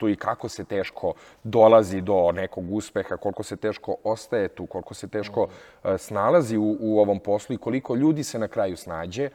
tu 0.00 0.08
i 0.08 0.16
kako 0.16 0.48
se 0.48 0.64
teško 0.64 1.12
dolazi 1.44 2.00
do 2.00 2.32
nekog 2.32 2.72
uspeha, 2.72 3.16
koliko 3.16 3.42
se 3.42 3.56
teško 3.56 3.96
ostaje 4.04 4.48
tu, 4.48 4.66
koliko 4.66 4.94
se 4.94 5.08
teško 5.08 5.42
uh, 5.42 5.96
snalazi 5.98 6.56
u, 6.56 6.76
u 6.80 7.00
ovom 7.00 7.20
poslu 7.20 7.54
i 7.54 7.58
koliko 7.58 7.94
ljudi 7.94 8.24
se 8.24 8.38
na 8.38 8.48
kraju 8.48 8.76
snađe, 8.76 9.28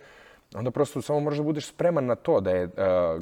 onda 0.56 0.72
prosto 0.72 1.02
samo 1.02 1.20
moraš 1.20 1.38
da 1.38 1.44
budeš 1.44 1.68
spreman 1.68 2.06
na 2.06 2.16
to 2.16 2.40
da 2.42 2.52
je 2.52 2.64
uh, 2.66 2.72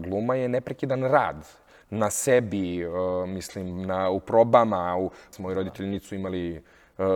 gluma 0.02 0.36
je 0.36 0.50
neprekidan 0.50 1.04
rad 1.04 1.48
na 1.90 2.10
sebi, 2.10 2.86
uh, 2.86 3.28
mislim, 3.28 3.82
na, 3.86 4.10
u 4.10 4.20
probama. 4.20 4.98
U, 4.98 5.12
moji 5.40 5.56
roditelji 5.56 5.90
nisu 5.90 6.16
imali 6.16 6.64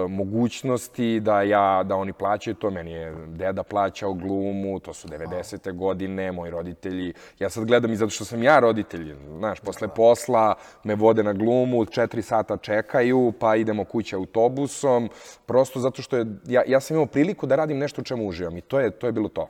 mogućnosti 0.10 1.20
da 1.20 1.42
ja 1.42 1.84
da 1.84 1.96
oni 1.96 2.14
plaćaju 2.14 2.56
to 2.56 2.70
meni 2.70 2.92
je 2.92 3.16
deda 3.28 3.64
plaćao 3.64 4.14
glumu 4.14 4.80
to 4.80 4.94
su 4.94 5.08
90. 5.08 5.74
godine 5.74 6.32
moji 6.32 6.52
roditelji 6.52 7.14
ja 7.40 7.50
sad 7.50 7.66
gledam 7.66 7.92
i 7.92 7.96
zato 7.96 8.10
što 8.10 8.26
sam 8.26 8.44
ja 8.44 8.60
roditelj 8.60 9.16
znaš 9.38 9.60
posle 9.60 9.88
posla 9.88 10.56
me 10.84 10.96
vode 10.96 11.24
na 11.24 11.34
glumu 11.34 11.86
4 11.86 12.22
sata 12.22 12.58
čekaju 12.58 13.34
pa 13.40 13.56
idemo 13.56 13.84
kući 13.84 14.16
autobusom 14.16 15.10
prosto 15.46 15.80
zato 15.80 16.02
što 16.02 16.18
je 16.18 16.26
ja 16.48 16.64
ja 16.68 16.80
sam 16.80 16.96
imao 16.96 17.06
priliku 17.06 17.46
da 17.46 17.56
radim 17.56 17.78
nešto 17.78 18.02
u 18.02 18.04
čemu 18.04 18.28
uživam 18.28 18.58
i 18.58 18.62
to 18.62 18.80
je 18.80 18.92
to 18.92 19.08
je 19.08 19.12
bilo 19.12 19.30
to 19.30 19.48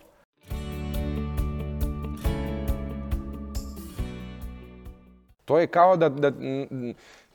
To 5.48 5.60
je 5.60 5.68
kao 5.68 5.98
da, 5.98 6.10
da, 6.10 6.32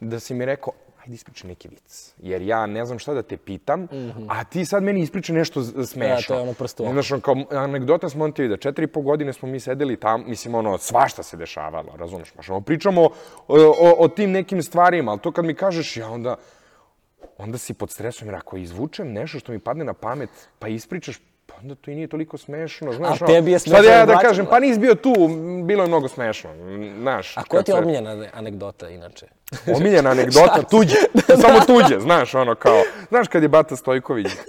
da 0.00 0.20
si 0.20 0.34
mi 0.34 0.44
rekao, 0.44 0.72
ajde 1.02 1.14
ispričaj 1.14 1.48
neki 1.48 1.68
vic. 1.68 2.14
Jer 2.18 2.42
ja 2.42 2.66
ne 2.66 2.84
znam 2.84 2.98
šta 2.98 3.14
da 3.14 3.22
te 3.22 3.36
pitam, 3.36 3.80
mm 3.80 3.88
-hmm. 3.90 4.26
a 4.28 4.44
ti 4.44 4.64
sad 4.64 4.82
meni 4.82 5.00
ispričaj 5.00 5.36
nešto 5.36 5.62
smešno. 5.62 6.04
Ja, 6.04 6.20
to 6.28 6.34
je 6.34 6.40
ono 6.40 6.52
prsto. 6.52 6.92
Znaš, 6.92 7.12
on 7.12 7.20
kao 7.20 7.36
anegdota 7.50 8.08
smo 8.08 8.24
on 8.24 8.32
ti 8.32 8.42
vidio. 8.42 8.56
Četiri 8.56 8.84
i 8.84 8.86
po 8.86 9.00
godine 9.00 9.32
smo 9.32 9.48
mi 9.48 9.60
sedeli 9.60 9.96
tamo, 9.96 10.24
mislim, 10.26 10.54
ono, 10.54 10.78
svašta 10.78 11.22
se 11.22 11.36
dešavalo, 11.36 11.96
razumeš? 11.96 12.34
Možemo 12.34 12.60
pričamo 12.60 13.02
o, 13.02 13.10
o, 13.48 13.94
o 13.98 14.08
tim 14.08 14.30
nekim 14.30 14.62
stvarima, 14.62 15.10
ali 15.10 15.20
to 15.20 15.32
kad 15.32 15.44
mi 15.44 15.54
kažeš, 15.54 15.96
ja 15.96 16.10
onda, 16.10 16.36
onda 17.38 17.58
si 17.58 17.74
pod 17.74 17.90
stresom, 17.90 18.28
jer 18.28 18.34
ako 18.34 18.56
izvučem 18.56 19.12
nešto 19.12 19.38
što 19.38 19.52
mi 19.52 19.58
padne 19.58 19.84
na 19.84 19.94
pamet, 19.94 20.30
pa 20.58 20.68
ispričaš, 20.68 21.20
pa 21.54 21.60
onda 21.62 21.74
to 21.74 21.90
i 21.90 21.94
nije 21.94 22.08
toliko 22.08 22.38
smešno, 22.38 22.92
znaš. 22.92 23.22
A 23.22 23.26
tebi 23.26 23.52
je 23.52 23.58
smešno. 23.58 23.82
Sad 23.82 23.98
ja 23.98 24.06
da 24.06 24.18
kažem, 24.18 24.46
pa 24.50 24.60
nisi 24.60 24.80
bio 24.80 24.94
tu, 24.94 25.14
bilo 25.64 25.82
je 25.84 25.88
mnogo 25.88 26.08
smešno, 26.08 26.50
znaš. 27.00 27.36
A 27.36 27.42
koja 27.42 27.62
ti 27.62 27.70
je 27.70 27.78
omiljena 27.78 28.26
anegdota, 28.34 28.88
inače? 28.88 29.26
Omiljena 29.76 30.10
anegdota, 30.10 30.62
tuđe, 30.70 30.96
samo 31.42 31.60
tuđe, 31.66 32.00
znaš, 32.00 32.34
ono 32.34 32.54
kao, 32.54 32.82
znaš 33.08 33.28
kad 33.28 33.42
je 33.42 33.48
Bata 33.48 33.76
Stojković 33.76 34.26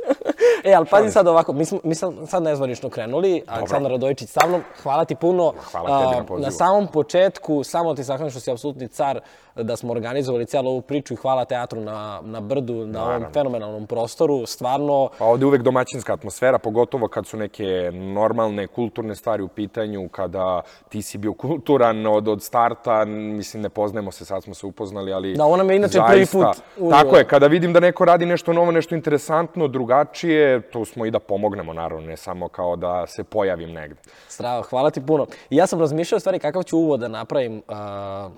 E, 0.63 0.73
ali 0.73 0.85
pazi 0.85 1.11
sad 1.11 1.27
ovako, 1.27 1.53
mi 1.53 1.65
smo, 1.65 1.79
mi 1.83 1.95
smo 1.95 2.27
sad 2.27 2.43
nezvanično 2.43 2.89
krenuli, 2.89 3.43
Aleksandar 3.47 3.91
Radojičić 3.91 4.29
sa 4.29 4.47
mnom, 4.47 4.63
hvala 4.83 5.05
ti 5.05 5.15
puno. 5.15 5.53
Hvala 5.71 6.01
tebi 6.01 6.15
na 6.15 6.25
pozivu. 6.25 6.45
Na 6.45 6.51
samom 6.51 6.87
početku, 6.87 7.63
samo 7.63 7.95
ti 7.95 8.03
zahvalim 8.03 8.31
što 8.31 8.39
si 8.39 8.51
apsolutni 8.51 8.87
car 8.87 9.19
da 9.55 9.75
smo 9.75 9.91
organizovali 9.91 10.45
cijelu 10.45 10.69
ovu 10.69 10.81
priču 10.81 11.13
i 11.13 11.17
hvala 11.17 11.45
teatru 11.45 11.81
na, 11.81 12.19
na 12.23 12.41
Brdu, 12.41 12.73
na 12.73 12.85
Naravno. 12.85 13.15
ovom 13.15 13.33
fenomenalnom 13.33 13.87
prostoru. 13.87 14.45
Stvarno... 14.45 15.09
Pa 15.19 15.25
ovde 15.25 15.43
je 15.43 15.47
uvek 15.47 15.61
domaćinska 15.61 16.13
atmosfera, 16.13 16.57
pogotovo 16.57 17.07
kad 17.07 17.25
su 17.27 17.37
neke 17.37 17.91
normalne, 17.93 18.67
kulturne 18.67 19.15
stvari 19.15 19.43
u 19.43 19.47
pitanju, 19.47 20.09
kada 20.09 20.61
ti 20.89 21.01
si 21.01 21.17
bio 21.17 21.33
kulturan 21.33 22.07
od, 22.07 22.27
od 22.27 22.43
starta, 22.43 23.05
mislim, 23.05 23.63
ne 23.63 23.69
poznajemo 23.69 24.11
se, 24.11 24.25
sad 24.25 24.43
smo 24.43 24.53
se 24.53 24.65
upoznali, 24.65 25.13
ali... 25.13 25.33
Da, 25.33 25.45
ona 25.45 25.63
me 25.63 25.75
inače 25.75 25.97
zaista, 25.97 26.11
prvi 26.11 26.25
put... 26.25 26.63
U... 26.77 26.89
Tako 26.89 27.17
je, 27.17 27.27
kada 27.27 27.47
vidim 27.47 27.73
da 27.73 27.79
neko 27.79 28.05
radi 28.05 28.25
nešto 28.25 28.53
novo, 28.53 28.71
nešto 28.71 28.95
interesantno, 28.95 29.67
drugačije, 29.67 30.61
tu 30.61 30.85
smo 30.85 31.05
i 31.05 31.11
da 31.11 31.19
pomognemo, 31.19 31.73
naravno, 31.73 32.07
ne 32.07 32.17
samo 32.17 32.47
kao 32.47 32.75
da 32.75 33.07
se 33.07 33.23
pojavim 33.23 33.71
negde. 33.71 34.01
Strava, 34.27 34.61
hvala 34.61 34.89
ti 34.89 35.01
puno. 35.05 35.25
I 35.49 35.55
ja 35.55 35.67
sam 35.67 35.79
razmišljao 35.79 36.19
stvari 36.19 36.39
kakav 36.39 36.63
ću 36.63 36.77
uvod 36.77 36.99
da 36.99 37.07
napravim 37.07 37.57
uh, 37.57 38.31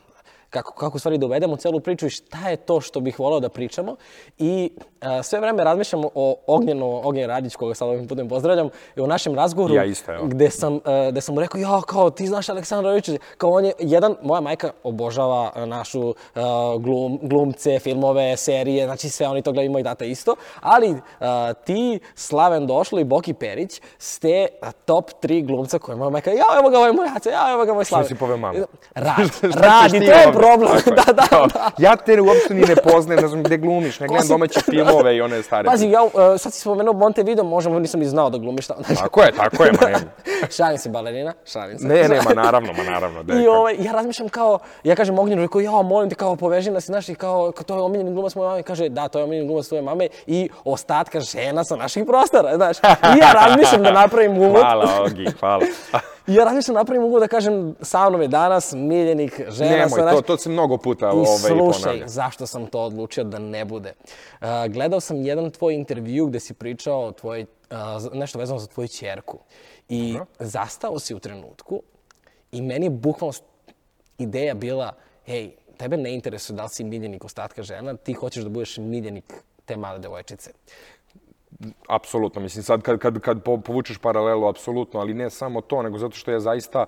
kako, 0.56 0.74
kako 0.74 1.00
stvari 1.00 1.18
da 1.18 1.26
uvedemo 1.26 1.56
celu 1.56 1.80
priču 1.80 2.06
i 2.06 2.10
šta 2.10 2.50
je 2.50 2.58
to 2.58 2.82
što 2.82 3.00
bih 3.00 3.20
volao 3.20 3.40
da 3.40 3.50
pričamo. 3.50 3.96
I 4.38 4.72
a, 5.02 5.24
sve 5.24 5.40
vreme 5.40 5.64
razmišljam 5.64 6.04
o 6.16 6.36
Ognjenu, 6.48 7.02
Ognjen 7.04 7.30
Radić, 7.30 7.56
koga 7.56 7.76
sad 7.76 7.88
ovim 7.88 8.08
putem 8.08 8.30
pozdravljam, 8.30 8.70
i 8.96 9.02
o 9.02 9.08
našem 9.08 9.36
razgovoru 9.36 9.74
ja 9.76 9.84
isto, 9.84 10.14
evo. 10.14 10.26
gde 10.26 10.50
sam, 10.50 10.80
a, 10.86 11.10
gde 11.12 11.22
sam 11.22 11.36
mu 11.36 11.42
rekao, 11.42 11.62
ja, 11.62 11.82
kao, 11.88 12.10
ti 12.10 12.28
znaš 12.28 12.50
Aleksandra 12.50 12.90
Radovića, 12.90 13.12
kao 13.38 13.50
on 13.50 13.66
je 13.66 13.74
jedan, 13.80 14.16
moja 14.22 14.42
majka 14.42 14.72
obožava 14.84 15.66
našu 15.66 16.14
a, 16.36 16.76
glum, 16.80 17.20
glumce, 17.22 17.80
filmove, 17.80 18.38
serije, 18.38 18.86
znači 18.86 19.10
sve 19.10 19.28
oni 19.28 19.42
to 19.42 19.52
gledaju, 19.52 19.72
moj 19.72 19.84
data 19.84 20.06
isto, 20.06 20.36
ali 20.62 20.96
a, 21.20 21.54
ti, 21.54 22.00
Slaven 22.16 22.68
Došlo 22.68 23.00
i 23.00 23.04
Boki 23.04 23.34
Perić 23.34 23.82
ste 23.98 24.48
top 24.86 25.12
3 25.22 25.46
glumca 25.46 25.80
koje 25.80 25.96
moja 25.96 26.10
majka, 26.10 26.32
ja, 26.32 26.46
evo 26.60 26.70
ga 26.70 26.78
ovaj 26.78 26.92
moj 26.92 27.08
Aca, 27.16 27.30
ja, 27.30 27.52
evo 27.54 27.66
ga 27.66 27.74
moj 27.74 27.86
Slaven. 27.86 28.06
Što 28.06 28.16
si 28.16 28.20
poveo 28.20 28.38
malo? 28.38 28.56
Rad, 28.96 29.30
rad, 29.66 29.94
i 29.94 30.00
to 30.00 30.12
je 30.12 30.32
problem. 30.46 30.72
da, 31.00 31.14
da, 31.14 31.48
da. 31.54 31.72
Ja 31.78 31.96
te 31.96 32.22
uopšte 32.22 32.54
ni 32.54 32.62
ne 32.62 32.76
poznajem, 32.76 33.22
ne 33.22 33.28
znam 33.28 33.44
gde 33.44 33.58
glumiš, 33.58 34.00
ne 34.00 34.08
gledam 34.08 34.28
domaće 34.28 34.60
filmove 34.60 35.16
i 35.16 35.22
one 35.22 35.44
stare. 35.44 35.70
Pazi, 35.70 35.90
ja 35.90 36.04
uh, 36.04 36.12
sad 36.38 36.54
si 36.54 36.60
spomenuo 36.60 36.94
Montevideo, 36.94 37.44
možemo, 37.44 37.80
nisam 37.80 38.00
ni 38.00 38.06
znao 38.06 38.30
da 38.30 38.38
glumiš 38.38 38.68
tamo. 38.68 38.82
tako 38.96 39.22
je, 39.22 39.32
tako 39.32 39.64
je, 39.64 39.72
ma 39.72 39.88
nema. 39.88 40.00
šalim 40.58 40.78
se, 40.78 40.90
balerina, 40.90 41.34
šalim 41.46 41.80
se. 41.80 41.88
Ne, 41.88 42.08
ne, 42.10 42.22
ma 42.22 42.44
naravno, 42.44 42.74
ma 42.74 42.84
naravno. 42.84 43.24
Da 43.24 43.34
I 43.34 43.48
ovaj, 43.48 43.76
ja 43.80 43.92
razmišljam 43.92 44.30
kao, 44.30 44.60
ja 44.84 44.96
kažem 44.96 45.20
Ognjenu, 45.20 45.42
rekao, 45.42 45.62
ja, 45.62 45.72
molim 45.72 46.10
te, 46.10 46.16
kao, 46.16 46.36
poveži 46.36 46.72
nas, 46.72 46.86
znaš, 46.86 47.10
i 47.10 47.16
kao, 47.16 47.52
to 47.52 47.76
je 47.76 47.82
omiljeni 47.82 48.14
glumac 48.14 48.36
moje 48.36 48.50
mame, 48.50 48.64
kaže, 48.64 48.90
da, 48.90 49.08
to 49.08 49.20
je 49.20 49.24
omiljeni 49.24 49.48
glumac 49.48 49.68
tvoje 49.68 49.82
mame 49.82 50.08
i 50.28 50.50
ostatka 50.64 51.20
žena 51.20 51.64
sa 51.64 51.76
naših 51.76 52.04
prostora, 52.08 52.56
znaš. 52.56 52.78
I 52.78 53.20
ja 53.22 53.32
razmišljam 53.34 53.84
da 53.84 53.92
napravim 53.92 54.38
uvod. 54.38 54.62
Hvala, 54.62 55.04
Ogi, 55.06 55.26
hvala. 55.40 55.66
I 56.28 56.34
ja 56.34 56.44
razmišljam 56.44 56.76
napravim 56.76 57.02
mogu 57.02 57.20
da 57.20 57.28
kažem 57.28 57.76
sa 57.82 58.10
mnom 58.10 58.22
je 58.22 58.28
danas 58.28 58.74
miljenik 58.74 59.42
žena 59.50 59.72
Nemoj, 59.72 59.90
sa 59.90 60.06
naš... 60.06 60.16
to, 60.16 60.22
to 60.22 60.38
se 60.38 60.50
mnogo 60.50 60.78
puta 60.78 61.06
I 61.06 61.10
ovaj, 61.10 61.26
slušaj, 61.26 61.82
ponavlja. 61.82 62.08
zašto 62.08 62.48
sam 62.48 62.68
to 62.68 62.82
odlučio 62.82 63.24
da 63.24 63.40
ne 63.40 63.66
bude. 63.66 63.94
Uh, 64.42 64.48
gledao 64.70 65.00
sam 65.00 65.22
jedan 65.22 65.52
tvoj 65.52 65.74
intervju 65.76 66.26
gde 66.26 66.40
si 66.40 66.54
pričao 66.54 67.12
tvoj, 67.12 67.46
uh, 67.72 68.14
nešto 68.14 68.40
vezano 68.40 68.60
za 68.60 68.68
tvoju 68.68 68.88
čerku. 68.88 69.40
I 69.90 70.16
Aha. 70.16 70.26
zastao 70.40 71.00
si 71.00 71.16
u 71.16 71.20
trenutku 71.20 71.82
i 72.52 72.62
meni 72.62 72.86
je 72.86 72.90
bukvalno 72.90 73.34
ideja 74.18 74.54
bila, 74.54 74.94
hej, 75.26 75.52
tebe 75.78 75.98
ne 75.98 76.14
interesuje 76.14 76.56
da 76.56 76.64
li 76.64 76.70
si 76.70 76.84
miljenik 76.84 77.26
ostatka 77.26 77.64
žena, 77.64 77.98
ti 77.98 78.14
hoćeš 78.14 78.44
da 78.44 78.50
budeš 78.50 78.78
miljenik 78.78 79.34
te 79.66 79.78
male 79.78 80.00
devojčice. 80.00 80.52
Apsolutno, 81.88 82.42
mislim 82.42 82.64
sad 82.64 82.82
kad, 82.82 83.00
kad, 83.00 83.20
kad 83.20 83.44
povučeš 83.44 83.98
paralelu, 83.98 84.48
apsolutno, 84.48 85.00
ali 85.00 85.14
ne 85.14 85.30
samo 85.30 85.62
to, 85.62 85.82
nego 85.82 85.98
zato 85.98 86.16
što 86.16 86.32
ja 86.32 86.40
zaista 86.40 86.86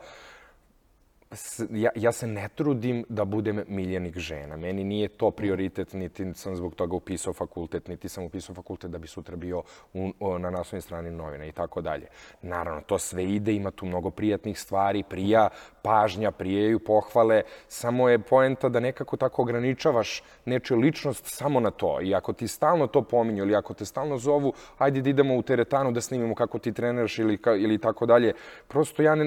ja, 1.70 1.90
ja 1.96 2.12
se 2.12 2.28
ne 2.28 2.50
trudim 2.56 3.06
da 3.10 3.26
budem 3.26 3.64
miljenik 3.68 4.18
žena. 4.18 4.58
Meni 4.58 4.84
nije 4.84 5.08
to 5.08 5.32
prioritet, 5.32 5.94
niti 5.94 6.34
sam 6.34 6.56
zbog 6.56 6.76
toga 6.76 6.96
upisao 6.96 7.34
fakultet, 7.34 7.88
niti 7.88 8.10
sam 8.10 8.24
upisao 8.24 8.56
fakultet 8.56 8.92
da 8.92 8.98
bi 8.98 9.08
sutra 9.08 9.36
bio 9.36 9.64
u, 9.94 10.12
o, 10.20 10.38
na 10.38 10.50
naslovnoj 10.50 10.82
strani 10.82 11.12
novina 11.12 11.46
i 11.46 11.52
tako 11.52 11.82
dalje. 11.82 12.08
Naravno, 12.42 12.82
to 12.82 12.98
sve 12.98 13.26
ide, 13.26 13.54
ima 13.54 13.72
tu 13.72 13.86
mnogo 13.86 14.10
prijatnih 14.10 14.60
stvari, 14.60 15.04
prija, 15.04 15.50
pažnja, 15.82 16.32
prijeju, 16.32 16.80
pohvale. 16.80 17.42
Samo 17.68 18.10
je 18.10 18.20
poenta 18.20 18.70
da 18.70 18.80
nekako 18.80 19.18
tako 19.18 19.42
ograničavaš 19.42 20.24
nečiju 20.46 20.78
ličnost 20.78 21.26
samo 21.26 21.60
na 21.60 21.72
to. 21.72 22.02
I 22.02 22.16
ako 22.16 22.34
ti 22.34 22.48
stalno 22.48 22.88
to 22.88 23.02
pominju 23.02 23.44
ili 23.44 23.56
ako 23.56 23.74
te 23.74 23.86
stalno 23.86 24.18
zovu, 24.18 24.54
ajde 24.78 25.02
da 25.02 25.10
idemo 25.10 25.36
u 25.36 25.42
teretanu 25.42 25.92
da 25.92 26.02
snimimo 26.02 26.36
kako 26.36 26.60
ti 26.60 26.74
treniraš 26.74 27.20
ili, 27.20 27.40
ili 27.60 27.78
tako 27.78 28.06
dalje. 28.06 28.34
Prosto 28.68 29.04
ja 29.04 29.16
ne, 29.16 29.26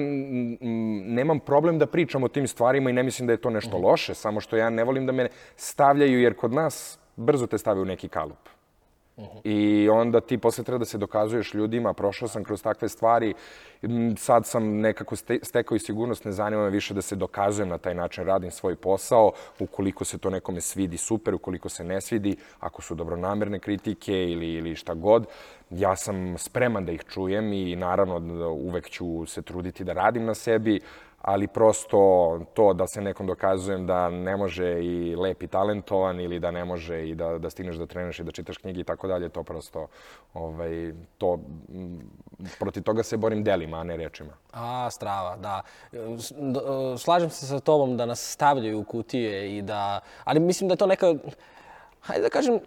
nemam 1.05 1.39
problem 1.39 1.79
da 1.79 1.90
pričam 1.91 2.23
o 2.23 2.27
tim 2.27 2.47
stvarima 2.47 2.89
i 2.89 2.93
ne 2.93 3.03
mislim 3.03 3.27
da 3.27 3.33
je 3.33 3.41
to 3.41 3.49
nešto 3.49 3.79
mm. 3.79 3.83
loše, 3.83 4.13
samo 4.13 4.41
što 4.41 4.57
ja 4.57 4.69
ne 4.69 4.83
volim 4.83 5.05
da 5.05 5.11
me 5.11 5.29
stavljaju, 5.55 6.21
jer 6.21 6.35
kod 6.35 6.53
nas 6.53 6.99
brzo 7.15 7.47
te 7.47 7.57
stavaju 7.57 7.81
u 7.81 7.85
neki 7.85 8.07
kalup. 8.07 8.49
-hmm. 9.21 9.41
I 9.43 9.89
onda 9.89 10.21
ti 10.21 10.37
posle 10.37 10.63
treba 10.63 10.77
da 10.77 10.85
se 10.85 10.97
dokazuješ 10.97 11.53
ljudima, 11.53 11.93
prošao 11.93 12.27
sam 12.27 12.43
kroz 12.43 12.63
takve 12.63 12.89
stvari, 12.89 13.33
sad 14.17 14.45
sam 14.45 14.79
nekako 14.79 15.15
stekao 15.15 15.75
i 15.75 15.79
sigurnost, 15.79 16.25
ne 16.25 16.31
zanima 16.31 16.63
me 16.63 16.69
više 16.69 16.93
da 16.93 17.01
se 17.01 17.15
dokazujem 17.15 17.69
na 17.69 17.77
taj 17.77 17.95
način, 17.95 18.25
radim 18.25 18.51
svoj 18.51 18.75
posao, 18.75 19.31
ukoliko 19.59 20.05
se 20.05 20.17
to 20.17 20.29
nekome 20.29 20.61
svidi, 20.61 20.97
super, 20.97 21.35
ukoliko 21.35 21.69
se 21.69 21.83
ne 21.83 22.01
svidi, 22.01 22.35
ako 22.59 22.81
su 22.81 22.95
dobronamerne 22.95 23.59
kritike 23.59 24.13
ili, 24.13 24.53
ili 24.53 24.75
šta 24.75 24.93
god, 24.93 25.25
ja 25.69 25.95
sam 25.95 26.37
spreman 26.37 26.85
da 26.85 26.91
ih 26.91 27.03
čujem 27.09 27.53
i 27.53 27.75
naravno 27.75 28.19
da 28.19 28.47
uvek 28.47 28.89
ću 28.89 29.25
se 29.25 29.41
truditi 29.41 29.83
da 29.83 29.93
radim 29.93 30.25
na 30.25 30.33
sebi, 30.33 30.79
ali 31.21 31.47
prosto 31.47 32.39
to 32.53 32.73
da 32.73 32.87
se 32.87 33.01
nekom 33.01 33.27
dokazujem 33.27 33.87
da 33.87 34.09
ne 34.09 34.37
može 34.37 34.83
i 34.83 35.15
lep 35.15 35.43
i 35.43 35.47
talentovan 35.47 36.19
ili 36.19 36.39
da 36.39 36.51
ne 36.51 36.65
može 36.65 37.09
i 37.09 37.15
da, 37.15 37.37
da 37.37 37.49
stigneš 37.49 37.75
da 37.75 37.85
treneš 37.85 38.19
i 38.19 38.23
da 38.23 38.31
čitaš 38.31 38.57
knjige 38.57 38.81
i 38.81 38.83
tako 38.83 39.07
dalje, 39.07 39.29
to 39.29 39.43
prosto, 39.43 39.87
ovaj, 40.33 40.93
to, 41.17 41.39
protiv 42.59 42.83
toga 42.83 43.03
se 43.03 43.17
borim 43.17 43.43
delima, 43.43 43.77
a 43.77 43.83
ne 43.83 43.97
rečima. 43.97 44.33
A, 44.53 44.89
strava, 44.91 45.37
da. 45.37 45.61
Slažem 46.97 47.29
se 47.29 47.45
sa 47.45 47.59
tobom 47.59 47.97
da 47.97 48.05
nas 48.05 48.31
stavljaju 48.31 48.79
u 48.79 48.83
kutije 48.83 49.57
i 49.57 49.61
da, 49.61 49.99
ali 50.23 50.39
mislim 50.39 50.67
da 50.67 50.73
je 50.73 50.77
to 50.77 50.87
neka, 50.87 51.15
hajde 52.01 52.21
da 52.21 52.29
kažem, 52.29 52.59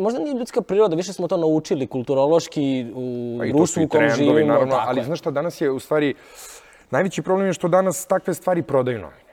možda 0.00 0.20
nije 0.20 0.34
ljudska 0.34 0.62
priroda, 0.62 0.96
više 0.96 1.12
smo 1.12 1.28
to 1.28 1.36
naučili 1.36 1.86
kulturološki 1.86 2.92
u 2.94 3.38
društvu 3.52 3.84
u 3.84 3.88
kom 3.88 4.08
živimo. 4.08 4.52
Naravno, 4.52 4.76
ali 4.78 5.04
znaš 5.04 5.18
šta, 5.18 5.30
danas 5.30 5.60
je 5.60 5.70
u 5.70 5.78
stvari, 5.78 6.14
uh, 6.14 6.67
Najveći 6.90 7.22
problem 7.22 7.46
je 7.46 7.52
što 7.52 7.68
danas 7.68 8.06
takve 8.06 8.34
stvari 8.34 8.62
prodaju 8.62 8.98
novine. 8.98 9.28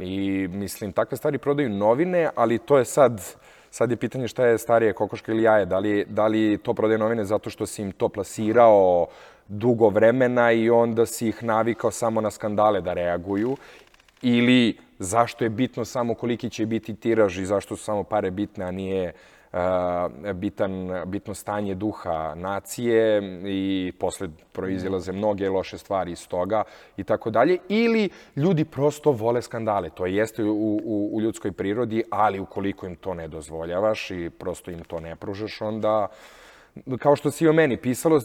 I 0.00 0.48
mislim, 0.48 0.92
takve 0.92 1.16
stvari 1.16 1.38
prodaju 1.38 1.68
novine, 1.68 2.30
ali 2.34 2.58
to 2.58 2.78
je 2.78 2.84
sad, 2.84 3.22
sad 3.70 3.90
je 3.90 3.96
pitanje 3.96 4.28
šta 4.28 4.46
je 4.46 4.58
starije, 4.58 4.92
kokoška 4.92 5.32
ili 5.32 5.42
jaje. 5.42 5.66
Da 5.66 5.78
li, 5.78 6.04
da 6.08 6.26
li 6.26 6.58
to 6.62 6.74
prodaje 6.74 6.98
novine 6.98 7.24
zato 7.24 7.50
što 7.50 7.66
si 7.66 7.82
im 7.82 7.92
to 7.92 8.08
plasirao 8.08 9.06
dugo 9.48 9.88
vremena 9.88 10.52
i 10.52 10.70
onda 10.70 11.06
si 11.06 11.28
ih 11.28 11.42
navikao 11.42 11.90
samo 11.90 12.20
na 12.20 12.30
skandale 12.30 12.80
da 12.80 12.92
reaguju 12.92 13.56
ili 14.22 14.76
zašto 14.98 15.44
je 15.44 15.50
bitno 15.50 15.84
samo 15.84 16.14
koliki 16.14 16.50
će 16.50 16.66
biti 16.66 16.94
tiraž 16.94 17.38
i 17.38 17.46
zašto 17.46 17.76
su 17.76 17.84
samo 17.84 18.02
pare 18.04 18.30
bitne, 18.30 18.64
a 18.64 18.70
nije 18.70 19.12
bitan, 20.34 21.02
bitno 21.06 21.34
stanje 21.34 21.74
duha 21.74 22.34
nacije 22.34 23.22
i 23.46 23.92
posle 23.98 24.28
proizilaze 24.52 25.12
mnoge 25.12 25.48
loše 25.48 25.78
stvari 25.78 26.12
iz 26.12 26.28
toga 26.28 26.62
i 26.96 27.04
tako 27.04 27.30
dalje. 27.30 27.58
Ili 27.68 28.08
ljudi 28.36 28.64
prosto 28.64 29.10
vole 29.10 29.42
skandale. 29.42 29.90
To 29.90 30.06
jeste 30.06 30.44
u, 30.44 30.80
u, 30.84 31.10
u 31.12 31.20
ljudskoj 31.20 31.52
prirodi, 31.52 32.02
ali 32.10 32.40
ukoliko 32.40 32.86
im 32.86 32.96
to 32.96 33.14
ne 33.14 33.28
dozvoljavaš 33.28 34.10
i 34.10 34.30
prosto 34.38 34.70
im 34.70 34.84
to 34.84 35.00
ne 35.00 35.16
pružaš, 35.16 35.60
onda 35.60 36.08
kao 36.98 37.16
što 37.16 37.30
si 37.30 37.48
o 37.48 37.52
meni 37.52 37.76
pisalo, 37.76 38.20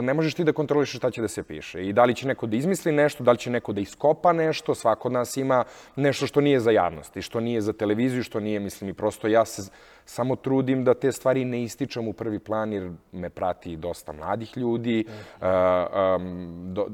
ne 0.00 0.14
možeš 0.14 0.34
ti 0.34 0.44
da 0.44 0.52
kontrolišeš 0.52 0.96
šta 0.96 1.10
će 1.10 1.22
da 1.22 1.28
se 1.28 1.42
piše. 1.42 1.86
I 1.86 1.92
da 1.92 2.04
li 2.04 2.14
će 2.14 2.28
neko 2.28 2.46
da 2.46 2.56
izmisli 2.56 2.92
nešto, 2.92 3.24
da 3.24 3.32
li 3.32 3.38
će 3.38 3.50
neko 3.50 3.72
da 3.72 3.80
iskopa 3.80 4.32
nešto, 4.32 4.74
svako 4.74 5.08
od 5.08 5.12
nas 5.12 5.36
ima 5.36 5.64
nešto 5.96 6.26
što 6.26 6.40
nije 6.40 6.60
za 6.60 6.70
javnost 6.70 7.16
i 7.16 7.22
što 7.22 7.40
nije 7.40 7.60
za 7.60 7.72
televiziju, 7.72 8.22
što 8.22 8.40
nije, 8.40 8.60
mislim, 8.60 8.90
i 8.90 8.94
prosto 8.94 9.28
ja 9.28 9.44
se 9.44 9.70
samo 10.04 10.36
trudim 10.36 10.84
da 10.84 10.94
te 10.94 11.12
stvari 11.12 11.44
ne 11.44 11.62
ističem 11.62 12.08
u 12.08 12.12
prvi 12.12 12.38
plan, 12.38 12.72
jer 12.72 12.90
me 13.12 13.30
prati 13.30 13.76
dosta 13.76 14.12
mladih 14.12 14.56
ljudi, 14.56 15.04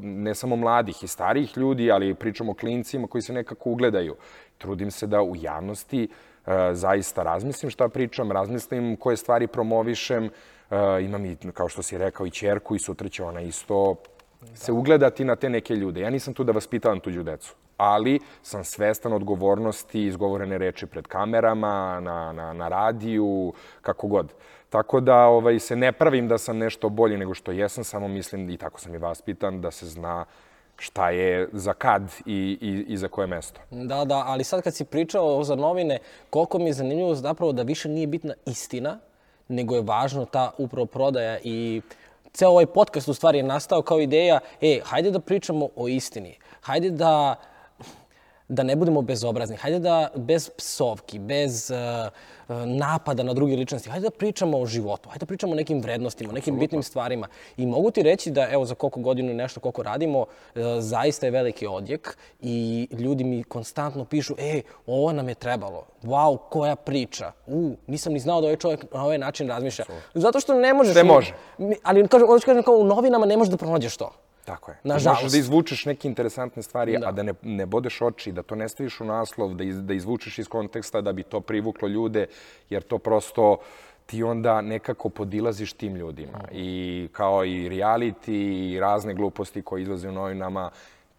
ne 0.03 0.35
samo 0.35 0.57
mladih 0.57 1.03
i 1.03 1.09
starijih 1.09 1.57
ljudi, 1.57 1.91
ali 1.93 2.15
pričamo 2.15 2.53
o 2.53 2.55
klincima 2.55 3.07
koji 3.07 3.23
se 3.23 3.33
nekako 3.33 3.71
ugledaju. 3.71 4.17
Trudim 4.59 4.91
se 4.91 5.07
da 5.07 5.23
u 5.23 5.37
javnosti 5.37 6.09
zaista 6.73 7.23
razmislim 7.23 7.71
šta 7.71 7.89
pričam, 7.89 8.33
razmislim 8.33 8.97
koje 8.97 9.17
stvari 9.17 9.47
promovišem, 9.47 10.31
Uh, 10.75 11.05
imam 11.05 11.25
i, 11.25 11.37
kao 11.55 11.69
što 11.69 11.83
si 11.83 11.99
rekao, 11.99 12.27
i 12.27 12.31
čerku 12.31 12.77
i 12.77 12.79
sutra 12.79 13.09
će 13.09 13.25
ona 13.25 13.41
isto 13.41 13.97
se 14.55 14.73
ugledati 14.73 15.25
na 15.25 15.37
te 15.37 15.49
neke 15.49 15.75
ljude. 15.77 16.01
Ja 16.01 16.11
nisam 16.11 16.35
tu 16.35 16.45
da 16.45 16.53
vaspitavam 16.53 17.01
tuđu 17.01 17.23
decu, 17.23 17.55
ali 17.77 18.21
sam 18.43 18.65
svestan 18.65 19.13
odgovornosti 19.13 20.07
izgovorene 20.07 20.59
reči 20.59 20.87
pred 20.87 21.07
kamerama, 21.07 22.01
na, 22.01 22.33
na, 22.33 22.53
na 22.53 22.69
radiju, 22.69 23.53
kako 23.83 24.07
god. 24.07 24.33
Tako 24.71 25.01
da 25.01 25.27
ovaj, 25.27 25.59
se 25.59 25.77
ne 25.77 25.93
pravim 25.93 26.29
da 26.29 26.39
sam 26.39 26.59
nešto 26.59 26.89
bolji 26.89 27.17
nego 27.17 27.35
što 27.35 27.53
jesam, 27.53 27.85
samo 27.85 28.09
mislim, 28.09 28.51
i 28.51 28.57
tako 28.57 28.81
sam 28.81 28.95
i 28.95 28.99
vaspitan, 28.99 29.61
da 29.61 29.71
se 29.71 29.87
zna 29.87 30.25
šta 30.77 31.11
je 31.11 31.49
za 31.53 31.73
kad 31.73 32.03
i, 32.27 32.59
i, 32.61 32.85
i 32.93 32.97
za 32.97 33.09
koje 33.09 33.27
mesto. 33.27 33.61
Da, 33.71 34.05
da, 34.05 34.23
ali 34.27 34.45
sad 34.45 34.63
kad 34.63 34.75
si 34.75 34.85
pričao 34.85 35.45
za 35.45 35.55
novine, 35.55 35.99
koliko 36.31 36.59
mi 36.59 36.65
je 36.65 36.73
zanimljivo 36.73 37.15
zapravo 37.15 37.53
da 37.53 37.63
više 37.63 37.89
nije 37.89 38.07
bitna 38.07 38.35
istina, 38.47 38.99
nego 39.49 39.75
je 39.75 39.83
važno 39.83 40.25
ta 40.25 40.51
upravo 40.59 40.87
prodaja 40.87 41.39
i 41.45 41.83
ceo 42.33 42.51
ovaj 42.51 42.67
podcast 42.67 43.09
u 43.09 43.15
stvari 43.15 43.39
je 43.39 43.43
nastao 43.43 43.83
kao 43.83 44.01
ideja, 44.01 44.41
e, 44.61 44.81
hajde 44.85 45.11
da 45.11 45.21
pričamo 45.21 45.69
o 45.77 45.89
istini, 45.89 46.39
hajde 46.61 46.91
da 46.91 47.37
da 48.49 48.63
ne 48.63 48.77
budemo 48.77 49.03
bezobrazni, 49.03 49.57
hajde 49.57 49.79
da 49.79 50.11
bez 50.17 50.51
psovki, 50.57 51.19
bez 51.19 51.71
uh, 51.71 52.13
napada 52.67 53.23
na 53.23 53.35
druge 53.35 53.57
ličnosti, 53.57 53.91
hajde 53.91 54.05
da 54.05 54.11
pričamo 54.11 54.59
o 54.59 54.67
životu, 54.67 55.09
hajde 55.09 55.19
da 55.19 55.27
pričamo 55.27 55.53
o 55.53 55.57
nekim 55.57 55.81
vrednostima, 55.81 56.31
o 56.31 56.35
nekim 56.35 56.59
bitnim 56.59 56.83
stvarima. 56.83 57.29
I 57.57 57.67
mogu 57.67 57.91
ti 57.91 58.03
reći 58.03 58.31
da, 58.31 58.49
evo, 58.51 58.65
za 58.65 58.75
koliko 58.75 59.01
godinu 59.01 59.35
nešto 59.35 59.61
koliko 59.61 59.83
radimo, 59.83 60.21
uh, 60.21 60.27
zaista 60.79 61.27
je 61.27 61.31
veliki 61.31 61.67
odjek 61.67 62.17
i 62.41 62.89
ljudi 62.93 63.25
mi 63.25 63.43
konstantno 63.43 64.05
pišu, 64.05 64.35
e, 64.39 64.63
ovo 64.87 65.13
nam 65.13 65.29
je 65.29 65.35
trebalo, 65.35 65.87
wow, 66.03 66.39
koja 66.51 66.77
priča, 66.77 67.33
u, 67.47 67.77
nisam 67.87 68.13
ni 68.13 68.21
znao 68.21 68.41
da 68.41 68.47
ovaj 68.47 68.57
čovjek 68.57 68.85
na 68.93 69.05
ovaj 69.05 69.19
način 69.19 69.49
razmišlja. 69.49 69.85
Zato 70.15 70.41
što 70.41 70.55
ne 70.55 70.75
možeš... 70.75 70.93
Sve 70.93 71.05
može. 71.05 71.35
Ali, 71.83 72.09
kažem, 72.09 72.29
kažem, 72.45 72.63
kao 72.63 72.75
u 72.75 72.85
novinama 72.85 73.27
ne 73.27 73.37
možeš 73.37 73.51
da 73.51 73.57
pronađeš 73.57 73.97
to. 73.97 74.11
Tako 74.45 74.71
je. 74.71 74.79
Nažalost. 74.85 75.23
Možeš 75.23 75.33
da 75.33 75.39
izvučeš 75.39 75.85
neke 75.85 76.09
interesantne 76.09 76.63
stvari, 76.63 76.99
da. 76.99 77.09
a 77.09 77.13
da 77.13 77.23
ne, 77.23 77.35
ne 77.43 77.67
bodeš 77.67 78.03
oči, 78.03 78.33
da 78.33 78.43
to 78.43 78.55
ne 78.55 78.69
staviš 78.69 79.01
u 79.01 79.05
naslov, 79.05 79.55
da, 79.55 79.65
iz, 79.65 79.83
da 79.83 79.95
izvučeš 79.95 80.39
iz 80.39 80.49
konteksta 80.49 81.01
da 81.01 81.13
bi 81.13 81.23
to 81.23 81.41
privuklo 81.41 81.89
ljude, 81.89 82.27
jer 82.71 82.83
to 82.83 82.99
prosto 82.99 83.57
ti 84.07 84.23
onda 84.23 84.61
nekako 84.61 85.09
podilaziš 85.09 85.73
tim 85.73 85.97
ljudima. 85.97 86.39
Mm. 86.39 86.49
I 86.53 87.09
kao 87.13 87.45
i 87.45 87.69
reality 87.69 88.73
i 88.73 88.81
razne 88.81 89.15
gluposti 89.15 89.63
koje 89.63 89.83
izlaze 89.83 90.09
u 90.09 90.13
novinama, 90.13 90.71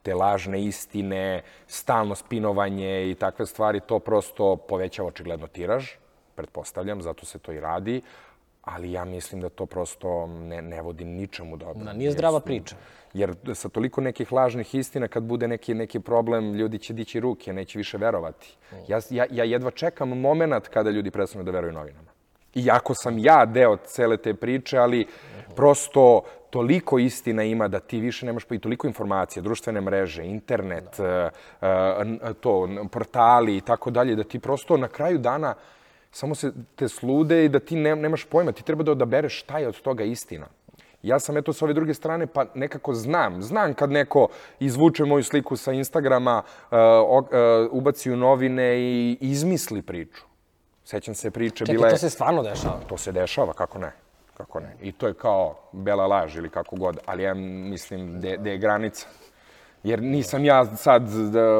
te 0.02 0.14
lažne 0.14 0.64
istine, 0.64 1.42
stalno 1.68 2.16
spinovanje 2.16 3.12
i 3.12 3.16
takve 3.16 3.46
stvari, 3.46 3.80
to 3.80 4.00
prosto 4.00 4.56
povećava 4.56 5.08
očigledno 5.08 5.48
tiraž, 5.48 5.90
pretpostavljam, 6.36 7.02
zato 7.02 7.26
se 7.26 7.40
to 7.40 7.52
i 7.52 7.60
radi, 7.60 8.02
ali 8.62 8.92
ja 8.92 9.06
mislim 9.06 9.42
da 9.42 9.50
to 9.50 9.66
prosto 9.66 10.28
ne, 10.28 10.62
ne 10.62 10.82
vodi 10.82 11.06
ničemu 11.06 11.58
dobro. 11.58 11.84
Da, 11.84 11.94
nije 11.94 12.12
zdrava 12.12 12.40
priča. 12.40 12.76
Jer 13.16 13.36
sa 13.54 13.70
toliko 13.70 14.02
nekih 14.02 14.32
lažnih 14.32 14.76
istina, 14.76 15.08
kad 15.08 15.24
bude 15.24 15.48
neki, 15.48 15.74
neki 15.74 16.00
problem, 16.00 16.54
ljudi 16.54 16.80
će 16.80 16.94
dići 16.94 17.20
ruke, 17.20 17.54
neće 17.54 17.78
više 17.78 17.98
verovati. 17.98 18.58
Ja, 18.88 19.00
ja, 19.10 19.26
ja 19.32 19.44
jedva 19.44 19.72
čekam 19.72 20.10
moment 20.10 20.68
kada 20.68 20.90
ljudi 20.90 21.12
prestanu 21.12 21.44
da 21.44 21.52
veruju 21.52 21.74
novinama. 21.74 22.12
Iako 22.56 22.94
sam 22.94 23.18
ja 23.18 23.46
deo 23.46 23.78
cele 23.78 24.18
te 24.18 24.34
priče, 24.34 24.78
ali 24.78 25.08
prosto 25.56 26.22
toliko 26.50 27.00
istina 27.00 27.44
ima 27.44 27.68
da 27.68 27.80
ti 27.80 28.00
više 28.00 28.26
nemaš 28.26 28.44
pa 28.46 28.56
i 28.56 28.60
toliko 28.60 28.88
informacija, 28.88 29.44
društvene 29.44 29.82
mreže, 29.82 30.26
internet, 30.26 30.98
da. 30.98 31.30
to, 32.40 32.70
portali 32.92 33.58
i 33.58 33.62
tako 33.62 33.92
dalje, 33.92 34.16
da 34.16 34.24
ti 34.24 34.40
prosto 34.40 34.78
na 34.78 34.88
kraju 34.88 35.18
dana 35.18 35.56
samo 36.12 36.36
se 36.36 36.52
te 36.76 36.88
slude 36.88 37.46
i 37.46 37.50
da 37.50 37.60
ti 37.60 37.76
ne, 37.76 37.96
nemaš 37.96 38.26
pojma. 38.26 38.52
Ti 38.52 38.64
treba 38.64 38.84
da 38.84 38.92
odabereš 38.92 39.40
šta 39.40 39.60
je 39.60 39.68
od 39.68 39.82
toga 39.82 40.04
istina. 40.04 40.48
Ja 41.06 41.20
sam 41.20 41.38
eto 41.38 41.54
s 41.54 41.62
ove 41.62 41.74
druge 41.74 41.94
strane, 41.94 42.28
pa 42.28 42.46
nekako 42.54 42.94
znam. 42.94 43.42
Znam 43.42 43.74
kad 43.74 43.92
neko 43.92 44.28
izvuče 44.60 45.06
moju 45.06 45.24
sliku 45.24 45.58
sa 45.58 45.72
Instagrama, 45.72 46.42
uh, 46.72 46.78
uh, 46.78 47.28
ubaci 47.72 48.12
u 48.12 48.16
novine 48.16 48.80
i 48.80 49.18
izmisli 49.22 49.82
priču. 49.82 50.24
Sećam 50.84 51.16
se 51.16 51.32
priče, 51.32 51.56
Čekaj, 51.56 51.76
bila 51.76 51.88
je... 51.88 51.92
to 51.92 51.98
se 51.98 52.10
stvarno 52.10 52.44
dešava? 52.44 52.80
To 52.88 52.98
se 52.98 53.12
dešava, 53.12 53.54
kako 53.54 53.80
ne? 53.80 53.92
Kako 54.38 54.60
ne? 54.60 54.76
I 54.82 54.92
to 54.92 55.08
je 55.08 55.14
kao 55.14 55.56
bela 55.72 56.08
laž 56.08 56.36
ili 56.36 56.50
kako 56.50 56.76
god, 56.76 56.98
ali 57.06 57.24
ja 57.24 57.34
mislim 57.34 58.22
da 58.22 58.50
je 58.50 58.58
granica. 58.58 59.08
Jer 59.86 60.02
nisam 60.02 60.46
ja 60.46 60.66
sad 60.76 61.04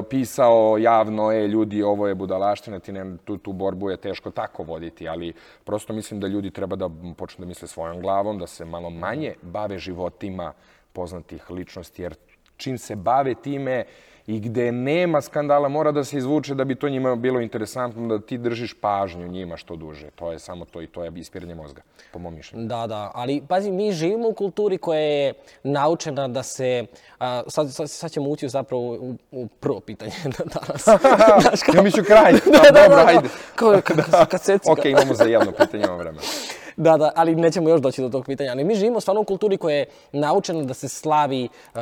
pisao 0.10 0.78
javno, 0.78 1.32
e, 1.32 1.48
ljudi, 1.48 1.84
ovo 1.84 2.08
je 2.08 2.16
budalaština, 2.16 2.80
ti 2.80 2.92
ne, 2.92 3.18
tu, 3.26 3.38
tu 3.38 3.54
borbu 3.54 3.90
je 3.90 3.98
teško 3.98 4.32
tako 4.32 4.64
voditi, 4.64 5.08
ali 5.08 5.34
prosto 5.64 5.94
mislim 5.94 6.20
da 6.20 6.28
ljudi 6.28 6.52
treba 6.52 6.76
da 6.76 6.90
počnu 7.18 7.46
da 7.46 7.48
misle 7.48 7.68
svojom 7.68 8.02
glavom, 8.02 8.40
da 8.40 8.48
se 8.48 8.66
malo 8.66 8.90
manje 8.90 9.34
bave 9.42 9.78
životima 9.78 10.54
poznatih 10.94 11.52
ličnosti, 11.52 12.02
jer 12.02 12.16
čim 12.58 12.78
se 12.78 12.96
bave 12.96 13.36
time, 13.36 13.84
i 14.28 14.40
gde 14.40 14.72
nema 14.72 15.22
skandala 15.22 15.70
mora 15.70 15.92
da 15.92 16.04
se 16.04 16.18
izvuče 16.18 16.56
da 16.56 16.64
bi 16.64 16.76
to 16.76 16.90
njima 16.90 17.16
bilo 17.16 17.42
interesantno, 17.42 18.08
da 18.08 18.26
ti 18.26 18.38
držiš 18.38 18.74
pažnju 18.82 19.28
njima 19.28 19.58
što 19.58 19.76
duže. 19.76 20.10
To 20.16 20.32
je 20.32 20.40
samo 20.40 20.66
to 20.66 20.82
i 20.82 20.88
to 20.88 21.04
je 21.04 21.12
ispiranje 21.16 21.56
mozga, 21.56 21.82
po 22.14 22.20
mom 22.20 22.36
mišljenju. 22.36 22.68
Da, 22.68 22.88
da, 22.88 23.12
ali 23.14 23.42
pazi, 23.48 23.72
mi 23.72 23.92
živimo 23.92 24.28
u 24.28 24.34
kulturi 24.34 24.78
koja 24.78 25.00
je 25.00 25.34
naučena 25.64 26.28
da 26.28 26.44
se... 26.44 26.86
A, 27.20 27.44
sad, 27.48 27.74
sad, 27.74 27.90
sad 27.90 28.12
ćemo 28.12 28.30
ući 28.30 28.50
zapravo 28.50 28.84
u, 28.84 29.16
u 29.32 29.48
prvo 29.48 29.80
pitanje 29.80 30.12
danas. 30.54 30.84
Znaš, 31.42 31.62
kao... 31.66 31.76
Ja 31.76 31.82
mislю 31.82 32.04
kraj. 32.04 32.32
da, 32.54 32.72
da, 32.72 32.72
da, 32.72 32.96
da, 32.96 33.06
ajde. 33.08 33.30
Kao, 33.56 33.82
kad, 33.84 34.12
kad, 34.12 34.30
kad 34.30 34.60
ok, 34.66 34.86
imamo 34.86 35.14
za 35.14 35.24
jedno 35.24 35.52
pitanje, 35.52 35.84
imamo 35.84 35.98
vremena. 35.98 36.22
Da, 36.78 36.98
da, 36.98 37.12
ali 37.16 37.36
nećemo 37.36 37.70
još 37.70 37.82
doći 37.82 38.02
do 38.02 38.10
tog 38.10 38.26
pitanja. 38.26 38.52
Ali 38.52 38.64
mi 38.64 38.76
živimo 38.76 39.00
stvarno 39.00 39.22
u 39.22 39.26
kulturi 39.26 39.58
koja 39.58 39.76
je 39.76 39.86
naučena 40.12 40.64
da 40.64 40.74
se 40.74 40.90
slavi 40.90 41.44
uh, 41.44 41.80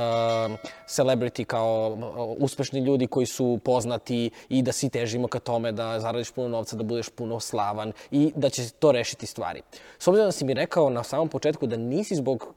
celebrity 0.87 1.43
kao 1.43 1.89
uh, 1.89 2.35
uspešni 2.43 2.79
ljudi 2.79 3.07
koji 3.07 3.25
su 3.25 3.59
poznati 3.63 4.29
i 4.49 4.61
da 4.61 4.71
svi 4.71 4.89
težimo 4.89 5.27
ka 5.27 5.39
tome 5.39 5.71
da 5.71 5.99
zaradiš 5.99 6.31
puno 6.31 6.47
novca, 6.47 6.75
da 6.75 6.83
budeš 6.83 7.09
puno 7.09 7.39
slavan 7.39 7.91
i 8.11 8.31
da 8.35 8.49
će 8.49 8.69
to 8.69 8.91
rešiti 8.91 9.25
stvari. 9.25 9.61
S 9.99 10.07
obzirom 10.07 10.27
da 10.27 10.31
si 10.31 10.45
mi 10.45 10.53
rekao 10.53 10.89
na 10.89 11.03
samom 11.03 11.29
početku 11.29 11.67
da 11.67 11.77
nisi 11.77 12.15
zbog 12.15 12.53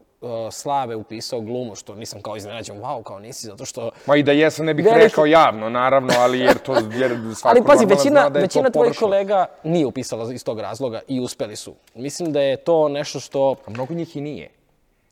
slave 0.53 0.97
upisao 0.97 1.41
glumu, 1.41 1.75
što 1.75 1.95
nisam 1.95 2.23
kao 2.23 2.37
iznenađen, 2.37 2.81
wow, 2.81 3.03
kao 3.03 3.19
nisi, 3.19 3.47
zato 3.47 3.65
što... 3.65 3.91
Ma 4.07 4.17
i 4.17 4.23
da 4.23 4.33
jesam, 4.33 4.67
ne 4.67 4.75
bih 4.75 4.85
Vereš... 4.85 5.03
rekao 5.03 5.27
javno, 5.27 5.69
naravno, 5.71 6.13
ali 6.19 6.41
jer 6.41 6.59
to, 6.59 6.75
jer 7.01 7.19
svako 7.35 7.49
Ali 7.49 7.67
pazi, 7.67 7.87
većina, 7.87 8.29
da 8.29 8.41
većina 8.41 8.71
tvojih 8.71 8.99
kolega 8.99 9.47
nije 9.65 9.87
upisala 9.87 10.33
iz 10.33 10.45
tog 10.45 10.61
razloga 10.61 11.01
i 11.09 11.21
uspeli 11.21 11.57
su. 11.57 11.75
Mislim 11.95 12.33
da 12.33 12.41
je 12.41 12.57
to 12.57 12.89
nešto 12.89 13.21
što... 13.21 13.57
A 13.67 13.71
mnogo 13.71 13.95
njih 13.95 14.17
i 14.17 14.21
nije. 14.21 14.56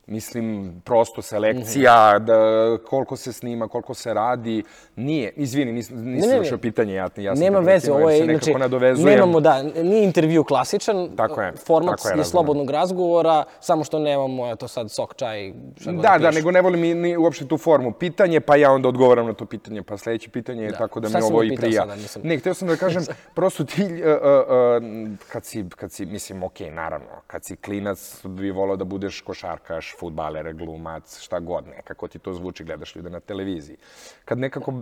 Mislim, 0.08 0.80
prosto 0.84 1.22
selekcija, 1.22 2.18
da, 2.18 2.34
koliko 2.80 3.16
se 3.16 3.32
snima, 3.32 3.68
koliko 3.68 3.94
se 3.94 4.14
radi, 4.14 4.62
nije, 4.96 5.30
izvini, 5.30 5.72
nis, 5.72 5.90
nisam 5.90 6.30
Ne, 6.32 6.50
ne, 6.50 6.58
pitanje, 6.58 6.94
ja, 6.94 7.08
ja 7.16 7.36
sam 7.36 7.44
Nema 7.44 7.58
veze, 7.58 7.92
ovo 7.92 8.10
je, 8.10 8.24
znači, 8.24 8.54
nadovezujem. 8.54 9.08
nemamo, 9.10 9.40
da, 9.40 9.62
nije 9.62 10.04
intervju 10.04 10.44
klasičan, 10.44 11.10
Tako 11.16 11.42
je, 11.42 11.52
format 11.56 11.96
tako 11.96 12.08
je, 12.08 12.20
je, 12.20 12.24
slobodnog 12.24 12.70
razgovora, 12.70 13.44
samo 13.60 13.84
što 13.84 13.98
nemamo, 13.98 14.50
eto 14.50 14.68
sad, 14.68 14.90
sok, 14.90 15.14
čaj, 15.14 15.52
šta 15.80 15.92
god 15.92 16.02
Da, 16.02 16.08
da, 16.10 16.18
pišu. 16.20 16.34
nego 16.34 16.50
ne 16.50 16.60
volim 16.60 16.80
ni, 16.80 16.94
ni 16.94 17.16
uopšte 17.16 17.46
tu 17.46 17.58
formu 17.58 17.92
pitanje, 17.92 18.40
pa 18.40 18.56
ja 18.56 18.72
onda 18.72 18.88
odgovaram 18.88 19.26
na 19.26 19.32
to 19.32 19.46
pitanje, 19.46 19.82
pa 19.82 19.96
sledeće 19.96 20.30
pitanje 20.30 20.62
je 20.62 20.70
Da. 20.70 20.76
tako 20.76 21.00
da 21.00 21.08
mi 21.08 21.24
ovo 21.24 21.42
i 21.42 21.56
prija. 21.56 21.80
sada, 21.80 21.96
nisam- 21.96 22.22
Ne, 22.24 22.38
hteo 22.38 22.54
sam 22.54 22.68
da 22.68 22.76
kažem, 22.76 23.02
prosto 23.34 23.64
ti, 23.64 23.82
uh, 23.82 23.88
uh, 23.88 23.94
uh, 23.94 24.88
kad, 25.28 25.44
si, 25.44 25.64
kad 25.70 25.92
si, 25.92 26.06
mislim, 26.06 26.42
okej, 26.42 26.70
naravno, 26.70 27.06
kad 27.26 27.44
si 27.44 27.56
klinac 27.56 28.20
bi 28.24 28.50
volao 28.50 28.76
da 28.76 28.84
budeš 28.84 29.20
košarkaš, 29.20 29.93
futbaler, 29.98 30.52
glumac, 30.54 31.20
šta 31.20 31.40
god, 31.40 31.66
nekako 31.76 32.08
ti 32.08 32.18
to 32.18 32.32
zvuči, 32.32 32.64
gledaš 32.64 32.96
ljude 32.96 33.10
na 33.10 33.20
televiziji. 33.20 33.76
Kad 34.24 34.38
nekako 34.38 34.72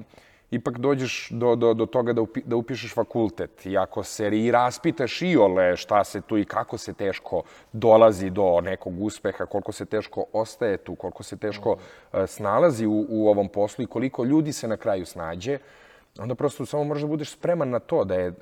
ipak 0.53 0.79
dođeš 0.79 1.29
do, 1.31 1.55
do, 1.57 1.75
do 1.75 1.87
toga 1.87 2.13
da, 2.13 2.21
upi, 2.21 2.43
da 2.47 2.57
upišeš 2.57 2.95
fakultet 2.95 3.67
i 3.67 3.79
ako 3.79 4.03
se 4.03 4.29
i 4.29 4.51
raspitaš 4.51 5.23
i 5.23 5.37
ole 5.37 5.77
šta 5.77 6.05
se 6.05 6.21
tu 6.21 6.39
i 6.39 6.45
kako 6.45 6.79
se 6.79 6.93
teško 6.93 7.43
dolazi 7.73 8.31
do 8.31 8.61
nekog 8.61 9.03
uspeha, 9.03 9.47
koliko 9.47 9.73
se 9.73 9.85
teško 9.85 10.25
ostaje 10.33 10.77
tu, 10.77 10.95
koliko 10.95 11.23
se 11.23 11.37
teško 11.37 11.73
uh, 11.73 11.79
snalazi 12.27 12.87
u, 12.87 13.07
u 13.09 13.29
ovom 13.29 13.49
poslu 13.49 13.85
i 13.85 13.87
koliko 13.87 14.25
ljudi 14.25 14.53
se 14.53 14.69
na 14.69 14.77
kraju 14.77 15.07
snađe, 15.07 15.59
onda 16.19 16.35
prosto 16.35 16.67
samo 16.67 16.85
moraš 16.85 17.03
da 17.03 17.09
budeš 17.09 17.31
spreman 17.31 17.71
na 17.71 17.79
to 17.79 18.05
da 18.05 18.15
je 18.15 18.29
uh, 18.29 18.35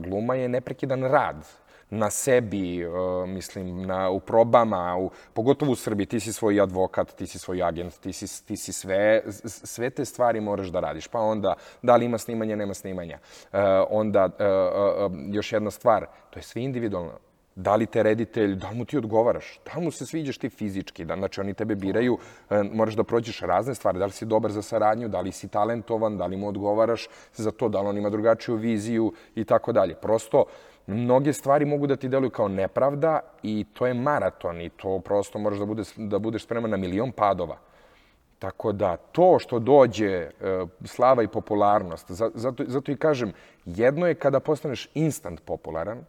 gluma 0.00 0.34
je 0.34 0.48
neprekidan 0.48 1.02
rad 1.02 1.46
na 1.90 2.10
sebi, 2.10 2.86
uh, 2.86 3.28
mislim, 3.28 3.86
na, 3.86 4.10
u 4.10 4.20
probama, 4.20 4.96
u, 4.96 5.10
pogotovo 5.32 5.72
u 5.72 5.76
Srbiji, 5.76 6.06
ti 6.06 6.20
si 6.20 6.32
svoj 6.32 6.60
advokat, 6.60 7.14
ti 7.16 7.26
si 7.26 7.38
svoj 7.38 7.62
agent, 7.62 7.98
ti 8.00 8.12
si, 8.12 8.46
ti 8.46 8.56
si 8.56 8.72
sve, 8.72 9.22
sve 9.46 9.90
te 9.90 10.04
stvari 10.04 10.40
moraš 10.40 10.68
da 10.68 10.80
radiš. 10.80 11.08
Pa 11.08 11.20
onda, 11.20 11.54
da 11.82 11.96
li 11.96 12.04
ima 12.04 12.18
snimanja, 12.18 12.56
nema 12.56 12.74
snimanja. 12.74 13.18
Uh, 13.52 13.58
onda, 13.90 14.24
uh, 14.24 14.30
uh, 14.30 15.12
uh, 15.12 15.18
još 15.34 15.52
jedna 15.52 15.70
stvar, 15.70 16.06
to 16.30 16.38
je 16.38 16.42
sve 16.42 16.62
individualno. 16.62 17.12
Da 17.56 17.74
li 17.76 17.86
te 17.86 18.02
reditelj, 18.02 18.54
da 18.54 18.68
li 18.68 18.76
mu 18.76 18.84
ti 18.84 18.98
odgovaraš, 18.98 19.60
da 19.64 19.78
li 19.78 19.84
mu 19.84 19.90
se 19.90 20.06
sviđaš 20.06 20.38
ti 20.38 20.48
fizički, 20.48 21.04
da, 21.04 21.16
znači 21.16 21.40
oni 21.40 21.54
tebe 21.54 21.74
biraju, 21.74 22.18
e, 22.50 22.62
moraš 22.62 22.94
da 22.94 23.04
prođeš 23.04 23.40
razne 23.40 23.74
stvari, 23.74 23.98
da 23.98 24.04
li 24.04 24.12
si 24.12 24.26
dobar 24.26 24.52
za 24.52 24.62
saradnju, 24.62 25.08
da 25.08 25.20
li 25.20 25.32
si 25.32 25.48
talentovan, 25.48 26.18
da 26.18 26.26
li 26.26 26.36
mu 26.36 26.48
odgovaraš 26.48 27.08
za 27.34 27.50
to, 27.50 27.68
da 27.68 27.80
li 27.80 27.88
on 27.88 27.98
ima 27.98 28.10
drugačiju 28.10 28.56
viziju 28.56 29.12
i 29.34 29.44
tako 29.44 29.72
dalje. 29.72 29.94
Prosto, 29.94 30.44
mnoge 30.86 31.32
stvari 31.32 31.64
mogu 31.64 31.86
da 31.86 31.96
ti 31.96 32.08
deluju 32.08 32.30
kao 32.30 32.48
nepravda 32.48 33.20
i 33.42 33.64
to 33.72 33.86
je 33.86 33.94
maraton 33.94 34.60
i 34.60 34.68
to 34.68 34.98
prosto 34.98 35.38
moraš 35.38 35.58
da, 35.58 35.64
bude, 35.64 35.82
da 35.96 36.18
budeš 36.18 36.44
spreman 36.44 36.70
na 36.70 36.76
milion 36.76 37.12
padova. 37.12 37.56
Tako 38.38 38.72
da, 38.72 38.96
to 38.96 39.38
što 39.38 39.58
dođe, 39.58 40.06
e, 40.10 40.30
slava 40.84 41.22
i 41.22 41.28
popularnost, 41.28 42.10
za- 42.10 42.30
zato, 42.34 42.64
zato 42.66 42.92
i 42.92 42.96
kažem, 42.96 43.32
jedno 43.64 44.06
je 44.06 44.14
kada 44.14 44.40
postaneš 44.40 44.88
instant 44.94 45.40
popularan, 45.40 46.04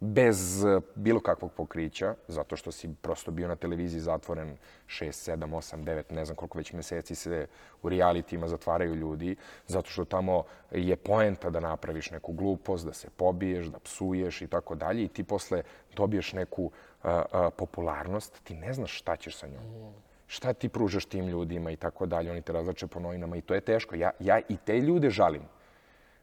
bez 0.00 0.64
e, 0.64 0.80
bilo 0.94 1.20
kakvog 1.20 1.52
pokrića, 1.52 2.14
zato 2.28 2.56
što 2.56 2.72
si 2.72 2.94
prosto 3.02 3.30
bio 3.30 3.48
na 3.48 3.56
televiziji 3.56 4.00
zatvoren 4.00 4.56
6, 4.86 5.32
7, 5.32 5.36
8, 5.36 5.84
9, 5.84 6.12
ne 6.12 6.24
znam 6.24 6.36
koliko 6.36 6.58
već 6.58 6.72
meseci 6.72 7.14
se 7.14 7.46
u 7.82 7.88
realitima 7.88 8.48
zatvaraju 8.48 8.94
ljudi, 8.94 9.36
zato 9.66 9.90
što 9.90 10.04
tamo 10.04 10.44
je 10.70 10.96
poenta 10.96 11.50
da 11.50 11.60
napraviš 11.60 12.10
neku 12.10 12.32
glupost, 12.32 12.86
da 12.86 12.92
se 12.92 13.08
pobiješ, 13.16 13.66
da 13.66 13.78
psuješ 13.78 14.42
i 14.42 14.46
tako 14.46 14.74
dalje 14.74 15.04
i 15.04 15.08
ti 15.08 15.24
posle 15.24 15.62
dobiješ 15.96 16.32
neku 16.32 16.70
a, 17.02 17.22
a, 17.32 17.50
popularnost, 17.50 18.44
ti 18.44 18.54
ne 18.54 18.72
znaš 18.72 18.98
šta 18.98 19.16
ćeš 19.16 19.36
sa 19.36 19.46
njom 19.46 19.92
šta 20.26 20.52
ti 20.52 20.68
pružaš 20.68 21.04
tim 21.04 21.28
ljudima 21.28 21.70
i 21.70 21.76
tako 21.76 22.06
dalje, 22.06 22.30
oni 22.30 22.42
te 22.42 22.52
razlače 22.52 22.86
po 22.86 23.00
novinama 23.00 23.36
i 23.36 23.40
to 23.40 23.54
je 23.54 23.60
teško. 23.60 23.94
Ja, 23.94 24.10
ja 24.20 24.40
i 24.48 24.56
te 24.56 24.78
ljude 24.78 25.10
žalim 25.10 25.42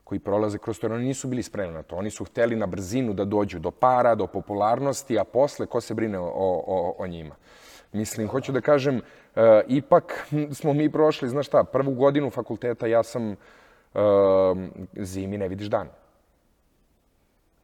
koji 0.07 0.19
prolaze 0.19 0.57
kroz 0.57 0.79
to, 0.79 0.87
oni 0.87 1.05
nisu 1.05 1.27
bili 1.27 1.43
spremni 1.43 1.73
na 1.73 1.83
to. 1.83 1.95
Oni 1.95 2.09
su 2.09 2.25
hteli 2.25 2.55
na 2.55 2.65
brzinu 2.65 3.13
da 3.13 3.25
dođu 3.25 3.59
do 3.59 3.71
para, 3.71 4.15
do 4.15 4.27
popularnosti, 4.27 5.19
a 5.19 5.23
posle 5.23 5.65
ko 5.65 5.81
se 5.81 5.93
brine 5.93 6.19
o, 6.19 6.31
o, 6.67 6.95
o 6.97 7.07
njima. 7.07 7.35
Mislim, 7.91 8.27
hoću 8.27 8.51
da 8.51 8.61
kažem, 8.61 9.01
e, 9.35 9.61
ipak 9.67 10.27
smo 10.59 10.73
mi 10.73 10.91
prošli, 10.91 11.29
znaš 11.29 11.47
šta, 11.47 11.63
prvu 11.63 11.91
godinu 11.91 12.29
fakulteta 12.29 12.87
ja 12.87 13.03
sam 13.03 13.31
e, 13.31 13.35
zimi 14.95 15.37
ne 15.37 15.47
vidiš 15.47 15.67
dan. 15.67 15.89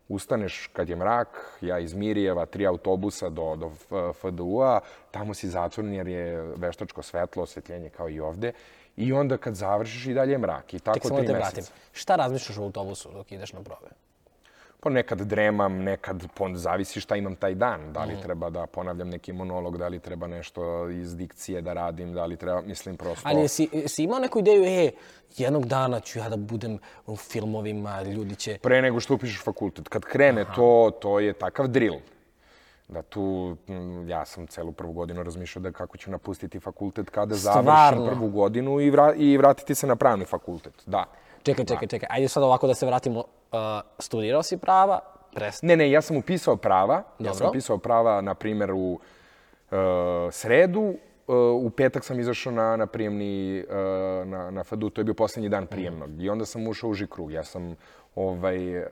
Ustaneš 0.10 0.68
kad 0.74 0.90
je 0.90 0.96
mrak, 0.96 1.58
ja 1.62 1.80
iz 1.80 1.94
Mirijeva, 1.94 2.46
tri 2.46 2.68
autobusa 2.68 3.30
do, 3.30 3.56
do 3.56 3.72
FDU-a, 4.14 4.80
tamo 5.12 5.34
si 5.34 5.48
zatvoren 5.48 5.94
jer 5.94 6.08
je 6.08 6.42
veštačko 6.56 7.02
svetlo, 7.02 7.44
osvetljenje 7.44 7.90
kao 7.90 8.10
i 8.10 8.20
ovde. 8.20 8.52
I 8.98 9.14
onda 9.14 9.38
kad 9.38 9.56
završiš 9.56 10.06
i 10.06 10.14
dalje 10.14 10.32
je 10.32 10.38
mrak. 10.38 10.74
I 10.74 10.80
tako 10.80 10.94
Tek 10.94 11.04
samo 11.04 11.16
da 11.16 11.26
tri 11.26 11.28
te 11.28 11.34
meseca. 11.34 11.56
vratim. 11.56 11.74
Šta 11.92 12.16
razmišljaš 12.16 12.58
u 12.58 12.64
autobusu 12.64 13.10
dok 13.14 13.32
ideš 13.32 13.54
na 13.54 13.62
probe? 13.62 13.88
Pa 14.80 14.90
nekad 14.90 15.22
dremam, 15.22 15.74
nekad 15.74 16.24
pon, 16.34 16.58
zavisi 16.58 17.02
šta 17.02 17.16
imam 17.16 17.36
taj 17.36 17.56
dan. 17.56 17.94
Da 17.94 18.04
li 18.04 18.22
treba 18.22 18.50
da 18.50 18.66
ponavljam 18.66 19.10
neki 19.10 19.34
monolog, 19.34 19.78
da 19.78 19.88
li 19.88 20.00
treba 20.00 20.28
nešto 20.28 20.90
iz 20.90 21.18
dikcije 21.18 21.62
da 21.62 21.74
radim, 21.74 22.14
da 22.14 22.26
li 22.26 22.38
treba, 22.38 22.62
mislim 22.62 22.98
prosto... 22.98 23.22
Ali 23.30 23.42
jesi, 23.42 23.70
jesi 23.72 24.04
imao 24.04 24.20
neku 24.20 24.40
ideju, 24.40 24.64
e, 24.66 24.92
jednog 25.38 25.66
dana 25.66 26.00
ću 26.00 26.20
ja 26.20 26.30
da 26.30 26.38
budem 26.38 26.80
u 27.06 27.16
filmovima, 27.16 28.02
ljudi 28.02 28.36
će... 28.36 28.58
Pre 28.62 28.82
nego 28.82 29.00
što 29.00 29.14
upišeš 29.14 29.44
fakultet. 29.44 29.88
Kad 29.88 30.02
krene 30.02 30.46
to, 30.56 30.92
to 31.02 31.20
je 31.20 31.34
takav 31.34 31.68
drill. 31.68 31.98
Da 32.88 33.02
tu, 33.02 33.58
mm, 33.68 34.10
ja 34.10 34.26
sam 34.26 34.48
celu 34.48 34.72
prvu 34.72 34.94
godinu 34.94 35.24
razmišljao 35.24 35.64
da 35.64 35.72
kako 35.72 35.98
ću 35.98 36.12
napustiti 36.12 36.60
fakultet 36.60 37.10
kada 37.10 37.36
završim 37.36 37.62
Stvarno? 37.62 38.06
prvu 38.06 38.28
godinu 38.30 38.80
i, 38.82 38.90
vra, 38.90 39.14
i 39.18 39.38
vratiti 39.38 39.76
se 39.76 39.88
na 39.88 39.96
pravni 39.96 40.26
fakultet. 40.26 40.74
Da. 40.86 41.06
Čekaj, 41.44 41.66
čekaj, 41.66 41.88
čekaj. 41.88 42.08
Ajde 42.12 42.28
sad 42.28 42.44
ovako 42.44 42.68
da 42.68 42.74
se 42.74 42.86
vratimo. 42.86 43.20
Uh, 43.20 43.60
studirao 44.00 44.44
si 44.44 44.58
prava, 44.58 45.00
pres... 45.34 45.62
Ne, 45.62 45.76
ne, 45.76 45.92
ja 45.92 46.02
sam 46.02 46.18
upisao 46.18 46.56
prava. 46.56 46.96
Ja 46.96 47.04
Dobro. 47.20 47.34
sam 47.34 47.50
upisao 47.50 47.78
prava, 47.78 48.22
na 48.22 48.34
primjer, 48.34 48.72
u 48.72 49.00
uh, 49.72 49.78
sredu. 50.32 50.96
Uh, 51.28 51.36
u 51.66 51.70
petak 51.70 52.04
sam 52.04 52.20
izašao 52.20 52.54
na, 52.54 52.76
na 52.78 52.88
prijemni 52.88 53.64
uh, 53.70 53.76
na, 54.28 54.52
na 54.52 54.64
FADU, 54.64 54.90
to 54.90 55.02
je 55.02 55.06
bio 55.06 55.14
poslednji 55.14 55.50
dan 55.50 55.68
prijemnog. 55.68 56.22
I 56.22 56.30
onda 56.30 56.46
sam 56.46 56.68
ušao 56.68 56.88
u 56.88 56.92
uži 56.92 57.08
krug. 57.08 57.32
Ja 57.32 57.44
sam, 57.44 57.76
ovaj, 58.16 58.80
uh, 58.80 58.86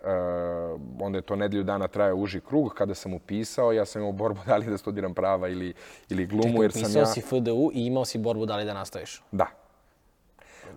onda 1.00 1.18
je 1.18 1.22
to 1.22 1.36
nedelju 1.36 1.64
dana 1.64 1.88
trajao 1.88 2.16
uži 2.16 2.42
krug. 2.42 2.74
Kada 2.74 2.96
sam 2.96 3.14
upisao, 3.14 3.72
ja 3.72 3.86
sam 3.86 4.02
imao 4.02 4.12
borbu 4.12 4.40
da 4.48 4.58
li 4.58 4.66
da 4.66 4.78
studiram 4.78 5.14
prava 5.14 5.48
ili, 5.48 5.74
ili 6.10 6.26
glumu, 6.26 6.64
jer 6.64 6.72
sam 6.72 6.96
ja... 6.96 7.06
si 7.06 7.22
FDU 7.22 7.72
i 7.74 7.86
imao 7.86 8.06
si 8.06 8.18
borbu 8.18 8.46
da 8.46 8.58
li 8.58 8.66
da 8.66 8.74
nastaviš. 8.74 9.24
Da. 9.32 9.46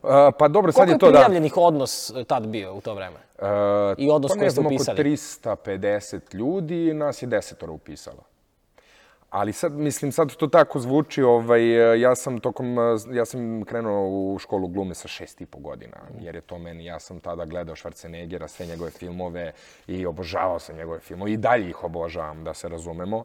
Uh, 0.02 0.10
pa 0.38 0.48
dobro, 0.48 0.72
sad 0.72 0.80
Koliko 0.80 0.90
je 0.90 0.94
je 0.94 0.98
to 0.98 1.06
da... 1.06 1.12
prijavljenih 1.12 1.56
odnos 1.56 2.10
e, 2.10 2.24
tad 2.24 2.46
bio 2.46 2.74
u 2.74 2.80
to 2.80 2.94
vreme? 2.94 3.16
Uh, 3.38 3.46
I 3.98 4.10
odnos 4.10 4.30
pa 4.30 4.34
koji 4.34 4.44
ne 4.44 4.50
ste 4.50 4.54
znam, 4.54 4.66
oko 4.66 4.74
upisali? 4.74 4.98
350 4.98 6.34
ljudi, 6.34 6.94
nas 6.94 7.22
je 7.22 7.26
desetoro 7.26 7.72
upisalo. 7.72 8.33
Ali 9.34 9.52
sad, 9.52 9.72
mislim, 9.72 10.12
sad 10.12 10.36
to 10.36 10.46
tako 10.46 10.78
zvuči, 10.80 11.22
ovaj, 11.22 12.00
ja 12.00 12.14
sam 12.14 12.40
tokom, 12.40 12.76
ja 13.12 13.24
sam 13.24 13.64
krenuo 13.64 14.08
u 14.08 14.38
školu 14.38 14.68
glume 14.68 14.94
sa 14.94 15.08
šest 15.08 15.40
i 15.40 15.46
po 15.46 15.58
godina, 15.58 15.96
jer 16.20 16.34
je 16.34 16.40
to 16.40 16.58
meni, 16.58 16.84
ja 16.84 17.00
sam 17.00 17.20
tada 17.20 17.44
gledao 17.44 17.74
Schwarzeneggera, 17.74 18.48
sve 18.48 18.66
njegove 18.66 18.90
filmove 18.90 19.52
i 19.86 20.06
obožavao 20.06 20.58
sam 20.58 20.76
njegove 20.76 21.00
filmove 21.00 21.32
i 21.32 21.36
dalje 21.36 21.68
ih 21.68 21.84
obožavam, 21.84 22.44
da 22.44 22.54
se 22.54 22.68
razumemo. 22.68 23.24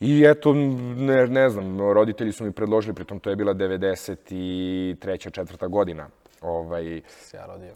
I 0.00 0.24
eto, 0.26 0.52
ne, 0.54 1.26
ne 1.26 1.50
znam, 1.50 1.80
roditelji 1.80 2.32
su 2.32 2.44
mi 2.44 2.52
predložili, 2.52 2.94
pritom 2.94 3.20
to 3.20 3.30
je 3.30 3.36
bila 3.36 3.54
93. 3.54 5.30
četvrta 5.30 5.66
godina. 5.66 6.08
Ovaj, 6.40 7.00
Si 7.20 7.36
ja 7.36 7.46
rodio. 7.46 7.74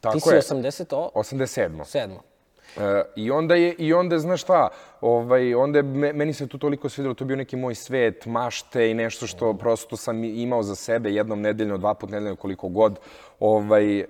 tako 0.00 0.14
Ti 0.14 0.20
si 0.20 0.34
je. 0.34 0.40
87. 0.40 1.10
87. 1.14 2.35
E, 2.78 3.02
I 3.16 3.30
onda 3.30 3.54
je, 3.54 3.74
i 3.78 3.92
onda, 3.92 4.18
znaš 4.18 4.42
šta, 4.42 4.68
ovaj, 5.00 5.54
onda 5.54 5.78
je, 5.78 5.82
me- 5.82 6.12
meni 6.12 6.32
se 6.32 6.46
to 6.46 6.58
toliko 6.58 6.88
svidelo, 6.88 7.14
to 7.14 7.24
je 7.24 7.26
bio 7.26 7.36
neki 7.36 7.56
moj 7.56 7.74
svet, 7.74 8.26
mašte 8.26 8.90
i 8.90 8.94
nešto 8.94 9.26
što 9.26 9.54
prosto 9.54 9.96
sam 9.96 10.24
imao 10.24 10.62
za 10.62 10.74
sebe 10.74 11.10
jednom 11.10 11.40
nedeljno, 11.40 11.78
dva 11.78 11.94
put 11.94 12.10
nedeljno, 12.10 12.36
koliko 12.36 12.68
god. 12.68 12.98
Ovaj, 13.40 13.98
e, 14.00 14.06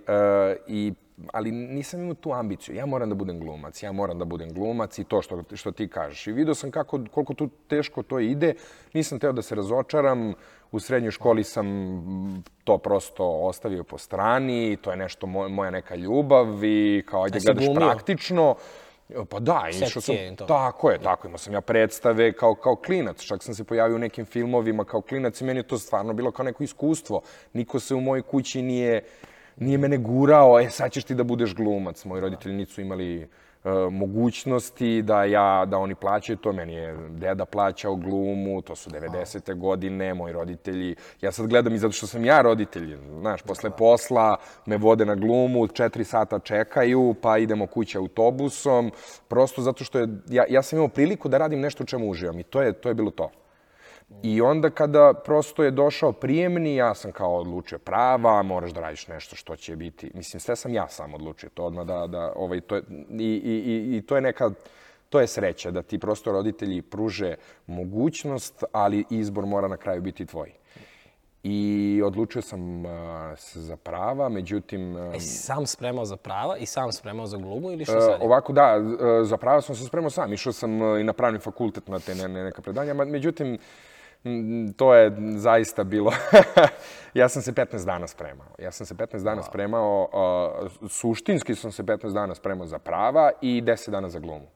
i, 0.66 0.92
ali 1.32 1.50
nisam 1.50 2.00
imao 2.00 2.14
tu 2.14 2.32
ambiciju. 2.32 2.75
Ja 2.75 2.87
moram 2.87 3.08
da 3.08 3.14
budem 3.14 3.40
glumac, 3.40 3.82
ja 3.82 3.92
moram 3.92 4.18
da 4.18 4.25
budem 4.25 4.52
glumac 4.52 4.99
i 4.99 5.04
to 5.04 5.23
što, 5.23 5.42
što 5.54 5.73
ti 5.73 5.88
kažeš. 5.88 6.26
I 6.26 6.32
vidio 6.32 6.54
sam 6.54 6.70
kako, 6.70 7.00
koliko 7.11 7.35
tu 7.35 7.49
teško 7.68 8.02
to 8.02 8.18
ide. 8.18 8.54
Nisam 8.92 9.18
teo 9.18 9.32
da 9.32 9.42
se 9.42 9.54
razočaram. 9.54 10.35
U 10.73 10.80
srednjoj 10.80 11.11
školi 11.11 11.44
sam 11.44 12.44
to 12.64 12.78
prosto 12.78 13.25
ostavio 13.25 13.85
po 13.85 13.99
strani. 13.99 14.76
To 14.76 14.90
je 14.90 14.96
nešto 14.96 15.26
moj, 15.26 15.49
moja 15.49 15.70
neka 15.70 15.94
ljubav 15.94 16.64
i 16.64 17.04
kao 17.08 17.25
ajde 17.25 17.38
gledaš 17.40 17.64
glumio? 17.64 17.88
praktično. 17.88 18.54
Pa 19.30 19.40
da, 19.40 19.64
išao 19.70 20.02
sam, 20.02 20.14
to. 20.37 20.44
tako 20.44 20.90
je, 20.90 20.99
tako, 20.99 21.26
imao 21.26 21.38
sam 21.38 21.52
ja 21.52 21.61
predstave 21.61 22.32
kao, 22.32 22.54
kao 22.54 22.76
klinac, 22.76 23.23
čak 23.23 23.42
sam 23.42 23.54
se 23.54 23.64
pojavio 23.64 23.96
u 23.96 23.99
nekim 23.99 24.25
filmovima 24.25 24.85
kao 24.85 25.00
klinac 25.00 25.40
i 25.40 25.44
meni 25.44 25.58
je 25.58 25.62
to 25.62 25.78
stvarno 25.78 26.12
bilo 26.12 26.30
kao 26.30 26.44
neko 26.44 26.64
iskustvo. 26.64 27.23
Niko 27.52 27.80
se 27.80 27.94
u 27.94 28.00
mojoj 28.00 28.23
kući 28.23 28.62
nije, 28.62 29.02
Nije 29.56 29.78
mene 29.78 29.99
gurao, 29.99 30.61
e, 30.61 30.70
sad 30.70 30.92
ćeš 30.92 31.04
ti 31.04 31.14
da 31.14 31.25
budeš 31.25 31.54
glumac. 31.54 32.04
Moji 32.04 32.20
roditelji 32.20 32.54
nisu 32.54 32.80
imali 32.80 33.28
mogućnosti 33.90 35.02
da 35.02 35.25
ja 35.25 35.64
da 35.64 35.78
oni 35.78 35.94
plaćaju 35.94 36.37
to. 36.37 36.52
Meni 36.52 36.75
je 36.75 36.96
deda 37.11 37.44
plaćao 37.44 37.96
glumu 37.96 38.62
to 38.62 38.76
su 38.76 38.90
90. 38.90 39.58
godine 39.58 40.14
moji 40.14 40.32
roditelji. 40.32 40.96
Ja 41.20 41.32
sad 41.32 41.46
gledam 41.46 41.75
i 41.75 41.78
zato 41.78 41.92
što 41.92 42.06
sam 42.06 42.25
ja 42.25 42.42
roditelj 42.42 42.96
znaš 43.20 43.42
posle 43.42 43.70
posla 43.70 44.37
me 44.66 44.76
vode 44.76 45.04
na 45.04 45.14
glumu 45.14 45.66
4 45.66 46.04
sata 46.04 46.38
čekaju 46.38 47.14
pa 47.23 47.38
idemo 47.38 47.66
kući 47.66 47.99
autobusom 47.99 48.92
prosto 49.28 49.62
zato 49.62 49.85
što 49.85 49.99
je 49.99 50.08
ja 50.28 50.44
ja 50.49 50.62
sam 50.62 50.76
imao 50.78 50.88
priliku 50.88 51.28
da 51.28 51.38
radim 51.38 51.61
nešto 51.61 51.82
u 51.82 51.87
čemu 51.87 52.11
uživam 52.11 52.38
i 52.40 52.42
to 52.42 52.62
je 52.62 52.73
to 52.73 52.88
je 52.88 52.94
bilo 52.94 53.11
to 53.11 53.30
I 54.22 54.40
onda 54.40 54.70
kada 54.70 55.14
prosto 55.25 55.64
je 55.64 55.70
došao 55.70 56.12
prijemni, 56.12 56.76
ja 56.76 56.94
sam 56.94 57.12
kao 57.12 57.36
odlučio 57.36 57.78
prava, 57.78 58.42
moraš 58.42 58.70
da 58.70 58.80
radiš 58.80 59.08
nešto 59.08 59.36
što 59.36 59.56
će 59.56 59.76
biti, 59.76 60.10
mislim, 60.14 60.40
sve 60.40 60.56
sam 60.56 60.75
ja 60.75 60.88
sam 60.88 61.14
odlučio 61.14 61.50
to 61.54 61.64
odmah 61.64 61.86
da, 61.86 62.06
da 62.06 62.32
ovaj, 62.36 62.60
to 62.60 62.76
je, 62.76 62.82
i, 63.10 63.42
i, 63.44 63.62
i, 63.66 63.96
i 63.96 64.02
to 64.02 64.16
je 64.16 64.20
neka, 64.20 64.50
to 65.08 65.20
je 65.20 65.26
sreća, 65.26 65.70
da 65.70 65.82
ti 65.82 65.98
prosto 65.98 66.32
roditelji 66.32 66.82
pruže 66.82 67.34
mogućnost, 67.66 68.64
ali 68.72 69.04
izbor 69.10 69.46
mora 69.46 69.68
na 69.68 69.76
kraju 69.76 70.02
biti 70.02 70.26
tvoj. 70.26 70.52
I 71.42 72.02
odlučio 72.04 72.42
sam 72.42 72.84
uh, 72.84 72.90
za 73.54 73.76
prava, 73.76 74.28
međutim... 74.28 74.96
Uh, 74.96 75.14
E, 75.14 75.20
sam 75.20 75.66
spremao 75.66 76.04
za 76.04 76.16
prava 76.16 76.56
i 76.56 76.66
sam 76.66 76.92
spremao 76.92 77.26
za 77.26 77.36
glumu 77.36 77.72
ili 77.72 77.84
što 77.84 78.00
sad? 78.00 78.20
Uh, 78.20 78.26
ovako, 78.26 78.52
da, 78.52 78.76
uh, 78.76 79.26
za 79.26 79.36
prava 79.36 79.60
sam 79.60 79.76
se 79.76 79.84
spremao 79.84 80.10
sam. 80.10 80.32
Išao 80.32 80.52
sam 80.52 80.82
uh, 80.82 81.00
i 81.00 81.04
na 81.04 81.12
pravni 81.12 81.38
fakultet 81.38 81.88
na 81.88 81.98
te 81.98 82.14
ne, 82.14 82.28
ne, 82.28 82.44
neka 82.44 82.62
predanja. 82.62 82.94
Međutim, 82.94 83.46
m, 83.46 83.58
to 84.76 84.95
je 84.95 85.16
zaista 85.37 85.85
bilo... 85.85 86.12
ja 87.14 87.28
sam 87.28 87.42
se 87.42 87.52
15 87.52 87.85
dana 87.85 88.06
spremao. 88.06 88.47
Ja 88.59 88.73
sam 88.73 88.87
se 88.87 88.95
15 88.95 89.25
dana 89.25 89.42
spremao, 89.42 90.09
uh, 90.62 90.90
suštinski 90.90 91.54
sam 91.54 91.73
se 91.73 91.83
15 91.83 92.12
dana 92.12 92.35
spremao 92.35 92.66
za 92.66 92.78
prava 92.78 93.30
i 93.40 93.62
10 93.62 93.90
dana 93.90 94.09
za 94.09 94.18
glumu. 94.18 94.47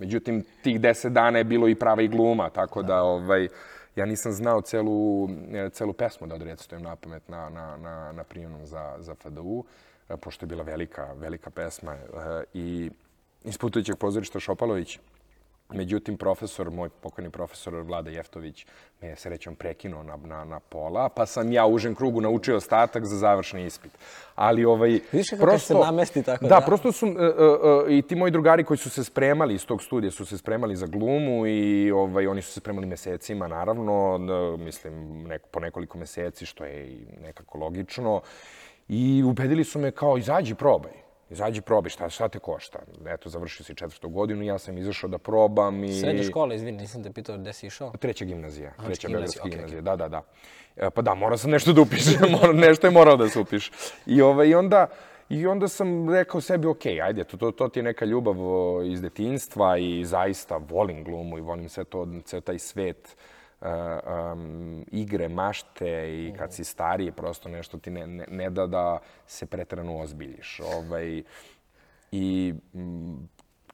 Međutim, 0.00 0.44
tih 0.62 0.80
10 0.80 1.08
dana 1.08 1.38
je 1.38 1.44
bilo 1.44 1.68
i 1.68 1.74
prava 1.74 2.02
i 2.02 2.08
gluma, 2.08 2.50
tako 2.50 2.82
da, 2.82 3.02
ovaj, 3.02 3.48
ja 3.96 4.06
nisam 4.06 4.32
znao 4.32 4.60
celu, 4.60 5.28
e, 5.52 5.70
celu 5.70 5.92
pesmu 5.92 6.26
da 6.26 6.34
odrecitujem 6.34 6.82
na 6.82 6.96
pamet 6.96 7.28
na, 7.28 7.48
na, 7.48 7.76
na, 7.76 8.12
na 8.12 8.24
prijemnom 8.24 8.66
za, 8.66 8.96
za 8.98 9.14
FDU, 9.14 9.64
e, 10.08 10.16
pošto 10.16 10.44
je 10.44 10.48
bila 10.48 10.62
velika, 10.62 11.12
velika 11.12 11.50
pesma. 11.50 11.92
e, 11.92 11.98
I 12.54 12.90
iz 13.44 13.58
putujućeg 13.58 13.96
pozorišta 13.96 14.40
Šopalović, 14.40 14.98
Međutim, 15.72 16.16
profesor, 16.16 16.70
moj 16.70 16.88
pokojni 16.88 17.30
profesor 17.30 17.74
Vlada 17.74 18.10
Jeftović 18.10 18.66
me 19.00 19.08
je 19.08 19.16
srećom 19.16 19.54
prekinuo 19.54 20.02
na, 20.02 20.16
na, 20.16 20.44
na 20.44 20.60
pola, 20.60 21.08
pa 21.08 21.26
sam 21.26 21.52
ja 21.52 21.66
u 21.66 21.74
užem 21.74 21.94
krugu 21.94 22.20
naučio 22.20 22.56
ostatak 22.56 23.04
za 23.04 23.16
završni 23.16 23.66
ispit. 23.66 23.92
Ali 24.34 24.64
ovaj... 24.64 25.00
Vidiš 25.12 25.30
kako 25.30 25.46
kad 25.46 25.60
se 25.60 25.74
namesti 25.74 26.22
tako, 26.22 26.44
da? 26.44 26.48
da? 26.48 26.60
prosto 26.66 26.92
su 26.92 27.06
uh, 27.06 27.12
uh, 27.12 27.18
uh, 27.18 27.90
i 27.92 28.02
ti 28.02 28.14
moji 28.16 28.30
drugari 28.30 28.64
koji 28.64 28.78
su 28.78 28.90
se 28.90 29.04
spremali 29.04 29.54
iz 29.54 29.66
tog 29.66 29.82
studija, 29.82 30.10
su 30.10 30.26
se 30.26 30.38
spremali 30.38 30.76
za 30.76 30.86
glumu 30.86 31.46
i 31.46 31.90
ovaj, 31.90 32.26
oni 32.26 32.42
su 32.42 32.52
se 32.52 32.60
spremali 32.60 32.86
mesecima, 32.86 33.48
naravno, 33.48 34.16
n- 34.20 34.64
mislim, 34.64 35.22
nek, 35.22 35.46
po 35.46 35.60
nekoliko 35.60 35.98
meseci, 35.98 36.46
što 36.46 36.64
je 36.64 36.86
i 36.88 37.06
nekako 37.22 37.58
logično. 37.58 38.20
I 38.88 39.22
ubedili 39.26 39.64
su 39.64 39.78
me 39.78 39.90
kao, 39.90 40.18
izađi, 40.18 40.54
probaj. 40.54 41.09
Izađi, 41.30 41.60
probaj, 41.60 41.90
šta, 41.90 42.08
šta 42.08 42.28
te 42.28 42.38
košta? 42.38 42.78
Eto, 43.06 43.28
završio 43.28 43.64
si 43.64 43.74
četvrtu 43.74 44.08
godinu, 44.08 44.44
ja 44.44 44.58
sam 44.58 44.78
izašao 44.78 45.10
da 45.10 45.18
probam 45.18 45.84
i... 45.84 46.00
Srednja 46.00 46.22
škola, 46.22 46.54
izvini, 46.54 46.78
nisam 46.78 47.04
te 47.04 47.12
pitao 47.12 47.38
gde 47.38 47.52
si 47.52 47.66
išao. 47.66 47.92
Treća 47.98 48.24
gimnazija, 48.24 48.72
treća 48.84 49.08
gimnazija, 49.08 49.42
okej, 49.42 49.50
gimnazija, 49.50 49.80
da, 49.80 49.96
da, 49.96 50.08
da. 50.08 50.22
E, 50.76 50.90
pa 50.90 51.02
da, 51.02 51.14
morao 51.14 51.38
sam 51.38 51.50
nešto 51.50 51.72
da 51.72 51.80
upišem, 51.80 52.18
nešto 52.66 52.86
je 52.86 52.90
morao 52.90 53.16
da 53.16 53.28
se 53.28 53.40
upiše. 53.40 53.72
I, 54.06 54.22
ovaj, 54.22 54.48
i, 54.48 54.54
onda, 54.54 54.86
I 55.30 55.46
onda 55.46 55.68
sam 55.68 56.10
rekao 56.10 56.40
sebi, 56.40 56.66
ok, 56.66 56.86
ajde, 56.86 57.24
to, 57.24 57.36
to, 57.36 57.50
to 57.50 57.68
ti 57.68 57.78
je 57.78 57.82
neka 57.82 58.04
ljubav 58.04 58.36
iz 58.86 59.02
detinjstva 59.02 59.78
i 59.78 60.04
zaista 60.04 60.56
volim 60.56 61.04
glumu 61.04 61.38
i 61.38 61.40
volim 61.40 61.68
sve 61.68 61.84
to, 61.84 62.06
ceo 62.24 62.40
taj 62.40 62.58
svet 62.58 63.14
uh, 63.14 63.39
um, 63.60 64.84
igre, 64.92 65.28
mašte 65.28 65.88
i 66.10 66.34
kad 66.38 66.52
si 66.52 66.64
stariji, 66.64 67.12
prosto 67.12 67.48
nešto 67.48 67.78
ti 67.78 67.90
ne, 67.90 68.06
ne, 68.06 68.26
ne 68.28 68.50
da 68.50 68.66
da 68.66 68.98
se 69.26 69.46
pretrano 69.46 69.98
ozbiljiš. 69.98 70.60
Ovaj, 70.60 71.22
I 72.12 72.54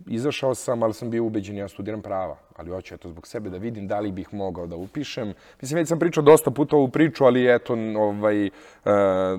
izašao 0.07 0.55
sam, 0.55 0.83
ali 0.83 0.95
sam 0.95 1.11
bio 1.11 1.25
ubeđen, 1.25 1.57
ja 1.57 1.69
studiram 1.69 2.03
prava. 2.03 2.37
Ali 2.57 2.71
hoću 2.71 2.95
eto 2.95 3.09
zbog 3.09 3.27
sebe 3.27 3.51
da 3.51 3.57
vidim 3.57 3.87
da 3.87 4.01
li 4.01 4.13
bih 4.13 4.35
mogao 4.35 4.67
da 4.67 4.77
upišem. 4.77 5.35
Mislim, 5.61 5.79
već 5.79 5.89
sam 5.89 5.99
pričao 5.99 6.23
dosta 6.23 6.51
puta 6.51 6.77
ovu 6.77 6.89
priču, 6.89 7.25
ali 7.25 7.55
eto, 7.55 7.73
ovaj, 7.97 8.47
e, 8.47 8.51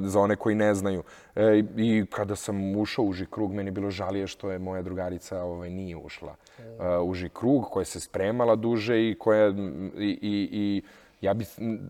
za 0.03 0.19
one 0.19 0.35
koji 0.35 0.55
ne 0.55 0.75
znaju. 0.75 1.03
E, 1.35 1.63
I 1.77 2.05
kada 2.09 2.35
sam 2.35 2.75
ušao 2.75 3.05
u 3.05 3.09
uži 3.09 3.25
krug, 3.25 3.53
meni 3.53 3.67
je 3.67 3.71
bilo 3.71 3.89
žalije 3.89 4.27
što 4.27 4.51
je 4.51 4.59
moja 4.59 4.81
drugarica 4.81 5.43
ovaj, 5.43 5.69
nije 5.69 5.95
ušla 5.95 6.35
e, 6.59 6.97
u 6.97 7.09
uži 7.09 7.29
krug, 7.29 7.65
koja 7.71 7.85
se 7.85 7.99
spremala 7.99 8.55
duže 8.55 9.09
i 9.09 9.15
koja... 9.19 9.47
I, 9.47 10.19
i, 10.21 10.49
i 10.51 10.81
Ja 11.21 11.33
bih, 11.33 11.47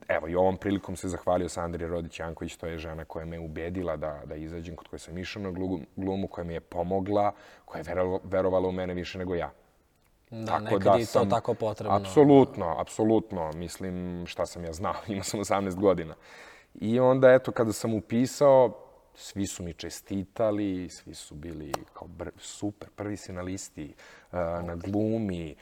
evo, 0.07 0.27
i 0.27 0.35
ovom 0.35 0.57
prilikom 0.57 0.95
se 0.95 1.07
zahvalio 1.07 1.49
Sandri 1.49 1.85
Rodić-Janković, 1.85 2.57
to 2.57 2.67
je 2.67 2.77
žena 2.77 3.05
koja 3.05 3.25
me 3.25 3.39
ubedila 3.39 3.97
da, 3.97 4.21
da 4.25 4.35
izađem, 4.35 4.75
kod 4.75 4.87
koje 4.87 4.99
sam 4.99 5.17
išao 5.17 5.41
na 5.41 5.51
glumu, 5.95 6.27
koja 6.27 6.45
mi 6.45 6.53
je 6.53 6.59
pomogla, 6.59 7.31
koja 7.65 7.79
je 7.79 7.83
vero- 7.83 8.19
verovala 8.23 8.67
u 8.67 8.71
mene 8.71 8.93
više 8.93 9.17
nego 9.17 9.35
ja. 9.35 9.51
Da, 10.29 10.59
nekad 10.59 10.99
je 10.99 11.03
i 11.03 11.05
to 11.05 11.25
tako 11.25 11.53
potrebno. 11.53 11.97
Apsolutno, 11.97 12.75
apsolutno. 12.79 13.51
Mislim, 13.51 14.23
šta 14.27 14.45
sam 14.45 14.63
ja 14.65 14.73
znao, 14.73 14.95
imao 15.07 15.23
sam 15.23 15.39
18 15.39 15.75
godina. 15.75 16.15
I 16.75 16.99
onda, 16.99 17.33
eto, 17.33 17.51
kada 17.51 17.73
sam 17.73 17.93
upisao, 17.93 18.83
svi 19.15 19.47
su 19.47 19.63
mi 19.63 19.73
čestitali, 19.73 20.89
svi 20.89 21.13
su 21.13 21.35
bili 21.35 21.71
kao 21.93 22.07
br 22.07 22.29
super, 22.37 22.89
prvi 22.95 23.17
si 23.17 23.33
na 23.33 23.41
listi, 23.41 23.93
uh, 24.31 24.37
na 24.39 24.75
glumi. 24.75 25.55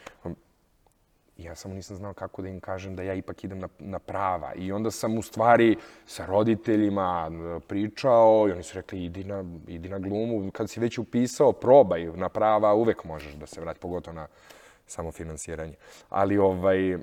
Ja 1.37 1.55
samo 1.55 1.73
nisam 1.73 1.97
znao 1.97 2.13
kako 2.13 2.41
da 2.41 2.47
im 2.47 2.59
kažem 2.59 2.95
da 2.95 3.03
ja 3.03 3.13
ipak 3.13 3.43
idem 3.43 3.59
na, 3.59 3.67
na 3.79 3.99
prava. 3.99 4.53
I 4.53 4.71
onda 4.71 4.91
sam 4.91 5.17
u 5.17 5.21
stvari 5.21 5.75
sa 6.05 6.25
roditeljima 6.25 7.31
pričao 7.67 8.45
i 8.49 8.51
oni 8.51 8.63
su 8.63 8.75
rekli 8.75 9.03
idi 9.03 9.23
na, 9.23 9.43
idi 9.67 9.89
na 9.89 9.99
glumu. 9.99 10.51
Kad 10.51 10.69
si 10.69 10.79
već 10.79 10.97
upisao, 10.97 11.51
probaj 11.51 12.05
na 12.05 12.29
prava, 12.29 12.73
uvek 12.73 13.03
možeš 13.03 13.33
da 13.33 13.45
se 13.45 13.61
vrati, 13.61 13.79
pogotovo 13.79 14.15
na 14.15 14.27
samofinansiranje. 14.87 15.75
Ali 16.09 16.37
ovaj, 16.37 16.91
e, 16.93 16.99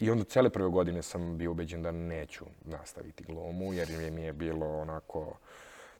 I 0.00 0.10
onda 0.10 0.24
cele 0.24 0.50
prve 0.50 0.68
godine 0.68 1.02
sam 1.02 1.38
bio 1.38 1.50
ubeđen 1.50 1.82
da 1.82 1.90
neću 1.90 2.44
nastaviti 2.64 3.24
glumu, 3.24 3.72
jer 3.72 3.88
mi 4.12 4.22
je 4.22 4.32
bilo 4.32 4.80
onako 4.80 5.36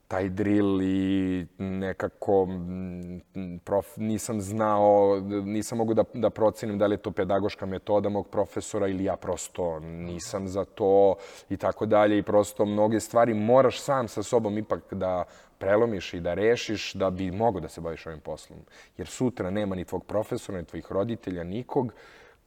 taj 0.07 0.29
drill 0.29 0.81
i 0.81 1.47
nekako 1.57 2.45
mm, 2.45 3.59
prof, 3.63 3.97
nisam 3.97 4.41
znao, 4.41 5.19
nisam 5.45 5.77
mogu 5.77 5.93
da, 5.93 6.03
da 6.13 6.29
procenim 6.29 6.77
da 6.77 6.87
li 6.87 6.93
je 6.93 6.97
to 6.97 7.11
pedagoška 7.11 7.65
metoda 7.65 8.09
mog 8.09 8.27
profesora 8.27 8.87
ili 8.87 9.03
ja 9.03 9.15
prosto 9.15 9.79
nisam 9.79 10.47
za 10.47 10.65
to 10.65 11.15
i 11.49 11.57
tako 11.57 11.85
dalje. 11.85 12.17
I 12.17 12.23
prosto 12.23 12.65
mnoge 12.65 12.99
stvari 12.99 13.33
moraš 13.33 13.81
sam 13.81 14.07
sa 14.07 14.23
sobom 14.23 14.57
ipak 14.57 14.93
da 14.93 15.23
prelomiš 15.57 16.13
i 16.13 16.19
da 16.19 16.33
rešiš 16.33 16.93
da 16.93 17.09
bi 17.09 17.31
mogo 17.31 17.59
da 17.59 17.67
se 17.67 17.81
baviš 17.81 18.07
ovim 18.07 18.19
poslom. 18.19 18.59
Jer 18.97 19.07
sutra 19.07 19.49
nema 19.49 19.75
ni 19.75 19.85
tvog 19.85 20.05
profesora, 20.05 20.57
ni 20.57 20.65
tvojih 20.65 20.91
roditelja, 20.91 21.43
nikog 21.43 21.93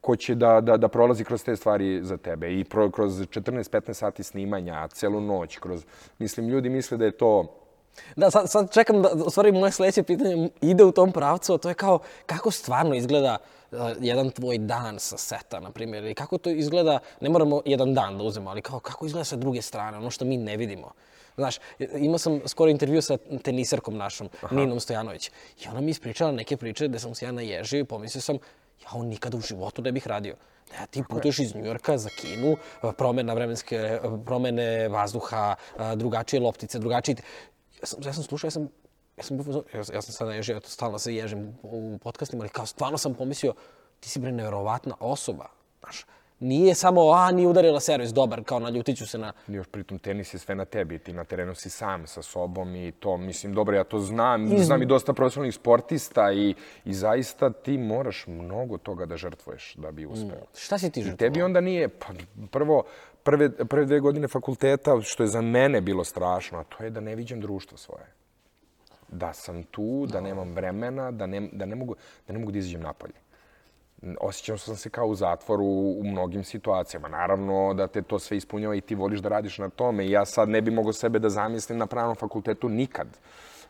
ko 0.01 0.15
će 0.15 0.35
da, 0.35 0.61
da, 0.61 0.77
da 0.77 0.87
prolazi 0.87 1.23
kroz 1.23 1.43
te 1.43 1.55
stvari 1.55 1.99
za 2.03 2.17
tebe. 2.17 2.59
I 2.59 2.63
pro, 2.63 2.91
kroz 2.91 3.13
14-15 3.21 3.93
sati 3.93 4.23
snimanja, 4.23 4.87
celu 4.87 5.21
noć, 5.21 5.57
kroz... 5.57 5.85
Mislim, 6.19 6.47
ljudi 6.47 6.69
misle 6.69 6.97
da 6.97 7.05
je 7.05 7.11
to... 7.11 7.55
Da, 8.15 8.31
sad, 8.31 8.49
sad 8.49 8.73
čekam 8.73 9.01
da, 9.01 9.09
u 9.25 9.29
stvari, 9.29 9.51
moje 9.51 9.71
sledeće 9.71 10.03
pitanje 10.03 10.49
ide 10.61 10.83
u 10.83 10.91
tom 10.91 11.11
pravcu, 11.11 11.53
a 11.53 11.57
to 11.57 11.69
je 11.69 11.75
kao, 11.75 11.99
kako 12.25 12.51
stvarno 12.51 12.95
izgleda 12.95 13.37
uh, 13.71 13.79
jedan 13.99 14.29
tvoj 14.29 14.57
dan 14.57 14.99
sa 14.99 15.17
seta, 15.17 15.59
na 15.59 15.71
primjer, 15.71 16.05
i 16.05 16.13
kako 16.13 16.37
to 16.37 16.49
izgleda, 16.49 16.99
ne 17.21 17.29
moramo 17.29 17.61
jedan 17.65 17.93
dan 17.93 18.17
da 18.17 18.23
uzmemo, 18.23 18.49
ali 18.49 18.61
kao, 18.61 18.79
kako 18.79 19.05
izgleda 19.05 19.25
sa 19.25 19.35
druge 19.35 19.61
strane, 19.61 19.97
ono 19.97 20.09
što 20.09 20.25
mi 20.25 20.37
ne 20.37 20.57
vidimo. 20.57 20.91
Znaš, 21.35 21.59
imao 21.79 22.17
sam 22.17 22.41
skoro 22.45 22.71
intervju 22.71 23.01
sa 23.01 23.17
tenisarkom 23.43 23.97
našom, 23.97 24.29
Aha. 24.41 24.55
Ninom 24.55 24.79
Stojanović, 24.79 25.31
i 25.61 25.67
ona 25.69 25.81
mi 25.81 25.91
ispričala 25.91 26.31
neke 26.31 26.57
priče 26.57 26.87
gde 26.87 26.99
sam 26.99 27.15
se 27.15 27.25
ja 27.25 27.31
naježio 27.31 27.79
i 27.79 27.83
pomislio 27.83 28.21
sam, 28.21 28.37
ja 28.83 28.87
ovo 28.91 29.03
nikada 29.03 29.37
u 29.37 29.41
životu 29.41 29.81
ne 29.81 29.91
bih 29.91 30.07
radio. 30.07 30.35
Da 30.69 30.75
ja 30.75 30.85
ti 30.85 31.03
putuješ 31.09 31.39
iz 31.39 31.55
Njujorka 31.55 31.97
za 31.97 32.09
Kinu, 32.09 32.57
promena 32.97 33.33
vremenske, 33.33 33.99
promene 34.25 34.87
vazduha, 34.87 35.55
drugačije 35.95 36.39
loptice, 36.39 36.79
drugačije... 36.79 37.15
Ja 37.81 37.85
sam, 37.85 37.99
ja 38.03 38.13
sam 38.13 38.23
slušao, 38.23 38.47
ja 38.47 38.51
sam, 38.51 38.69
ja 39.17 39.23
sam, 39.23 39.37
ja, 39.73 39.79
ja 39.93 40.01
sam 40.01 40.13
sad 40.13 40.27
naježio, 40.27 40.57
eto, 40.57 40.69
stalno 40.69 40.99
se 40.99 41.15
ježim 41.15 41.57
u 41.63 41.97
podcastima, 42.03 42.43
ali 42.43 42.49
kao 42.49 42.65
stvarno 42.65 42.97
sam 42.97 43.13
pomislio, 43.13 43.53
ti 43.99 44.09
si 44.09 44.19
bre 44.19 44.31
nevjerovatna 44.31 44.95
osoba. 44.99 45.49
Znaš, 45.79 46.05
nije 46.39 46.75
samo, 46.75 47.11
a, 47.11 47.31
nije 47.31 47.47
udarila 47.47 47.79
servis, 47.79 48.09
dobar, 48.09 48.43
kao 48.43 48.59
naljutit 48.59 48.97
ću 48.97 49.07
se 49.07 49.17
na... 49.17 49.33
Još 49.47 49.67
pritom 49.67 49.99
tenis 49.99 50.33
je 50.33 50.39
sve 50.39 50.55
na 50.55 50.65
tebi, 50.65 50.99
ti 50.99 51.13
na 51.13 51.23
terenu 51.23 51.55
si 51.55 51.69
sam 51.69 52.07
sa 52.07 52.21
sobom 52.21 52.75
i 52.75 52.91
to, 52.91 53.17
mislim, 53.17 53.53
dobro, 53.53 53.75
ja 53.75 53.83
to 53.83 53.99
znam, 53.99 54.57
znam 54.57 54.81
i 54.81 54.85
dosta 54.85 55.13
profesionalnih 55.13 55.55
sportista 55.55 56.31
i, 56.31 56.55
i 56.85 56.93
zaista 56.93 57.49
ti 57.49 57.77
moraš 57.77 58.27
mnogo 58.27 58.77
toga 58.77 59.05
da 59.05 59.17
žrtvuješ 59.17 59.75
da 59.75 59.91
bi 59.91 60.05
uspeo. 60.05 60.45
Šta 60.55 60.77
si 60.77 60.91
ti 60.91 61.01
žrtvovao? 61.01 61.17
tebi 61.17 61.41
onda 61.41 61.61
nije, 61.61 61.89
pa, 61.89 62.07
prvo, 62.51 62.83
prve, 63.23 63.51
prve 63.51 63.85
dve 63.85 63.99
godine 63.99 64.27
fakulteta, 64.27 65.01
što 65.01 65.23
je 65.23 65.27
za 65.27 65.41
mene 65.41 65.81
bilo 65.81 66.03
strašno, 66.03 66.59
a 66.59 66.63
to 66.63 66.83
je 66.83 66.89
da 66.89 66.99
ne 66.99 67.15
viđem 67.15 67.41
društvo 67.41 67.77
svoje. 67.77 68.05
Da 69.07 69.33
sam 69.33 69.63
tu, 69.63 70.05
da 70.05 70.21
nemam 70.21 70.51
vremena, 70.51 71.11
da 71.11 71.25
ne, 71.25 71.49
da 71.51 71.65
ne, 71.65 71.75
mogu, 71.75 71.95
da 72.27 72.33
ne 72.33 72.39
mogu 72.39 72.51
da 72.51 72.57
izađem 72.57 72.81
napolje 72.81 73.13
osjećam 74.19 74.57
sam 74.57 74.75
se 74.75 74.89
kao 74.89 75.07
u 75.07 75.15
zatvoru 75.15 75.65
u 75.65 76.03
mnogim 76.03 76.43
situacijama. 76.43 77.07
Naravno 77.07 77.73
da 77.73 77.87
te 77.87 78.01
to 78.01 78.19
sve 78.19 78.37
ispunjava 78.37 78.75
i 78.75 78.81
ti 78.81 78.95
voliš 78.95 79.19
da 79.19 79.29
radiš 79.29 79.57
na 79.57 79.69
tome. 79.69 80.09
Ja 80.09 80.25
sad 80.25 80.49
ne 80.49 80.61
bi 80.61 80.71
mogao 80.71 80.93
sebe 80.93 81.19
da 81.19 81.29
zamislim 81.29 81.77
na 81.77 81.85
pravnom 81.85 82.15
fakultetu 82.15 82.69
nikad. 82.69 83.07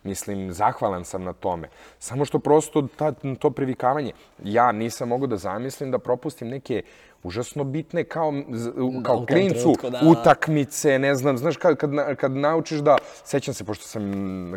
Mislim, 0.04 0.54
zahvalan 0.54 1.06
sam 1.06 1.24
na 1.24 1.34
tome. 1.34 1.70
Samo 2.00 2.26
što 2.26 2.40
prosto 2.40 2.88
ta, 2.96 3.12
to 3.40 3.50
privikavanje, 3.50 4.12
ja 4.44 4.72
nisam 4.72 5.10
mogao 5.10 5.28
da 5.28 5.38
zamislim 5.38 5.92
da 5.92 6.00
propustim 6.00 6.48
neke 6.48 6.84
užasno 7.24 7.64
bitne 7.64 8.04
kao, 8.04 8.32
da, 8.32 9.04
kao 9.04 9.26
klincu 9.26 9.76
da. 9.90 10.02
utakmice, 10.06 11.00
ne 11.00 11.16
znam, 11.16 11.38
znaš, 11.38 11.58
kad, 11.58 11.78
kad, 11.78 11.92
kad 12.18 12.32
naučiš 12.32 12.80
da, 12.80 12.98
sećam 13.24 13.54
se, 13.54 13.64
pošto 13.64 13.84
sam 13.84 14.04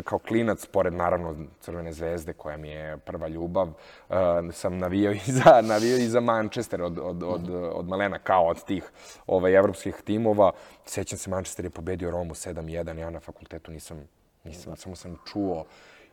kao 0.03 0.19
klinac, 0.19 0.65
pored 0.65 0.93
naravno 0.93 1.35
Crvene 1.61 1.93
zvezde, 1.93 2.33
koja 2.33 2.57
mi 2.57 2.69
je 2.69 2.97
prva 2.97 3.27
ljubav, 3.27 3.67
uh, 3.67 4.15
sam 4.51 4.77
navijao 4.77 5.13
i 5.13 5.19
za, 5.25 5.61
navijao 5.73 5.97
i 5.97 6.07
za 6.07 6.19
Manchester 6.19 6.81
od, 6.81 6.99
od, 6.99 7.23
od, 7.23 7.49
od 7.73 7.87
malena, 7.87 8.19
kao 8.19 8.47
od 8.47 8.63
tih 8.63 8.83
ovaj, 9.27 9.55
evropskih 9.55 9.95
timova. 10.05 10.51
Sećam 10.85 11.17
se, 11.17 11.29
Manchester 11.29 11.65
je 11.65 11.69
pobedio 11.69 12.11
Romu 12.11 12.33
7-1, 12.33 12.97
ja 12.97 13.09
na 13.09 13.19
fakultetu 13.19 13.71
nisam, 13.71 14.07
nisam, 14.43 14.75
samo 14.75 14.95
sam 14.95 15.17
čuo 15.25 15.65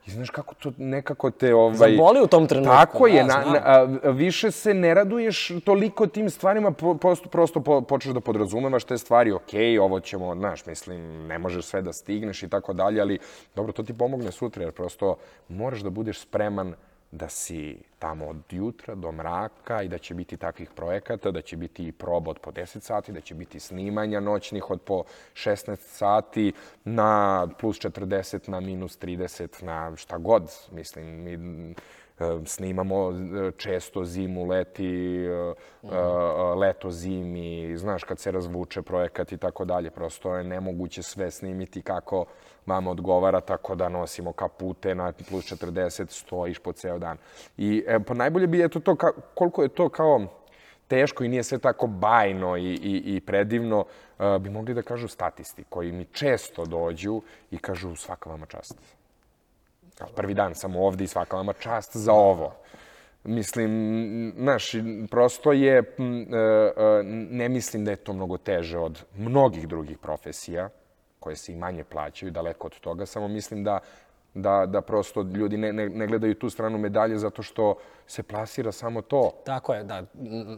I 0.06 0.10
znaš 0.10 0.30
kako 0.30 0.54
to 0.54 0.72
nekako 0.78 1.30
te... 1.30 1.54
Ovaj, 1.54 1.74
Zaboli 1.74 2.20
u 2.20 2.26
tom 2.26 2.46
trenutku. 2.46 2.74
Tako 2.74 3.06
je. 3.06 3.24
Da, 3.24 3.44
na, 3.44 3.52
na, 3.52 3.60
a, 3.64 4.10
više 4.10 4.50
se 4.50 4.74
ne 4.74 4.94
raduješ 4.94 5.52
toliko 5.64 6.06
tim 6.06 6.30
stvarima, 6.30 6.72
prosto, 7.00 7.28
prosto 7.28 7.60
po, 7.60 7.80
počneš 7.80 8.14
da 8.14 8.20
podrazumevaš 8.20 8.84
te 8.84 8.98
stvari. 8.98 9.32
Ok, 9.32 9.52
ovo 9.80 10.00
ćemo, 10.00 10.34
znaš, 10.34 10.66
mislim, 10.66 11.26
ne 11.26 11.38
možeš 11.38 11.64
sve 11.64 11.82
da 11.82 11.92
stigneš 11.92 12.42
i 12.42 12.48
tako 12.48 12.72
dalje, 12.72 13.00
ali 13.00 13.18
dobro, 13.54 13.72
to 13.72 13.82
ti 13.82 13.92
pomogne 13.98 14.32
sutra, 14.32 14.62
jer 14.62 14.72
prosto 14.72 15.16
moraš 15.48 15.80
da 15.80 15.90
budeš 15.90 16.20
spreman 16.20 16.74
da 17.12 17.28
si 17.28 17.78
tamo 17.98 18.28
od 18.28 18.36
jutra 18.50 18.94
do 18.94 19.12
mraka 19.12 19.82
i 19.82 19.88
da 19.88 19.98
će 19.98 20.14
biti 20.14 20.36
takvih 20.36 20.70
projekata, 20.70 21.30
da 21.30 21.42
će 21.42 21.56
biti 21.56 21.86
i 21.86 21.92
proba 21.92 22.30
od 22.30 22.38
po 22.38 22.50
10 22.50 22.80
sati, 22.80 23.12
da 23.12 23.20
će 23.20 23.34
biti 23.34 23.60
snimanja 23.60 24.20
noćnih 24.20 24.70
od 24.70 24.80
po 24.80 25.04
16 25.34 25.76
sati 25.76 26.52
na 26.84 27.46
plus 27.58 27.78
40, 27.78 28.48
na 28.48 28.60
minus 28.60 28.98
30, 28.98 29.64
na 29.64 29.96
šta 29.96 30.18
god. 30.18 30.52
Mislim, 30.72 31.06
mi 31.06 31.74
e, 32.20 32.24
snimamo 32.44 33.10
e, 33.10 33.50
često 33.56 34.04
zimu, 34.04 34.44
leti, 34.44 35.16
e, 35.24 35.54
leto, 36.56 36.90
zimi, 36.90 37.76
znaš, 37.76 38.04
kad 38.04 38.18
se 38.18 38.30
razvuče 38.30 38.82
projekat 38.82 39.32
i 39.32 39.36
tako 39.36 39.64
dalje. 39.64 39.90
Prosto 39.90 40.36
je 40.36 40.44
nemoguće 40.44 41.02
sve 41.02 41.30
snimiti 41.30 41.82
kako 41.82 42.24
vama 42.66 42.90
odgovara, 42.90 43.40
tako 43.40 43.74
da 43.74 43.88
nosimo 43.88 44.32
kapute 44.32 44.94
na 44.94 45.12
plus 45.28 45.52
40, 45.52 46.10
stojiš 46.10 46.58
po 46.58 46.72
ceo 46.72 46.98
dan. 46.98 47.16
I 47.56 47.84
e, 47.86 48.00
pa 48.00 48.14
najbolje 48.14 48.46
bi 48.46 48.64
eto 48.64 48.80
to, 48.80 48.96
ka, 48.96 49.12
koliko 49.34 49.62
je 49.62 49.68
to 49.68 49.88
kao 49.88 50.26
teško 50.88 51.24
i 51.24 51.28
nije 51.28 51.42
sve 51.42 51.58
tako 51.58 51.86
bajno 51.86 52.56
i, 52.56 52.62
i, 52.62 53.16
i 53.16 53.20
predivno, 53.20 53.84
uh, 54.18 54.38
bi 54.40 54.50
mogli 54.50 54.74
da 54.74 54.82
kažu 54.82 55.08
statisti 55.08 55.64
koji 55.68 55.92
mi 55.92 56.04
često 56.04 56.64
dođu 56.64 57.22
i 57.50 57.58
kažu 57.58 57.96
svaka 57.96 58.30
vama 58.30 58.46
čast. 58.46 58.74
Prvi 60.16 60.34
dan 60.34 60.54
sam 60.54 60.76
ovde 60.76 61.04
i 61.04 61.06
svaka 61.06 61.36
vama 61.36 61.52
čast 61.52 61.96
za 61.96 62.12
ovo. 62.12 62.54
Mislim, 63.24 64.32
znaš, 64.36 64.72
prosto 65.10 65.52
je, 65.52 65.78
e, 65.78 65.82
e, 65.82 67.02
ne 67.30 67.48
mislim 67.48 67.84
da 67.84 67.90
je 67.90 67.96
to 67.96 68.12
mnogo 68.12 68.38
teže 68.38 68.78
od 68.78 69.04
mnogih 69.16 69.68
drugih 69.68 69.98
profesija 69.98 70.68
koje 71.20 71.36
se 71.36 71.52
i 71.52 71.56
manje 71.56 71.84
plaćaju, 71.84 72.32
daleko 72.32 72.66
od 72.66 72.80
toga, 72.80 73.06
samo 73.06 73.28
mislim 73.28 73.64
da 73.64 73.78
da, 74.34 74.66
da 74.66 74.80
prosto 74.80 75.22
ljudi 75.22 75.56
ne, 75.56 75.72
ne, 75.72 75.88
ne 75.88 76.06
gledaju 76.06 76.34
tu 76.34 76.50
stranu 76.50 76.78
medalje 76.78 77.18
zato 77.18 77.42
što 77.42 77.74
se 78.06 78.22
plasira 78.22 78.72
samo 78.72 79.02
to. 79.02 79.30
Tako 79.44 79.74
je, 79.74 79.84
da. 79.84 80.02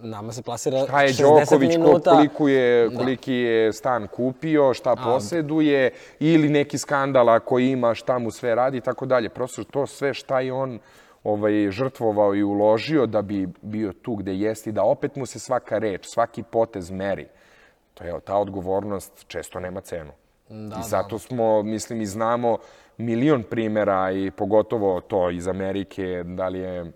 Nama 0.02 0.32
se 0.32 0.42
plasira 0.42 0.84
šta 0.84 1.02
je 1.02 1.08
60 1.08 1.40
Đoković, 1.40 1.76
minuta. 1.76 2.10
Koliko 2.10 2.48
je, 2.48 2.88
da. 2.88 2.96
koliki 2.96 3.32
je 3.32 3.72
stan 3.72 4.06
kupio, 4.06 4.74
šta 4.74 4.92
A, 4.92 5.04
poseduje, 5.04 5.90
ili 6.20 6.48
neki 6.48 6.78
skandal 6.78 7.30
ako 7.30 7.58
ima, 7.58 7.94
šta 7.94 8.18
mu 8.18 8.30
sve 8.30 8.54
radi 8.54 8.78
i 8.78 8.80
tako 8.80 9.06
dalje. 9.06 9.28
Prosto 9.28 9.64
to 9.64 9.86
sve 9.86 10.14
šta 10.14 10.40
je 10.40 10.52
on 10.52 10.78
ovaj, 11.24 11.70
žrtvovao 11.70 12.34
i 12.34 12.42
uložio 12.42 13.06
da 13.06 13.22
bi 13.22 13.48
bio 13.62 13.92
tu 13.92 14.14
gde 14.14 14.34
jeste 14.34 14.70
i 14.70 14.72
da 14.72 14.82
opet 14.82 15.16
mu 15.16 15.26
se 15.26 15.38
svaka 15.38 15.78
reč, 15.78 16.06
svaki 16.06 16.42
potez 16.42 16.90
meri. 16.90 17.26
To 17.94 18.04
je 18.04 18.20
ta 18.20 18.36
odgovornost 18.36 19.24
često 19.26 19.60
nema 19.60 19.80
cenu. 19.80 20.12
Da, 20.52 20.76
I 20.80 20.88
zato 20.88 21.14
da. 21.14 21.18
smo, 21.18 21.62
mislim, 21.62 22.00
i 22.00 22.06
znamo 22.06 22.58
milion 22.98 23.42
primera 23.42 24.10
i 24.10 24.30
pogotovo 24.30 25.00
to 25.00 25.30
iz 25.30 25.48
Amerike, 25.48 26.22
da 26.26 26.48
li 26.48 26.58
je, 26.58 26.92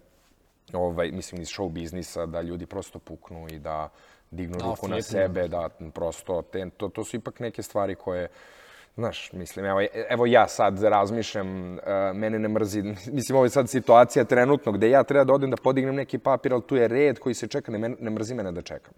ovaj, 0.72 1.10
mislim, 1.10 1.40
iz 1.40 1.48
show 1.48 1.70
biznisa, 1.70 2.26
da 2.26 2.40
ljudi 2.40 2.66
prosto 2.66 2.98
puknu 2.98 3.46
i 3.50 3.58
da 3.58 3.88
dignu 4.30 4.56
da, 4.58 4.64
ruku 4.64 4.88
na 4.88 5.02
sebe, 5.02 5.48
da 5.48 5.68
prosto, 5.94 6.42
te, 6.42 6.70
to, 6.76 6.88
to 6.88 7.04
su 7.04 7.16
ipak 7.16 7.40
neke 7.40 7.62
stvari 7.62 7.94
koje, 7.94 8.28
Znaš, 8.96 9.32
mislim, 9.32 9.64
evo, 9.64 9.80
evo 10.08 10.26
ja 10.26 10.48
sad 10.48 10.82
razmišljam, 10.82 11.72
uh, 11.72 11.78
mene 12.14 12.38
ne 12.38 12.48
mrzi, 12.48 12.82
mislim, 13.16 13.36
ovo 13.36 13.44
je 13.44 13.50
sad 13.50 13.68
situacija 13.68 14.24
trenutno 14.24 14.72
gde 14.72 14.90
ja 14.90 15.02
treba 15.02 15.24
da 15.24 15.32
odem 15.32 15.50
da 15.50 15.56
podignem 15.56 15.94
neki 15.94 16.18
papir, 16.18 16.52
ali 16.52 16.62
tu 16.62 16.76
je 16.76 16.88
red 16.88 17.18
koji 17.18 17.34
se 17.34 17.46
čeka, 17.46 17.72
ne, 17.72 17.88
ne 18.00 18.10
mrzi 18.10 18.34
mene 18.34 18.52
da 18.52 18.62
čekam 18.62 18.94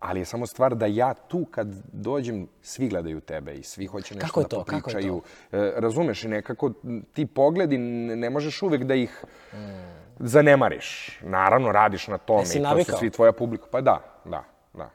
ali 0.00 0.20
je 0.20 0.24
samo 0.24 0.46
stvar 0.46 0.74
da 0.74 0.86
ja 0.86 1.14
tu 1.14 1.44
kad 1.50 1.68
dođem, 1.92 2.48
svi 2.62 2.88
gledaju 2.88 3.20
tebe 3.20 3.54
i 3.54 3.62
svi 3.62 3.86
hoće 3.86 4.14
nešto 4.14 4.26
Kako 4.26 4.40
je 4.40 4.44
da 4.44 4.48
to? 4.48 4.56
popričaju. 4.56 5.20
Kako 5.20 5.56
je 5.56 5.70
to? 5.70 5.76
E, 5.76 5.80
razumeš, 5.80 6.24
i 6.24 6.28
nekako 6.28 6.72
ti 7.12 7.26
pogledi 7.26 7.78
ne 7.78 8.30
možeš 8.30 8.62
uvek 8.62 8.84
da 8.84 8.94
ih 8.94 9.24
mm. 9.52 9.56
zanemariš. 10.18 11.20
Naravno, 11.22 11.72
radiš 11.72 12.08
na 12.08 12.18
tome 12.18 12.42
i 12.42 12.62
to 12.62 12.84
su 12.84 12.98
svi 12.98 13.10
tvoja 13.10 13.32
publika. 13.32 13.66
Pa 13.70 13.80
da, 13.80 13.98
da, 14.24 14.44
da. 14.74 14.90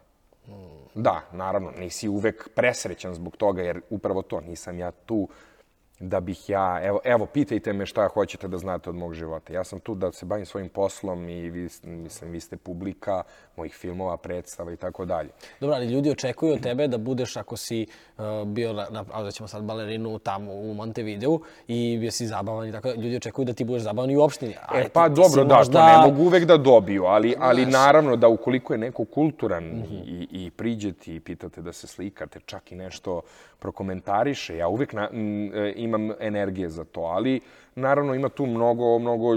Mm. 0.47 0.83
Da, 0.95 1.21
naravno, 1.31 1.71
nisi 1.79 2.09
uvek 2.09 2.49
presrećan 2.55 3.13
zbog 3.13 3.37
toga, 3.37 3.61
jer 3.61 3.81
upravo 3.89 4.21
to, 4.21 4.41
nisam 4.41 4.79
ja 4.79 4.91
tu 4.91 5.27
da 6.03 6.19
bih 6.19 6.49
ja, 6.49 6.79
evo, 6.83 6.99
evo, 7.03 7.25
pitajte 7.25 7.73
me 7.73 7.85
šta 7.85 8.07
hoćete 8.07 8.47
da 8.47 8.57
znate 8.57 8.89
od 8.89 8.95
mog 8.95 9.13
života. 9.13 9.53
Ja 9.53 9.63
sam 9.63 9.79
tu 9.79 9.95
da 9.95 10.11
se 10.11 10.25
bavim 10.25 10.45
svojim 10.45 10.69
poslom 10.69 11.29
i 11.29 11.49
vi, 11.49 11.69
mislim, 11.83 12.31
vi 12.31 12.39
ste 12.39 12.57
publika 12.57 13.23
mojih 13.55 13.73
filmova, 13.73 14.17
predstava 14.17 14.73
i 14.73 14.75
tako 14.75 15.05
dalje. 15.05 15.29
Dobro, 15.59 15.75
ali 15.75 15.85
ljudi 15.85 16.11
očekuju 16.11 16.53
od 16.53 16.61
tebe 16.61 16.87
da 16.87 16.97
budeš, 16.97 17.37
ako 17.37 17.57
si 17.57 17.85
uh, 18.17 18.23
bio, 18.47 18.73
na, 18.73 18.87
na, 18.89 19.23
da 19.23 19.31
ćemo 19.31 19.47
sad 19.47 19.63
balerinu 19.63 20.19
tamo 20.19 20.53
u 20.53 20.73
Montevideo 20.73 21.39
i 21.67 21.97
bio 21.99 22.11
si 22.11 22.27
zabavan 22.27 22.69
i 22.69 22.71
tako, 22.71 22.89
ljudi 22.89 23.15
očekuju 23.15 23.45
da 23.45 23.53
ti 23.53 23.63
budeš 23.63 23.83
zabavan 23.83 24.11
i 24.11 24.17
u 24.17 24.21
opštini. 24.21 24.55
e, 24.75 24.89
pa 24.89 25.09
ti, 25.09 25.15
dobro, 25.15 25.43
ti 25.43 25.49
da, 25.49 25.55
možda... 25.55 25.79
to 25.79 25.85
ne 25.85 26.11
mogu 26.11 26.23
uvek 26.23 26.45
da 26.45 26.57
dobiju, 26.57 27.03
ali, 27.03 27.35
ali 27.39 27.65
naravno 27.65 28.15
da 28.15 28.27
ukoliko 28.27 28.73
je 28.73 28.77
neko 28.77 29.05
kulturan 29.05 29.63
mm 29.63 29.83
-hmm. 29.83 30.03
i, 30.05 30.45
i 30.45 30.51
priđe 30.51 30.93
ti 30.93 31.15
i 31.15 31.19
pitate 31.19 31.61
da 31.61 31.73
se 31.73 31.87
slikate, 31.87 32.39
čak 32.45 32.71
i 32.71 32.75
nešto 32.75 33.21
prokomentariše, 33.59 34.57
ja 34.57 34.67
uvek 34.67 34.93
na, 34.93 35.09
m, 35.11 35.51
e, 35.53 35.73
imam 35.95 36.15
energije 36.19 36.69
za 36.69 36.83
to, 36.83 37.01
ali 37.01 37.41
naravno 37.75 38.13
ima 38.13 38.29
tu 38.29 38.45
mnogo, 38.45 38.99
mnogo 38.99 39.33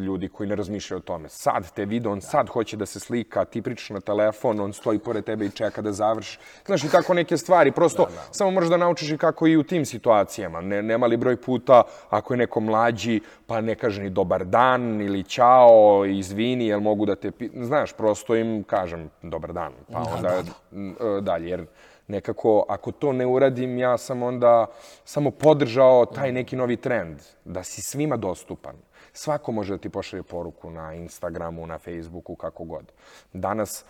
ljudi 0.00 0.28
koji 0.28 0.48
ne 0.48 0.56
razmišljaju 0.56 0.98
o 0.98 1.02
tome. 1.02 1.28
Sad 1.28 1.72
te 1.72 1.84
vide, 1.84 2.08
on 2.08 2.20
sad 2.20 2.48
hoće 2.48 2.76
da 2.76 2.86
se 2.86 3.00
slika, 3.00 3.44
ti 3.44 3.62
pričaš 3.62 3.90
na 3.90 4.00
telefon, 4.00 4.60
on 4.60 4.72
stoji 4.72 4.98
pored 4.98 5.24
tebe 5.24 5.44
i 5.44 5.50
čeka 5.50 5.82
da 5.82 5.92
završi. 5.92 6.38
Znaš, 6.66 6.84
i 6.84 6.88
tako 6.88 7.14
neke 7.14 7.36
stvari. 7.36 7.72
Prosto, 7.72 8.04
da, 8.04 8.10
da. 8.10 8.22
samo 8.30 8.50
možeš 8.50 8.70
da 8.70 8.76
naučiš 8.76 9.10
i 9.10 9.18
kako 9.18 9.46
i 9.46 9.56
u 9.56 9.62
tim 9.62 9.84
situacijama. 9.84 10.60
Ne, 10.60 10.82
nema 10.82 11.06
li 11.06 11.16
broj 11.16 11.36
puta, 11.36 11.82
ako 12.10 12.32
je 12.32 12.38
neko 12.38 12.60
mlađi, 12.60 13.20
pa 13.46 13.60
ne 13.60 13.74
kaže 13.74 14.02
ni 14.02 14.10
dobar 14.10 14.44
dan 14.44 15.00
ili 15.00 15.22
ćao, 15.22 16.04
izvini, 16.06 16.66
jel 16.66 16.80
mogu 16.80 17.06
da 17.06 17.16
te... 17.16 17.32
Znaš, 17.54 17.92
prosto 17.92 18.36
im 18.36 18.62
kažem 18.62 19.10
dobar 19.22 19.52
dan, 19.52 19.72
pa 19.92 20.04
da, 20.04 20.10
onda 20.16 20.28
da, 20.28 20.42
da. 20.42 21.16
E, 21.18 21.20
dalje. 21.20 21.50
Jer 21.50 21.66
nekako, 22.10 22.64
ako 22.68 22.92
to 22.92 23.12
ne 23.12 23.26
uradim, 23.26 23.78
ja 23.78 23.98
sam 23.98 24.22
onda 24.22 24.66
samo 25.04 25.30
podržao 25.30 26.06
taj 26.06 26.32
neki 26.32 26.56
novi 26.56 26.76
trend, 26.76 27.18
da 27.44 27.62
si 27.62 27.82
svima 27.82 28.16
dostupan. 28.16 28.76
Svako 29.12 29.52
može 29.52 29.74
da 29.74 29.78
ti 29.78 29.88
pošalje 29.88 30.22
poruku 30.22 30.70
na 30.70 30.94
Instagramu, 30.94 31.66
na 31.66 31.78
Facebooku, 31.78 32.34
kako 32.34 32.64
god. 32.64 32.92
Danas 33.32 33.84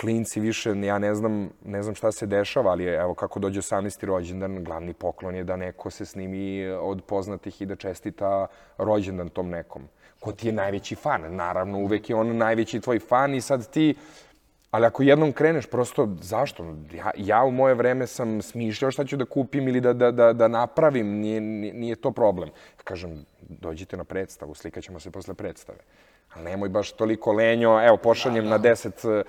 klinci 0.00 0.40
više, 0.40 0.70
ja 0.80 0.98
ne 0.98 1.14
znam, 1.14 1.50
ne 1.64 1.82
znam 1.82 1.94
šta 1.94 2.12
se 2.12 2.26
dešava, 2.26 2.70
ali 2.70 2.84
evo 2.84 3.14
kako 3.14 3.38
dođe 3.38 3.60
18. 3.60 4.04
rođendan, 4.04 4.64
glavni 4.64 4.92
poklon 4.92 5.34
je 5.34 5.44
da 5.44 5.56
neko 5.56 5.90
se 5.90 6.06
snimi 6.06 6.66
od 6.66 7.02
poznatih 7.04 7.62
i 7.62 7.66
da 7.66 7.76
čestita 7.76 8.46
rođendan 8.78 9.28
tom 9.28 9.48
nekom. 9.48 9.82
Ko 10.20 10.32
ti 10.32 10.48
je 10.48 10.52
najveći 10.52 10.94
fan? 10.94 11.34
Naravno, 11.34 11.78
uvek 11.78 12.10
je 12.10 12.16
on 12.16 12.36
najveći 12.36 12.80
tvoj 12.80 12.98
fan 12.98 13.34
i 13.34 13.40
sad 13.40 13.70
ti 13.70 13.94
Ali 14.74 14.86
ako 14.86 15.02
jednom 15.02 15.32
kreneš, 15.32 15.66
prosto, 15.66 16.08
zašto? 16.20 16.64
Ja, 16.94 17.10
ja 17.16 17.44
u 17.44 17.50
moje 17.50 17.74
vreme 17.74 18.06
sam 18.06 18.42
smišljao 18.42 18.90
šta 18.90 19.04
ću 19.04 19.16
da 19.16 19.24
kupim 19.24 19.68
ili 19.68 19.80
da, 19.80 19.92
da, 19.92 20.10
da, 20.10 20.32
da 20.32 20.48
napravim, 20.48 21.06
nije, 21.06 21.40
nije 21.40 21.96
to 21.96 22.10
problem. 22.10 22.50
Kažem, 22.84 23.24
dođite 23.48 23.96
na 23.96 24.04
predstavu, 24.04 24.54
slikaćemo 24.54 25.00
se 25.00 25.10
posle 25.10 25.34
predstave. 25.34 25.78
Ali 26.34 26.44
nemoj 26.44 26.68
baš 26.68 26.92
toliko 26.92 27.32
lenjo, 27.32 27.86
evo, 27.86 27.96
pošaljem 27.96 28.48
na 28.48 28.58
deset 28.58 29.04
uh, 29.04 29.20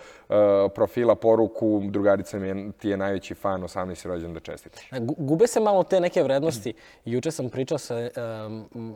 profila 0.75 1.15
poruku, 1.15 1.81
drugarica 1.89 2.39
mi 2.39 2.47
je, 2.47 2.71
ti 2.71 2.89
je 2.89 2.97
najveći 2.97 3.36
fan, 3.36 3.62
18. 3.62 4.08
rođen 4.08 4.34
da 4.34 4.39
čestitaš. 4.39 4.89
Gu- 4.91 5.15
Gube 5.17 5.47
se 5.47 5.60
malo 5.60 5.84
te 5.84 5.99
neke 5.99 6.23
vrednosti. 6.23 6.73
Juče 7.05 7.31
sam 7.31 7.49
pričao 7.49 7.77
sa 7.77 7.95
um, 7.95 8.95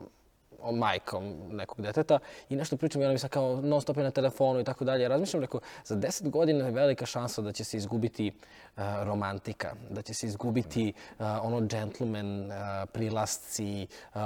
majkom 0.71 1.33
nekog 1.51 1.81
deteta 1.81 2.19
i 2.49 2.55
nešto 2.55 2.77
pričam 2.77 3.01
i 3.01 3.05
ona 3.05 3.13
mi 3.13 3.19
sad 3.19 3.29
kao 3.29 3.61
non 3.61 3.81
stop 3.81 3.97
je 3.97 4.03
na 4.03 4.11
telefonu 4.11 4.59
i 4.59 4.63
tako 4.63 4.85
dalje. 4.85 5.07
Razmišljam, 5.07 5.41
rekao, 5.41 5.61
za 5.85 5.95
deset 5.95 6.29
godina 6.29 6.65
je 6.65 6.71
velika 6.71 7.05
šansa 7.05 7.41
da 7.41 7.51
će 7.51 7.63
se 7.63 7.77
izgubiti 7.77 8.31
uh, 8.31 8.83
romantika, 9.03 9.75
da 9.89 10.01
će 10.01 10.13
se 10.13 10.27
izgubiti 10.27 10.93
uh, 11.19 11.25
ono 11.41 11.61
gentleman, 11.61 12.45
uh, 12.45 12.53
prilasci 12.91 13.87
uh, 14.13 14.19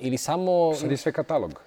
ili 0.00 0.18
samo... 0.18 0.74
Sad 0.74 0.90
je 0.90 0.96
sve 0.96 1.12
katalog. 1.12 1.60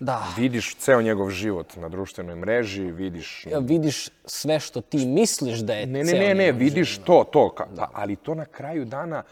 Da, 0.00 0.26
Vidiš 0.36 0.76
ceo 0.76 1.02
njegov 1.02 1.30
život 1.30 1.76
na 1.76 1.88
društvenoj 1.88 2.36
mreži, 2.36 2.82
vidiš... 2.82 3.46
vidiš 3.60 4.08
sve 4.24 4.60
što 4.60 4.80
ti 4.80 5.06
misliš 5.06 5.58
da 5.58 5.74
je 5.74 5.86
Ne, 5.86 6.04
ne, 6.04 6.04
ceo 6.04 6.18
ne, 6.18 6.34
ne, 6.34 6.44
njegov 6.44 6.58
vidiš 6.58 6.98
to, 6.98 7.24
to. 7.32 7.54
Ka, 7.54 7.66
pa, 7.76 7.90
ali 7.92 8.16
to 8.16 8.34
na 8.34 8.44
kraju 8.44 8.84
dana, 8.84 9.22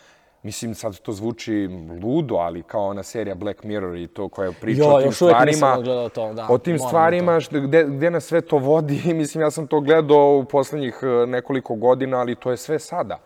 mislim 0.49 0.75
sad 0.75 0.99
to 0.99 1.13
zvuči 1.13 1.69
ludo, 2.03 2.35
ali 2.35 2.63
kao 2.63 2.87
ona 2.87 3.03
serija 3.03 3.35
Black 3.35 3.65
Mirror 3.65 3.97
i 3.97 4.07
to 4.07 4.29
koja 4.29 4.53
priča 4.61 4.83
Jo, 4.83 4.89
o 4.89 4.99
tim 4.99 5.09
još 5.09 5.23
uvek 5.23 5.37
nisam 5.47 5.57
stvarima. 5.57 5.83
gledao 5.85 6.09
to, 6.09 6.33
da, 6.35 6.47
o 6.51 6.59
tim 6.59 6.77
moram 6.77 6.89
stvarima 6.89 7.41
što, 7.41 7.61
gde, 7.61 7.85
gde 7.85 8.11
nas 8.11 8.25
sve 8.25 8.41
to 8.41 8.59
vodi. 8.59 9.03
Mislim, 9.21 9.43
ja 9.43 9.51
sam 9.51 9.67
to 9.67 9.81
gledao 9.81 10.39
u 10.39 10.45
poslednjih 10.45 11.01
e, 11.03 11.27
nekoliko 11.27 11.75
godina, 11.75 12.19
ali 12.19 12.35
to 12.35 12.51
je 12.51 12.57
sve 12.57 12.79
sada. 12.79 13.19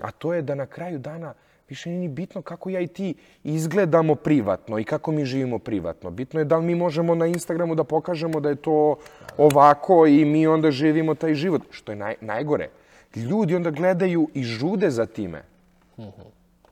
A 0.00 0.10
to 0.10 0.34
je 0.34 0.42
da 0.42 0.54
na 0.54 0.66
kraju 0.66 0.98
dana 0.98 1.34
više 1.68 1.90
nije 1.90 2.00
ni 2.00 2.08
bitno 2.08 2.42
kako 2.42 2.70
ja 2.70 2.80
i 2.80 2.86
ti 2.86 3.14
izgledamo 3.44 4.14
privatno 4.14 4.78
i 4.78 4.84
kako 4.84 5.12
mi 5.12 5.24
živimo 5.24 5.58
privatno. 5.58 6.10
Bitno 6.10 6.40
je 6.40 6.44
da 6.44 6.56
li 6.56 6.66
mi 6.66 6.74
možemo 6.74 7.14
na 7.14 7.26
Instagramu 7.26 7.74
da 7.74 7.84
pokažemo 7.84 8.40
da 8.40 8.48
je 8.48 8.56
to 8.56 8.96
ovako 9.38 10.06
i 10.06 10.24
mi 10.24 10.46
onda 10.46 10.70
živimo 10.70 11.14
taj 11.14 11.34
život. 11.34 11.62
Što 11.70 11.92
je 11.92 11.96
naj, 11.96 12.14
najgore. 12.20 12.68
Ljudi 13.14 13.54
onda 13.54 13.70
gledaju 13.70 14.28
i 14.34 14.42
žude 14.42 14.90
za 14.90 15.06
time. 15.06 15.42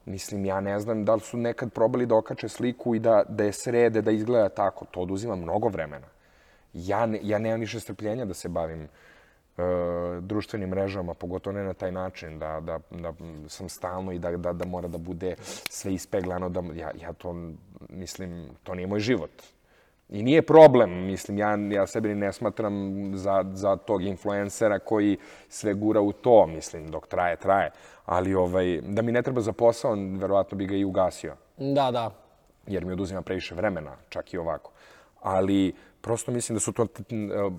Mislim, 0.06 0.44
ja 0.44 0.60
ne 0.60 0.80
znam 0.80 1.04
da 1.04 1.14
li 1.14 1.20
su 1.20 1.36
nekad 1.36 1.72
probali 1.72 2.06
da 2.06 2.14
okače 2.14 2.48
sliku 2.48 2.94
i 2.94 2.98
da, 2.98 3.24
da 3.28 3.44
je 3.44 3.52
srede, 3.52 4.02
da 4.02 4.10
izgleda 4.10 4.48
tako. 4.48 4.84
To 4.84 5.00
oduzima 5.00 5.36
mnogo 5.36 5.68
vremena. 5.68 6.06
Ja, 6.72 7.06
ne, 7.06 7.18
ja 7.22 7.38
nemam 7.38 7.60
više 7.60 7.80
strpljenja 7.80 8.24
da 8.24 8.34
se 8.34 8.48
bavim 8.48 8.82
e, 8.82 8.88
društvenim 10.20 10.68
mrežama, 10.68 11.14
pogotovo 11.14 11.56
ne 11.56 11.64
na 11.64 11.74
taj 11.74 11.92
način, 11.92 12.38
da, 12.38 12.60
da, 12.60 12.78
da 12.90 13.12
sam 13.48 13.68
stalno 13.68 14.12
i 14.12 14.18
da, 14.18 14.36
da, 14.36 14.52
da 14.52 14.64
mora 14.64 14.88
da 14.88 14.98
bude 14.98 15.34
sve 15.70 15.94
ispeglano. 15.94 16.48
Da, 16.48 16.62
ja, 16.74 16.90
ja 17.00 17.12
to, 17.12 17.36
mislim, 17.88 18.48
to 18.62 18.74
nije 18.74 18.86
moj 18.86 19.00
život. 19.00 19.42
I 20.08 20.22
nije 20.22 20.42
problem, 20.42 21.06
mislim, 21.06 21.38
ja, 21.38 21.56
ja 21.70 21.86
sebi 21.86 22.08
ni 22.08 22.14
ne 22.14 22.32
smatram 22.32 23.12
za, 23.16 23.44
za 23.52 23.76
tog 23.76 24.02
influencera 24.02 24.78
koji 24.78 25.16
sve 25.48 25.74
gura 25.74 26.00
u 26.00 26.12
to, 26.12 26.46
mislim, 26.46 26.90
dok 26.90 27.06
traje, 27.06 27.36
traje. 27.36 27.70
Ali 28.04 28.34
ovaj, 28.34 28.80
da 28.82 29.02
mi 29.02 29.12
ne 29.12 29.22
treba 29.22 29.40
za 29.40 29.52
posao, 29.52 29.94
verovatno 30.18 30.58
bi 30.58 30.66
ga 30.66 30.76
i 30.76 30.84
ugasio, 30.84 31.36
Da, 31.56 31.90
da. 31.90 32.10
jer 32.66 32.84
mi 32.84 32.92
oduzima 32.92 33.22
previše 33.22 33.54
vremena, 33.54 33.96
čak 34.08 34.34
i 34.34 34.38
ovako. 34.38 34.70
Ali 35.20 35.72
prosto 36.00 36.32
mislim 36.32 36.56
da 36.56 36.60
su 36.60 36.72
to 36.72 36.86
t- 36.86 37.02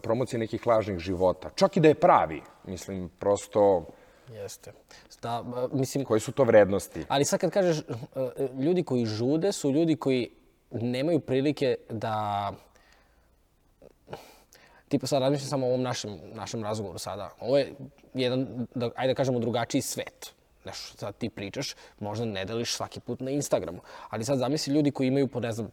promocije 0.01 0.39
nekih 0.39 0.67
lažnih 0.67 0.99
života. 0.99 1.49
Čak 1.55 1.77
i 1.77 1.79
da 1.79 1.87
je 1.87 1.95
pravi, 1.95 2.41
mislim, 2.63 3.09
prosto, 3.19 3.85
Jeste. 4.29 4.71
Da, 5.21 5.43
mislim, 5.71 6.05
koje 6.05 6.19
su 6.19 6.31
to 6.31 6.43
vrednosti? 6.43 7.05
ali 7.07 7.25
sad 7.25 7.39
kad 7.39 7.51
kažeš 7.51 7.77
uh, 7.79 7.95
ljudi 8.59 8.83
koji 8.83 9.05
žude 9.05 9.51
su 9.51 9.71
ljudi 9.71 9.95
koji 9.95 10.29
nemaju 10.71 11.19
prilike 11.19 11.77
da 11.89 12.51
tipa 14.87 15.07
sad 15.07 15.21
razmišljam 15.21 15.49
samo 15.49 15.65
o 15.65 15.69
ovom 15.69 15.81
našem, 15.81 16.17
našem 16.33 16.63
razgovoru 16.63 16.99
sada. 16.99 17.29
Ovo 17.39 17.57
je 17.57 17.73
jedan, 18.13 18.67
da, 18.75 18.89
ajde 18.95 19.13
da 19.13 19.17
kažemo, 19.17 19.39
drugačiji 19.39 19.81
svet. 19.81 20.33
Nešto 20.65 20.87
što 20.87 20.97
sad 20.97 21.17
ti 21.17 21.29
pričaš, 21.29 21.75
možda 21.99 22.25
ne 22.25 22.45
deliš 22.45 22.75
svaki 22.75 22.99
put 22.99 23.19
na 23.19 23.31
Instagramu. 23.31 23.81
Ali 24.09 24.25
sad 24.25 24.39
zamisli 24.39 24.73
ljudi 24.73 24.91
koji 24.91 25.07
imaju 25.07 25.27
po, 25.27 25.39
ne 25.39 25.51
znam, 25.51 25.71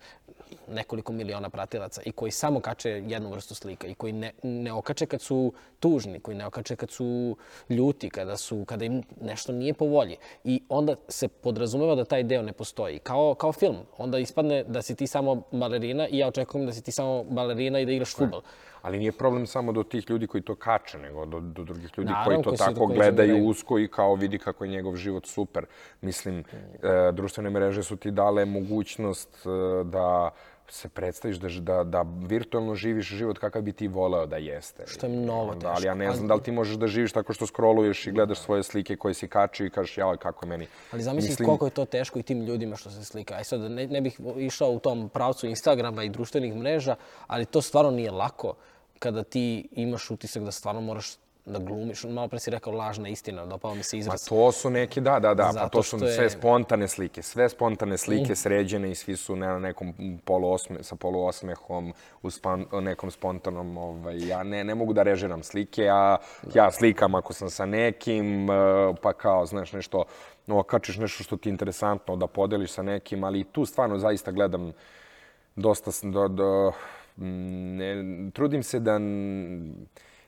nekoliko 0.68 1.12
miliona 1.12 1.50
pratilaca 1.50 2.02
i 2.04 2.12
koji 2.12 2.32
samo 2.32 2.60
kače 2.60 2.90
jednu 2.90 3.30
vrstu 3.30 3.54
slika 3.54 3.86
i 3.86 3.94
koji 3.94 4.12
ne, 4.12 4.32
ne 4.42 4.72
okače 4.72 5.06
kad 5.06 5.22
su 5.22 5.52
tužni, 5.80 6.20
koji 6.20 6.36
ne 6.36 6.46
okače 6.46 6.76
kad 6.76 6.90
su 6.90 7.36
ljuti, 7.68 8.10
kada, 8.10 8.36
su, 8.36 8.64
kada 8.64 8.84
im 8.84 9.02
nešto 9.20 9.52
nije 9.52 9.74
po 9.74 9.86
volji. 9.86 10.16
I 10.44 10.62
onda 10.68 10.94
se 11.08 11.28
podrazumeva 11.28 11.94
da 11.94 12.04
taj 12.04 12.22
deo 12.22 12.42
ne 12.42 12.52
postoji. 12.52 12.98
Kao, 12.98 13.34
kao 13.34 13.52
film. 13.52 13.76
Onda 13.98 14.18
ispadne 14.18 14.64
da 14.64 14.82
si 14.82 14.94
ti 14.94 15.06
samo 15.06 15.42
balerina 15.52 16.08
i 16.08 16.18
ja 16.18 16.28
očekujem 16.28 16.66
da 16.66 16.72
si 16.72 16.82
ti 16.82 16.92
samo 16.92 17.24
balerina 17.24 17.80
i 17.80 17.86
da 17.86 17.92
igraš 17.92 18.14
futbol. 18.16 18.42
Ali 18.82 18.98
nije 18.98 19.12
problem 19.12 19.46
samo 19.46 19.72
do 19.72 19.82
tih 19.82 20.10
ljudi 20.10 20.26
koji 20.26 20.42
to 20.42 20.54
kače, 20.54 20.98
nego 20.98 21.26
do, 21.26 21.40
do 21.40 21.64
drugih 21.64 21.90
ljudi 21.96 22.10
Naravno, 22.10 22.42
koji 22.42 22.56
to 22.56 22.64
tako 22.64 22.86
koji 22.86 22.96
gledaju 22.96 23.28
zaboravljaju. 23.28 23.50
usko 23.50 23.78
i 23.78 23.88
kao 23.88 24.14
vidi 24.14 24.38
kako 24.38 24.64
je 24.64 24.70
njegov 24.70 24.96
život 24.96 25.26
super. 25.26 25.66
Mislim, 26.00 26.38
e, 26.38 27.12
društvene 27.12 27.50
mreže 27.50 27.82
su 27.82 27.96
ti 27.96 28.10
dale 28.10 28.44
mogućnost 28.44 29.46
e, 29.46 29.84
da 29.84 30.30
se 30.68 30.88
predstaviš 30.88 31.36
da, 31.36 31.48
da, 31.48 31.84
da 31.84 32.04
virtualno 32.26 32.74
živiš 32.74 33.06
život 33.06 33.38
kakav 33.38 33.62
bi 33.62 33.72
ti 33.72 33.88
voleo 33.88 34.26
da 34.26 34.36
jeste. 34.36 34.84
Što 34.86 35.06
je 35.06 35.12
mnogo 35.12 35.52
Onda, 35.52 35.68
Ali 35.68 35.86
ja 35.86 35.94
ne 35.94 36.04
teško. 36.04 36.16
znam 36.16 36.28
da 36.28 36.34
li 36.34 36.42
ti 36.42 36.52
možeš 36.52 36.76
da 36.76 36.86
živiš 36.86 37.12
tako 37.12 37.32
što 37.32 37.46
scrolluješ 37.46 38.06
i 38.06 38.12
gledaš 38.12 38.38
svoje 38.40 38.62
slike 38.62 38.96
koje 38.96 39.14
si 39.14 39.28
kačio 39.28 39.66
i 39.66 39.70
kažeš 39.70 39.98
jao 39.98 40.16
kako 40.16 40.46
je 40.46 40.48
meni. 40.48 40.66
Ali 40.92 41.02
zamisli 41.02 41.44
koliko 41.44 41.66
je 41.66 41.70
to 41.70 41.84
teško 41.84 42.18
i 42.18 42.22
tim 42.22 42.40
ljudima 42.42 42.76
što 42.76 42.90
se 42.90 43.04
slika. 43.04 43.34
Aj 43.34 43.44
sad, 43.44 43.60
ne, 43.60 43.86
ne 43.86 44.00
bih 44.00 44.20
išao 44.36 44.70
u 44.70 44.78
tom 44.78 45.08
pravcu 45.08 45.46
Instagrama 45.46 46.02
i 46.04 46.08
društvenih 46.08 46.54
mreža, 46.54 46.96
ali 47.26 47.44
to 47.44 47.62
stvarno 47.62 47.90
nije 47.90 48.10
lako 48.10 48.54
kada 49.02 49.22
ti 49.24 49.68
imaš 49.72 50.10
utisak 50.10 50.42
da 50.42 50.50
stvarno 50.52 50.80
moraš 50.80 51.12
da 51.44 51.58
glumiš. 51.58 52.04
Malo 52.04 52.28
pre 52.28 52.38
si 52.38 52.50
rekao 52.50 52.72
lažna 52.72 53.08
istina, 53.08 53.46
dopao 53.46 53.74
mi 53.74 53.82
se 53.82 53.96
Ma 53.96 54.00
izraz. 54.00 54.28
to 54.28 54.52
su 54.52 54.70
neki, 54.70 55.00
da, 55.00 55.18
da, 55.20 55.34
da, 55.34 55.50
pa 55.54 55.68
to 55.68 55.82
su 55.82 55.96
je- 55.96 56.12
sve 56.12 56.30
spontane 56.30 56.88
slike, 56.88 57.22
sve 57.22 57.48
spontane 57.48 57.98
slike 57.98 58.36
sređene 58.36 58.90
i 58.90 58.94
svi 58.94 59.16
su 59.16 59.36
ne, 59.36 59.46
na 59.46 59.58
nekom 59.58 59.94
poluosme, 60.24 60.82
sa 60.82 60.96
poluosmehom, 60.96 61.92
u 62.22 62.30
span, 62.30 62.66
nekom 62.72 63.10
spontanom, 63.10 63.78
ovaj, 63.78 64.28
ja 64.28 64.42
ne, 64.42 64.64
ne 64.64 64.74
mogu 64.74 64.92
da 64.92 65.02
režiram 65.02 65.42
slike, 65.42 65.82
ja, 65.82 66.16
ja 66.54 66.70
slikam 66.70 67.14
ako 67.14 67.32
sam 67.32 67.50
sa 67.50 67.66
nekim, 67.66 68.50
eh, 68.50 68.54
pa 69.02 69.12
kao, 69.12 69.46
znaš, 69.46 69.72
nešto, 69.72 70.04
no, 70.46 70.58
okačiš 70.58 70.96
nešto 70.96 71.24
što 71.24 71.36
ti 71.36 71.48
je 71.48 71.50
interesantno 71.50 72.16
da 72.16 72.26
podeliš 72.26 72.70
sa 72.70 72.82
nekim, 72.82 73.24
ali 73.24 73.44
tu 73.44 73.66
stvarno 73.66 73.98
zaista 73.98 74.30
gledam 74.30 74.72
dosta, 75.56 75.90
do, 76.02 76.28
do, 76.28 76.70
mm, 76.70 77.01
ne, 77.16 78.30
trudim 78.32 78.62
se 78.62 78.80
da 78.80 78.98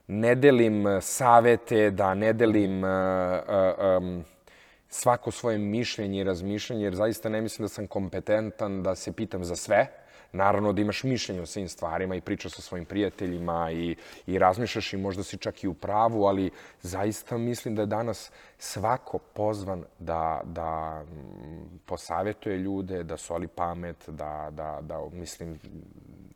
ne 0.07 0.35
delim 0.35 0.87
eh, 0.87 1.01
savete, 1.01 1.91
da 1.91 2.15
ne 2.15 2.33
delim 2.33 2.85
uh, 2.85 2.91
uh, 2.91 4.03
um, 4.03 4.25
svako 4.89 5.31
svoje 5.31 5.59
mišljenje 5.59 6.21
i 6.21 6.25
razmišljanje, 6.25 6.85
jer 6.85 6.95
zaista 6.95 7.29
ne 7.29 7.41
mislim 7.41 7.65
da 7.65 7.69
sam 7.69 7.87
kompetentan 7.87 8.83
da 8.83 8.95
se 8.95 9.13
pitam 9.13 9.45
za 9.45 9.57
sve. 9.57 9.87
Naravno 10.33 10.73
da 10.73 10.83
imaš 10.83 11.05
mišljenje 11.05 11.41
o 11.41 11.47
svim 11.47 11.69
stvarima 11.69 12.15
i 12.15 12.21
pričaš 12.21 12.53
sa 12.53 12.63
svojim 12.63 12.85
prijateljima 12.85 13.71
i, 13.73 13.97
i 14.27 14.39
razmišljaš 14.39 14.93
i 14.93 14.97
možda 14.97 15.23
si 15.23 15.37
čak 15.37 15.65
i 15.65 15.69
u 15.69 15.75
pravu, 15.75 16.25
ali 16.25 16.51
zaista 16.83 17.39
mislim 17.39 17.75
da 17.75 17.83
je 17.83 17.87
danas 17.87 18.31
svako 18.59 19.19
pozvan 19.19 19.85
da, 19.99 20.41
da 20.45 21.03
posavetuje 21.87 22.59
ljude, 22.59 23.03
da 23.03 23.17
soli 23.17 23.47
pamet, 23.47 24.09
da, 24.09 24.49
da, 24.51 24.79
da 24.83 25.09
mislim, 25.13 25.59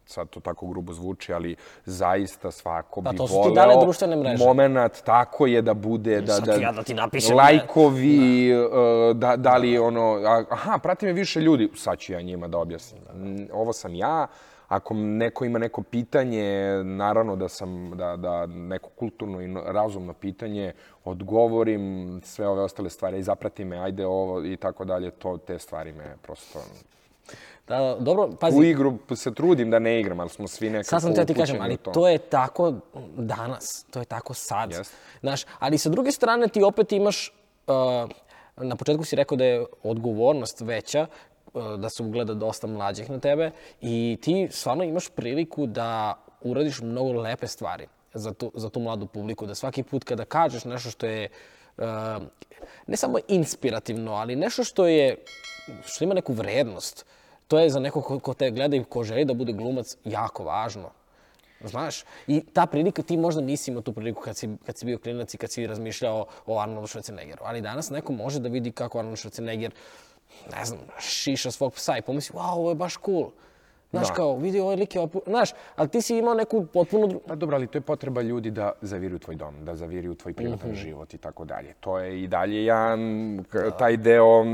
sad 0.09 0.29
to 0.29 0.41
tako 0.41 0.67
grubo 0.67 0.93
zvuči, 0.93 1.33
ali 1.33 1.57
zaista 1.85 2.51
svako 2.51 3.03
Pa 3.03 3.11
bi 3.11 3.17
voleo 3.27 3.55
moment 4.39 5.03
tako 5.05 5.47
je 5.47 5.63
da 5.63 5.75
bude 5.75 6.21
da 6.21 6.33
Sad 6.33 6.45
da 6.45 6.55
ću 6.55 6.61
ja 6.61 6.73
da 6.73 6.83
ti 6.83 6.95
napišem, 6.95 7.37
lajkovi 7.37 8.53
uh, 8.57 8.71
da 9.17 9.37
da 9.37 9.57
li 9.57 9.79
ono 9.79 10.03
a- 10.25 10.45
aha 10.51 10.79
prati 10.79 11.07
me 11.07 11.13
više 11.13 11.41
ljudi 11.41 11.71
sad 11.75 11.99
ću 11.99 12.13
ja 12.13 12.21
njima 12.21 12.49
da 12.49 12.59
objasnim. 12.59 13.03
Ovo 13.53 13.73
sam 13.73 13.95
ja 13.95 14.27
ako 14.69 14.95
neko 14.95 15.45
ima 15.45 15.59
neko 15.59 15.83
pitanje 15.83 16.45
naravno 16.85 17.37
da 17.37 17.49
sam 17.49 17.91
da 17.95 18.17
da 18.17 18.47
neko 18.47 18.89
kulturno 18.89 19.41
i 19.41 19.49
no- 19.49 19.63
razumno 19.67 20.13
pitanje 20.13 20.73
odgovorim 21.05 21.83
sve 22.25 22.49
ove 22.49 22.63
ostale 22.63 22.91
stvari 22.91 23.19
i 23.19 23.23
zaprati 23.23 23.65
me 23.65 23.79
ajde 23.79 24.07
ovo 24.07 24.45
i 24.45 24.57
tako 24.57 24.85
dalje 24.85 25.11
to 25.11 25.37
te 25.37 25.59
stvari 25.59 25.93
me 25.93 26.17
prosto 26.23 26.59
Da, 27.69 27.97
dobro, 28.01 28.27
u 28.27 28.37
pazi, 28.37 28.67
igru 28.67 28.99
se 29.15 29.35
trudim 29.35 29.71
da 29.71 29.79
ne 29.79 30.01
igram 30.01 30.21
ali 30.21 30.31
smo 30.31 30.49
svi 30.49 30.71
nekako 30.71 30.89
sad 30.89 31.03
sam 31.03 31.15
te 31.15 31.27
ti 31.27 31.35
kažem, 31.35 31.61
ali 31.61 31.75
u 31.75 31.77
to. 31.77 31.91
to 31.91 32.09
je 32.09 32.19
tako 32.19 32.75
danas, 33.17 33.87
to 33.91 33.99
je 33.99 34.05
tako 34.05 34.35
sad. 34.35 34.71
Jeste. 34.71 34.97
Znaš, 35.21 35.43
ali 35.59 35.79
sa 35.79 35.89
druge 35.89 36.13
strane 36.13 36.49
ti 36.49 36.63
opet 36.63 36.93
imaš, 36.93 37.33
uh, 37.67 37.75
na 38.57 38.77
početku 38.77 39.05
si 39.05 39.17
rekao 39.17 39.37
da 39.37 39.45
je 39.45 39.67
odgovornost 39.83 40.61
veća, 40.61 41.07
uh, 41.55 41.75
da 41.75 41.89
se 41.89 42.03
ugleda 42.03 42.35
dosta 42.35 42.67
mlađih 42.67 43.11
na 43.11 43.19
tebe 43.19 43.51
i 43.81 44.19
ti 44.23 44.49
stvarno 44.51 44.85
imaš 44.85 45.09
priliku 45.09 45.67
da 45.67 46.15
uradiš 46.41 46.81
mnogo 46.81 47.13
lepe 47.13 47.47
stvari 47.47 47.87
za 48.15 48.33
tu, 48.33 48.53
za 48.55 48.71
tu 48.71 48.81
mladu 48.81 49.07
publiku, 49.07 49.47
da 49.47 49.55
svaki 49.55 49.83
put 49.83 50.05
kada 50.05 50.25
kažeš 50.25 50.65
nešto 50.65 50.91
što 50.91 51.07
je 51.07 51.29
uh, 51.77 51.85
ne 52.87 52.97
samo 52.97 53.19
inspirativno, 53.29 54.13
ali 54.13 54.37
nešto 54.37 54.65
što 54.65 54.87
je 54.87 55.17
što 55.85 56.05
ima 56.05 56.15
neku 56.15 56.33
vrednost, 56.33 57.07
To 57.49 57.59
je 57.59 57.71
za 57.71 57.81
nekog 57.81 58.05
ko, 58.05 58.19
ko 58.19 58.35
te 58.35 58.51
gleda 58.51 58.77
i 58.77 58.85
ko 58.85 59.05
želi 59.05 59.25
da 59.25 59.35
bude 59.35 59.53
glumac 59.53 59.97
jako 60.05 60.45
važno. 60.45 60.91
Znaš, 61.65 62.05
i 62.27 62.41
ta 62.53 62.67
prilika, 62.67 63.03
ti 63.03 63.17
možda 63.17 63.41
nisi 63.41 63.71
imao 63.71 63.83
tu 63.83 63.93
priliku 63.93 64.23
kad 64.23 64.37
si, 64.37 64.49
kad 64.67 64.79
si 64.79 64.87
bio 64.87 64.99
klinac 64.99 65.35
i 65.35 65.39
kad 65.39 65.53
si 65.53 65.67
razmišljao 65.67 66.27
o 66.47 66.61
Arnoldu 66.61 66.87
Schwarzeneggeru, 66.87 67.41
ali 67.43 67.61
danas 67.61 67.91
neko 67.91 68.13
može 68.13 68.41
da 68.41 68.49
vidi 68.49 68.73
kako 68.73 68.99
Arnold 68.99 69.17
Schwarzenegger, 69.17 69.71
ne 70.57 70.65
znam, 70.65 70.81
šiša 71.01 71.51
svog 71.51 71.75
psa 71.75 71.99
i 71.99 72.03
pomisli, 72.03 72.37
wow, 72.37 72.53
ovo 72.53 72.69
je 72.71 72.75
baš 72.75 72.97
cool. 73.05 73.31
Znaš, 73.91 74.09
Da. 74.09 74.15
kao, 74.15 74.37
vidi, 74.37 74.61
ovaj 74.61 74.77
lik 74.77 74.95
je 74.95 75.01
opu... 75.01 75.23
Znaš, 75.27 75.51
ali 75.77 75.89
ti 75.89 76.03
si 76.03 76.17
imao 76.17 76.35
neku 76.35 76.67
potpuno... 76.67 77.21
Pa 77.21 77.35
dobro, 77.35 77.57
ali 77.57 77.67
to 77.67 77.79
je 77.79 77.83
potreba 77.83 78.23
ljudi 78.23 78.51
da 78.51 78.73
zaviruju 78.81 79.19
tvoj 79.19 79.37
dom, 79.37 79.55
da 79.61 79.77
zaviruju 79.77 80.15
tvoj 80.15 80.33
privatan 80.33 80.69
Mhm. 80.69 80.77
život 80.77 81.15
i 81.15 81.19
tako 81.19 81.45
dalje. 81.45 81.75
To 81.81 81.99
je 81.99 82.23
i 82.23 82.27
dalje 82.27 82.65
ja, 82.65 82.97
taj 83.71 83.97
deo 83.97 84.45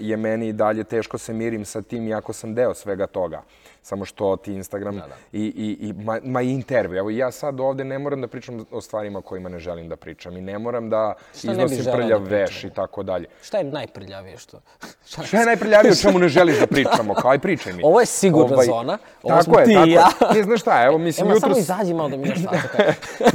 je 0.00 0.16
meni 0.16 0.48
i 0.48 0.52
dalje 0.52 0.84
teško 0.84 1.18
se 1.18 1.32
mirim 1.34 1.64
sa 1.64 1.82
tim, 1.82 2.08
iako 2.08 2.32
sam 2.32 2.54
deo 2.54 2.74
svega 2.74 3.06
toga. 3.06 3.42
Samo 3.84 4.04
što 4.04 4.36
ti 4.36 4.52
Instagram 4.52 4.96
i, 5.32 5.40
i, 5.40 5.88
i 5.88 5.92
ma, 5.92 6.18
ma 6.22 6.42
i 6.42 6.50
intervju. 6.50 6.98
Evo 6.98 7.10
ja 7.10 7.30
sad 7.30 7.60
ovde 7.60 7.84
ne 7.84 7.98
moram 7.98 8.20
da 8.20 8.28
pričam 8.28 8.64
o 8.70 8.80
stvarima 8.80 9.18
o 9.18 9.22
kojima 9.22 9.48
ne 9.48 9.58
želim 9.58 9.88
da 9.88 9.96
pričam 9.96 10.36
i 10.36 10.40
ne 10.40 10.58
moram 10.58 10.90
da 10.90 11.14
Šta 11.38 11.52
iznosim 11.52 11.84
da 11.84 11.92
prljav 11.92 12.20
pričamo? 12.20 12.40
veš 12.40 12.64
i 12.64 12.70
tako 12.70 13.02
dalje. 13.02 13.26
Šta 13.42 13.58
je 13.58 13.64
najprljavije 13.64 14.36
što... 14.36 14.60
Šta- 15.08 15.22
Šta 15.22 15.40
je 15.40 15.46
najprljavije 15.46 15.92
o 15.92 15.96
čemu 15.96 16.18
ne 16.18 16.28
želiš 16.28 16.58
da 16.58 16.66
pričamo? 16.66 17.14
Kao 17.14 17.30
aj 17.34 17.38
pričaj 17.38 17.72
mi. 17.72 17.82
Ovaj, 17.82 17.90
Ovo 17.90 18.00
je 18.00 18.06
sigurna 18.06 18.62
zona. 18.62 18.98
Ovo 19.22 19.36
tako 19.36 19.58
je, 19.58 19.64
ti 19.64 19.74
tako 19.74 19.88
ja. 19.88 20.08
je. 20.30 20.36
Ne, 20.36 20.42
znaš 20.42 20.60
šta, 20.60 20.84
evo 20.84 20.98
mislim 20.98 21.26
samo 21.26 21.34
jutros... 21.34 21.58
izađi 21.58 21.94
malo 21.94 22.08
da 22.08 22.16
mi 22.16 22.28
još 22.28 22.38
šta 22.38 22.50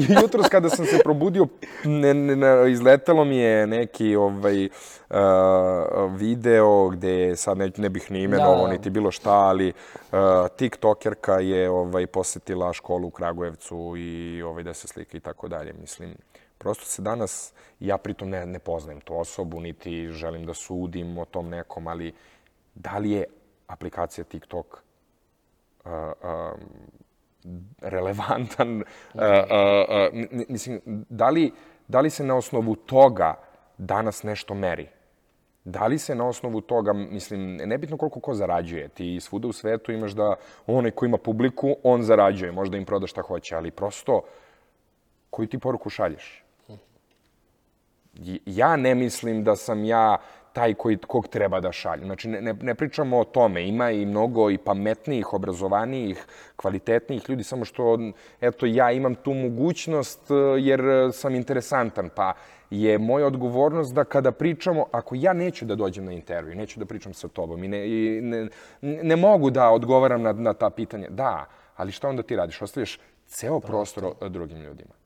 jutros 0.21 0.47
kada 0.47 0.69
sam 0.69 0.85
se 0.85 0.99
probudio, 1.03 1.47
ne, 1.83 2.13
ne, 2.13 2.35
ne, 2.35 2.71
izletelo 2.71 3.23
mi 3.25 3.37
je 3.37 3.67
neki 3.67 4.15
ovaj, 4.15 4.65
uh, 5.09 5.17
video 6.15 6.89
gde 6.89 7.35
sad 7.35 7.57
ne, 7.57 7.71
ne 7.77 7.89
bih 7.89 8.11
ni 8.11 8.21
imenovao, 8.23 8.65
Da. 8.67 8.71
niti 8.71 8.89
bilo 8.89 9.11
šta, 9.11 9.31
ali 9.33 9.73
uh, 10.11 10.19
tiktokerka 10.47 11.39
je 11.39 11.69
ovaj, 11.69 12.07
posetila 12.07 12.73
školu 12.73 13.07
u 13.07 13.11
Kragujevcu 13.11 13.93
i 13.97 14.41
ovaj, 14.41 14.63
da 14.63 14.73
se 14.73 14.87
slika 14.87 15.17
i 15.17 15.19
tako 15.19 15.47
dalje. 15.47 15.73
Mislim, 15.73 16.15
prosto 16.57 16.85
se 16.85 17.01
danas, 17.01 17.53
ja 17.79 17.97
pritom 17.97 18.29
ne, 18.29 18.45
ne 18.45 18.59
poznajem 18.59 19.01
tu 19.01 19.19
osobu, 19.19 19.59
niti 19.59 20.07
želim 20.11 20.45
da 20.45 20.53
sudim 20.53 21.17
o 21.17 21.25
tom 21.25 21.49
nekom, 21.49 21.87
ali 21.87 22.13
da 22.75 22.97
li 22.97 23.11
je 23.11 23.25
aplikacija 23.67 24.23
TikTok 24.23 24.83
uh, 25.85 25.91
um, 25.91 26.59
relevantan, 27.81 28.77
uh, 28.77 29.21
uh, 29.21 29.23
uh, 30.13 30.45
mislim, 30.49 30.81
da 31.09 31.29
li, 31.29 31.51
da 31.87 32.01
li 32.01 32.09
se 32.09 32.23
na 32.23 32.35
osnovu 32.35 32.75
toga 32.75 33.35
danas 33.77 34.23
nešto 34.23 34.53
meri? 34.53 34.87
Da 35.65 35.87
li 35.87 35.99
se 35.99 36.15
na 36.15 36.27
osnovu 36.27 36.61
toga, 36.61 36.93
mislim, 36.93 37.55
nebitno 37.55 37.97
koliko 37.97 38.19
ko 38.19 38.33
zarađuje, 38.33 38.87
ti 38.87 39.19
svuda 39.19 39.47
u 39.47 39.53
svetu 39.53 39.91
imaš 39.91 40.11
da 40.11 40.35
onaj 40.67 40.91
ko 40.91 41.05
ima 41.05 41.17
publiku, 41.17 41.75
on 41.83 42.03
zarađuje, 42.03 42.51
možda 42.51 42.77
im 42.77 42.85
proda 42.85 43.07
šta 43.07 43.21
hoće, 43.21 43.55
ali 43.55 43.71
prosto, 43.71 44.21
koju 45.29 45.47
ti 45.47 45.59
poruku 45.59 45.89
šalješ? 45.89 46.43
I- 48.13 48.41
ja 48.45 48.75
ne 48.75 48.95
mislim 48.95 49.43
da 49.43 49.55
sam 49.55 49.83
ja 49.85 50.17
taj 50.59 50.73
koji, 50.73 50.97
kog 50.97 51.27
treba 51.27 51.59
da 51.63 51.71
šaljem. 51.71 52.05
Znači, 52.05 52.27
ne, 52.27 52.41
ne, 52.41 52.53
ne 52.53 52.75
pričamo 52.75 53.19
o 53.19 53.23
tome. 53.23 53.67
Ima 53.67 53.91
i 53.91 54.05
mnogo 54.05 54.49
i 54.51 54.57
pametnijih, 54.57 55.33
obrazovanijih, 55.33 56.25
kvalitetnijih 56.55 57.29
ljudi, 57.29 57.43
samo 57.43 57.65
što, 57.65 57.97
eto, 58.41 58.65
ja 58.65 58.91
imam 58.91 59.15
tu 59.15 59.33
mogućnost 59.33 60.31
e, 60.31 60.35
jer 60.59 60.81
e, 60.81 61.11
sam 61.11 61.35
interesantan, 61.35 62.09
pa 62.15 62.33
je 62.69 62.97
moja 62.97 63.27
odgovornost 63.27 63.95
da 63.95 64.03
kada 64.03 64.31
pričamo, 64.31 64.85
ako 64.91 65.15
ja 65.15 65.33
neću 65.33 65.65
da 65.65 65.75
dođem 65.75 66.05
na 66.05 66.11
intervju, 66.11 66.55
neću 66.55 66.79
da 66.79 66.85
pričam 66.85 67.13
sa 67.13 67.27
tobom 67.27 67.63
i 67.63 67.67
ne, 67.67 67.87
i 67.87 68.21
ne, 68.21 68.47
ne 68.81 69.15
mogu 69.15 69.49
da 69.49 69.69
odgovaram 69.69 70.21
na, 70.21 70.33
na 70.33 70.53
ta 70.53 70.69
pitanja, 70.69 71.09
da, 71.09 71.45
ali 71.75 71.91
šta 71.91 72.09
onda 72.09 72.23
ti 72.23 72.35
radiš? 72.35 72.61
Ostavljaš 72.61 72.99
ceo 73.27 73.59
prostor 73.59 74.05
o- 74.05 74.29
drugim 74.29 74.61
ljudima 74.61 74.98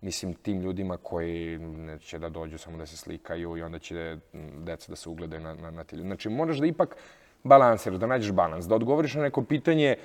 mislim, 0.00 0.34
tim 0.34 0.60
ljudima 0.60 0.96
koji 0.96 1.60
će 2.00 2.18
da 2.18 2.28
dođu 2.28 2.58
samo 2.58 2.76
da 2.76 2.86
se 2.86 2.96
slikaju 2.96 3.56
i 3.56 3.62
onda 3.62 3.78
će 3.78 4.16
mm, 4.32 4.64
deca 4.64 4.92
da 4.92 4.96
se 4.96 5.08
ugledaju 5.08 5.42
na, 5.42 5.54
na, 5.54 5.70
na 5.70 5.84
ti 5.84 5.96
ljudi. 5.96 6.08
Znači, 6.08 6.28
moraš 6.28 6.58
da 6.58 6.66
ipak 6.66 6.96
balansiraš, 7.44 7.98
da 7.98 8.06
nađeš 8.06 8.32
balans, 8.32 8.66
da 8.66 8.74
odgovoriš 8.74 9.14
na 9.14 9.22
neko 9.22 9.42
pitanje 9.44 9.96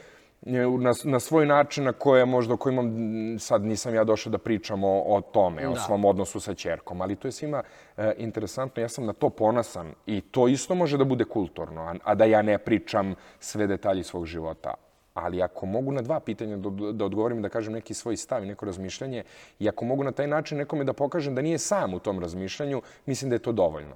e, 0.46 0.52
na, 0.80 0.94
na 1.04 1.20
svoj 1.20 1.46
način 1.46 1.84
na 1.84 1.94
koje 1.94 2.26
možda 2.26 2.54
o 2.54 2.58
kojima 2.58 2.82
mm, 2.82 3.40
sad 3.40 3.64
nisam 3.64 3.96
ja 3.96 4.04
došao 4.04 4.32
da 4.32 4.38
pričam 4.38 4.84
o, 4.84 5.04
o 5.06 5.22
tome, 5.22 5.68
o 5.68 5.74
Da. 5.74 5.80
svom 5.80 6.06
odnosu 6.06 6.40
sa 6.40 6.54
ćerkom, 6.54 7.02
ali 7.02 7.16
to 7.16 7.28
je 7.28 7.32
svima 7.32 7.64
e, 7.98 8.14
interesantno, 8.18 8.82
ja 8.82 8.90
sam 8.90 9.06
na 9.06 9.14
to 9.14 9.30
ponosan 9.30 9.94
i 10.06 10.22
to 10.22 10.48
isto 10.48 10.76
može 10.76 10.98
da 10.98 11.04
bude 11.04 11.26
kulturno, 11.26 11.82
a, 11.82 11.96
a 12.04 12.16
da 12.16 12.26
ja 12.26 12.42
ne 12.42 12.58
pričam 12.58 13.16
sve 13.40 13.68
detalje 13.68 14.04
svog 14.04 14.26
života. 14.26 14.74
Ali 15.16 15.42
ako 15.42 15.66
mogu 15.66 15.92
na 15.92 16.02
dva 16.02 16.20
pitanja 16.20 16.58
da, 16.58 16.92
da 16.92 17.06
odgovorim, 17.06 17.42
da 17.42 17.50
kažem 17.50 17.74
neki 17.74 17.94
svoj 17.94 18.18
stav 18.18 18.44
i 18.44 18.48
neko 18.48 18.66
razmišljanje, 18.66 19.24
i 19.60 19.70
ako 19.70 19.86
mogu 19.86 20.04
na 20.04 20.12
taj 20.12 20.28
način 20.28 20.58
nekome 20.58 20.84
da 20.84 20.94
pokažem 20.94 21.36
da 21.36 21.42
nije 21.42 21.58
sam 21.58 21.94
u 21.94 22.00
tom 22.00 22.20
razmišljanju, 22.20 22.82
mislim 23.06 23.30
da 23.30 23.36
je 23.36 23.40
to 23.40 23.52
dovoljno. 23.52 23.96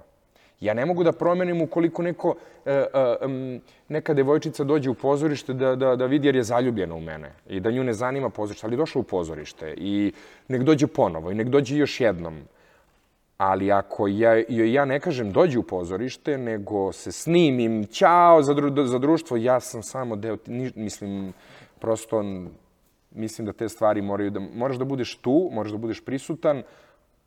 Ja 0.60 0.74
ne 0.74 0.86
mogu 0.86 1.04
da 1.04 1.12
promenim 1.12 1.62
ukoliko 1.62 2.02
neko, 2.02 2.34
e, 2.66 2.72
e, 2.72 2.86
neka 3.88 4.14
devojčica 4.14 4.64
dođe 4.64 4.90
u 4.90 4.94
pozorište 4.94 5.52
da, 5.52 5.76
da, 5.76 5.96
da 5.96 6.06
vidi 6.06 6.28
jer 6.28 6.36
je 6.36 6.42
zaljubljena 6.42 6.94
u 6.94 7.00
mene 7.00 7.32
i 7.48 7.60
da 7.60 7.70
nju 7.70 7.84
ne 7.84 7.92
zanima 7.92 8.30
pozorište, 8.30 8.66
ali 8.66 8.76
došla 8.76 9.00
u 9.00 9.04
pozorište 9.04 9.74
i 9.76 10.12
nek 10.48 10.62
dođe 10.62 10.86
ponovo 10.86 11.30
i 11.30 11.34
nek 11.34 11.48
dođe 11.48 11.76
još 11.76 12.00
jednom. 12.00 12.40
Ali 13.40 13.72
ako 13.72 14.08
ja, 14.08 14.34
joj 14.48 14.72
ja 14.72 14.84
ne 14.84 15.00
kažem 15.00 15.32
dođi 15.32 15.58
u 15.58 15.62
pozorište, 15.62 16.38
nego 16.38 16.92
se 16.92 17.12
snimim, 17.12 17.86
ćao 17.86 18.42
za, 18.42 18.54
dru, 18.54 18.86
za 18.86 18.98
društvo, 18.98 19.36
ja 19.36 19.60
sam 19.60 19.82
samo 19.82 20.16
deo, 20.16 20.36
ni, 20.46 20.72
mislim, 20.74 21.32
prosto 21.78 22.24
mislim 23.10 23.46
da 23.46 23.52
te 23.52 23.68
stvari 23.68 24.02
moraju 24.02 24.30
da, 24.30 24.40
moraš 24.40 24.76
da 24.76 24.84
budeš 24.84 25.16
tu, 25.16 25.48
moraš 25.52 25.72
da 25.72 25.78
budeš 25.78 26.04
prisutan, 26.04 26.62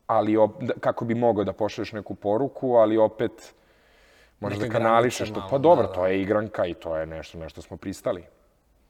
ali 0.07 0.37
op, 0.37 0.61
da, 0.61 0.73
kako 0.79 1.05
bi 1.05 1.15
mogao 1.15 1.43
da 1.43 1.53
pošalješ 1.53 1.91
neku 1.91 2.15
poruku, 2.15 2.75
ali 2.75 2.97
opet 2.97 3.53
moraš 4.39 4.57
Neke 4.57 4.69
da 4.69 4.77
kanališeš 4.77 5.19
granice 5.19 5.33
to. 5.33 5.39
malo, 5.39 5.49
Pa 5.49 5.57
dobro, 5.57 5.83
da, 5.83 5.87
da. 5.87 5.93
to 5.93 6.07
je 6.07 6.21
igranka 6.21 6.65
i 6.65 6.73
to 6.73 6.97
je 6.97 7.05
nešto 7.05 7.37
na 7.37 7.49
što 7.49 7.61
smo 7.61 7.77
pristali. 7.77 8.23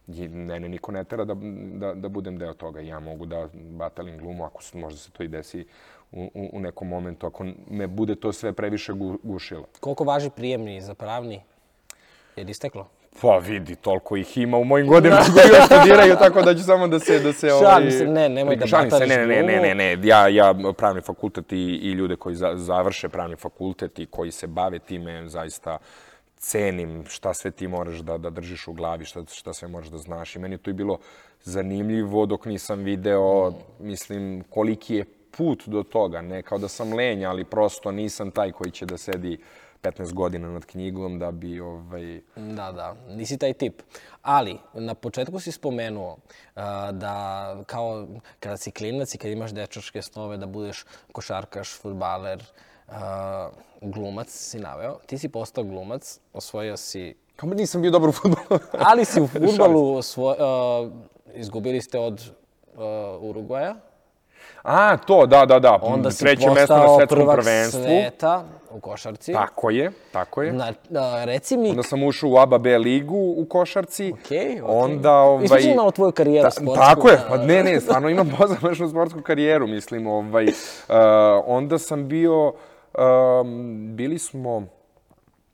I 0.08 0.28
mene 0.28 0.70
niko 0.70 0.92
ne 0.92 1.04
tera 1.04 1.26
da, 1.26 1.36
da, 1.74 1.94
da 1.94 2.10
budem 2.10 2.38
deo 2.38 2.54
toga. 2.54 2.80
Ja 2.80 3.00
mogu 3.00 3.26
da 3.26 3.48
batalim 3.54 4.18
glumu, 4.18 4.46
ako 4.46 4.64
se, 4.64 4.78
možda 4.78 5.00
se 5.00 5.12
to 5.12 5.24
i 5.24 5.28
desi 5.28 5.66
u, 6.12 6.32
u, 6.34 6.50
u 6.54 6.60
nekom 6.60 6.88
momentu, 6.88 7.28
ako 7.28 7.46
me 7.70 7.88
bude 7.88 8.16
to 8.16 8.34
sve 8.34 8.54
previše 8.54 8.94
gu, 8.94 9.18
gušilo. 9.24 9.66
Koliko 9.80 10.04
važi 10.04 10.30
prijemni 10.30 10.82
za 10.82 10.94
pravni? 10.94 11.42
Je 12.36 12.44
li 12.44 12.52
isteklo? 12.52 12.88
Pa 13.22 13.38
vidi, 13.38 13.76
toliko 13.76 14.18
ih 14.18 14.38
ima 14.38 14.58
u 14.58 14.64
mojim 14.64 14.88
godinama 14.88 15.26
koji 15.34 15.58
još 15.58 15.66
studiraju, 15.66 16.16
tako 16.16 16.42
da 16.42 16.56
ću 16.56 16.64
samo 16.64 16.88
da 16.88 17.00
se... 17.00 17.20
Da 17.20 17.34
se 17.34 17.50
Šalim 17.50 17.92
se, 17.92 18.06
ne, 18.06 18.30
nemoj 18.30 18.56
da 18.56 18.68
Šalim 18.68 18.90
se, 18.90 18.96
batališ 18.96 19.16
ne, 19.16 19.26
ne, 19.26 19.44
ne, 19.44 19.76
ne, 19.76 19.76
ne, 19.76 20.08
ja, 20.08 20.28
ja 20.28 20.54
pravni 20.78 21.02
fakultet 21.02 21.52
i, 21.52 21.56
i 21.56 21.92
ljude 21.92 22.16
koji 22.16 22.36
za, 22.36 22.52
završe 22.56 23.10
pravni 23.10 23.36
fakultet 23.36 24.00
i 24.00 24.06
koji 24.06 24.32
se 24.32 24.48
bave 24.48 24.80
time, 24.80 25.30
zaista 25.30 25.78
cenim 26.44 27.06
šta 27.08 27.34
sve 27.34 27.52
ti 27.52 27.68
moraš 27.68 28.00
da, 28.00 28.18
da 28.18 28.30
držiš 28.30 28.68
u 28.68 28.74
glavi, 28.74 29.06
šta, 29.06 29.24
šta 29.32 29.54
sve 29.54 29.68
moraš 29.68 29.88
da 29.88 29.98
znaš. 29.98 30.36
I 30.36 30.40
meni 30.40 30.54
je 30.54 30.58
to 30.58 30.70
i 30.70 30.74
bilo 30.74 31.00
zanimljivo 31.44 32.26
dok 32.26 32.46
nisam 32.46 32.84
video, 32.84 33.54
mislim, 33.80 34.44
koliki 34.50 34.96
je 34.96 35.06
put 35.38 35.64
do 35.68 35.84
toga. 35.84 36.22
Ne 36.22 36.42
kao 36.42 36.58
da 36.58 36.68
sam 36.68 36.94
lenja, 36.94 37.30
ali 37.30 37.46
prosto 37.46 37.92
nisam 37.92 38.32
taj 38.32 38.52
koji 38.52 38.72
će 38.72 38.86
da 38.86 38.98
sedi 38.98 39.38
15 39.84 40.14
godina 40.14 40.52
nad 40.52 40.66
knjigom 40.66 41.20
da 41.20 41.32
bi 41.32 41.60
ovaj, 41.60 42.22
Da, 42.36 42.72
da, 42.72 42.96
nisi 43.10 43.38
taj 43.38 43.54
tip. 43.54 43.82
Ali, 44.22 44.58
na 44.74 44.94
početku 44.94 45.40
si 45.40 45.52
spomenuo 45.52 46.18
a, 46.56 46.92
da 46.92 47.58
kao 47.66 48.08
kada 48.40 48.58
si 48.58 48.72
klinac 48.72 49.16
i 49.16 49.18
kad 49.18 49.32
imaš 49.32 49.52
dečačke 49.52 50.02
snove 50.02 50.38
da 50.38 50.46
budeš 50.46 50.86
košarkaš, 51.12 51.80
futbaler, 51.82 52.44
a, 52.94 53.50
glumac 53.82 54.30
si 54.30 54.60
naveo. 54.60 54.98
Ti 55.06 55.18
si 55.18 55.30
postao 55.30 55.64
glumac, 55.64 56.20
osvojio 56.34 56.78
si... 56.78 57.16
Kao 57.36 57.50
da 57.50 57.56
nisam 57.56 57.82
bio 57.82 57.92
dobar 57.92 58.10
u 58.10 58.12
futbolu. 58.12 58.60
Ali 58.90 59.06
si 59.06 59.22
u 59.22 59.28
futbalu 59.28 59.96
osvoj, 59.96 60.36
a, 60.40 60.90
izgubili 61.34 61.82
ste 61.82 62.00
od 62.00 62.32
a, 62.78 63.18
Urugvaja. 63.22 63.76
A, 64.64 64.98
to, 64.98 65.26
da, 65.26 65.46
da, 65.46 65.60
da. 65.60 65.80
Onda 65.82 66.12
si 66.12 66.20
Treće 66.20 66.50
mesto 66.50 66.60
postao 66.60 66.78
na 66.88 66.96
svetskom 66.98 67.18
prvak 67.18 67.36
prvenstvu. 67.36 67.84
sveta 67.84 68.46
u 68.72 68.80
košarci. 68.80 69.34
Tako 69.34 69.70
je, 69.70 69.92
tako 70.12 70.42
je. 70.42 70.54
Na, 70.54 70.74
a, 70.96 71.24
reci 71.26 71.58
mi, 71.58 71.70
Onda 71.70 71.84
sam 71.84 72.04
ušao 72.04 72.30
u 72.30 72.38
ABA 72.38 72.58
B 72.58 72.78
ligu 72.78 73.34
u 73.38 73.46
košarci. 73.46 74.14
Okej, 74.14 74.62
okej. 74.62 74.62
Onda, 74.66 75.14
ovaj... 75.14 75.46
Ispričaj 75.46 75.76
malo 75.76 75.92
tvoju 75.92 76.12
karijeru 76.12 76.44
Ta- 76.48 76.52
sportsku. 76.52 76.76
Tako 76.76 77.10
je, 77.10 77.20
pa 77.30 77.38
ne, 77.38 77.64
ne, 77.64 77.82
stvarno 77.82 78.10
imam 78.10 78.32
pozamašnu 78.38 78.90
sportsku 78.90 79.22
karijeru, 79.22 79.68
mislim, 79.68 80.08
ovaj. 80.08 80.46
Uh, 80.46 80.54
onda 81.46 81.78
sam 81.78 82.08
bio, 82.08 82.54
um, 82.98 83.96
bili 83.96 84.20
smo 84.20 84.68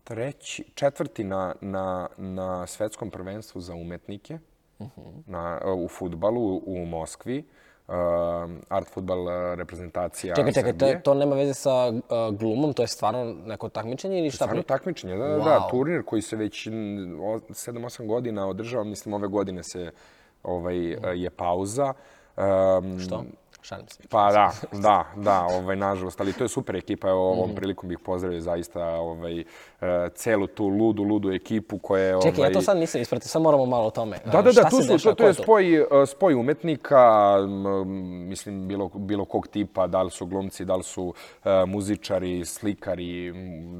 treći, 0.04 0.63
četvrti 0.75 1.23
na, 1.23 1.56
na, 1.62 2.08
na 2.17 2.67
svetskom 2.67 3.10
prvenstvu 3.12 3.62
za 3.62 3.73
umetnike 3.73 4.39
na, 5.25 5.60
u 5.75 5.88
futbalu 5.88 6.62
u 6.65 6.86
Moskvi. 6.86 7.45
art 8.69 8.88
futbal 8.88 9.19
uh, 9.21 9.30
reprezentacija 9.56 10.36
Čekaj, 10.36 10.54
čekaj, 10.54 10.73
to, 10.73 10.86
Srbije. 10.86 11.04
to 11.04 11.13
nema 11.13 11.36
veze 11.36 11.54
sa 11.54 11.87
uh, 11.87 12.35
glumom, 12.37 12.73
to 12.73 12.81
je 12.83 12.87
stvarno 12.87 13.35
neko 13.46 13.69
takmičenje 13.69 14.19
ili 14.19 14.31
šta? 14.31 14.46
Stvarno 14.46 14.63
takmičenje, 14.63 15.17
da, 15.17 15.27
da, 15.27 15.35
Wow. 15.37 15.44
da, 15.44 15.67
turnir 15.71 16.04
koji 16.06 16.21
se 16.21 16.35
već 16.35 16.67
7-8 16.67 18.08
godina 18.08 18.48
održava, 18.48 18.83
mislim 18.83 19.13
ove 19.13 19.27
godine 19.27 19.63
se 19.63 19.92
ovaj, 20.44 20.77
je 21.15 21.29
pauza. 21.29 21.94
Um, 22.37 23.00
Što? 23.00 23.23
Šalim 23.62 23.88
se. 23.88 24.04
Pa 24.10 24.32
da, 24.32 24.52
da, 24.72 25.06
da, 25.16 25.48
ovaj, 25.52 25.76
nažalost, 25.76 26.22
ali 26.22 26.34
to 26.34 26.44
je 26.44 26.48
super 26.48 26.76
ekipa, 26.76 27.10
evo 27.10 27.30
ovom 27.32 27.56
prilikom 27.56 27.90
bih 27.90 28.00
pozdravio 28.00 28.42
zaista 28.42 28.86
ovaj, 28.86 29.40
e, 29.40 29.46
celu 30.16 30.48
tu 30.48 30.68
ludu, 30.68 31.04
ludu 31.04 31.32
ekipu 31.32 31.78
koja 31.78 32.04
je... 32.04 32.22
Čekaj, 32.22 32.40
ovaj, 32.40 32.50
ja 32.50 32.54
to 32.54 32.62
sad 32.62 32.78
nisam 32.78 33.02
ispratio, 33.02 33.28
sad 33.28 33.42
moramo 33.42 33.66
malo 33.66 33.88
o 33.88 33.92
tome. 33.92 34.18
Da, 34.26 34.40
Uh, 34.40 34.46
da, 34.46 34.52
da, 34.52 34.70
tu 34.70 34.82
su, 34.82 34.98
to, 35.04 35.14
to 35.14 35.28
je 35.28 35.34
spoj, 35.34 35.76
e, 35.76 35.86
spoj 36.06 36.34
umetnika, 36.34 37.38
mislim, 38.28 38.68
bilo, 38.68 38.90
bilo 38.96 39.26
kog 39.26 39.48
tipa, 39.48 39.88
da 39.88 40.02
li 40.02 40.12
su 40.12 40.26
glumci, 40.26 40.66
da 40.66 40.76
li 40.76 40.84
su 40.84 41.14
e, 41.46 41.66
muzičari, 41.66 42.46
slikari, 42.46 43.34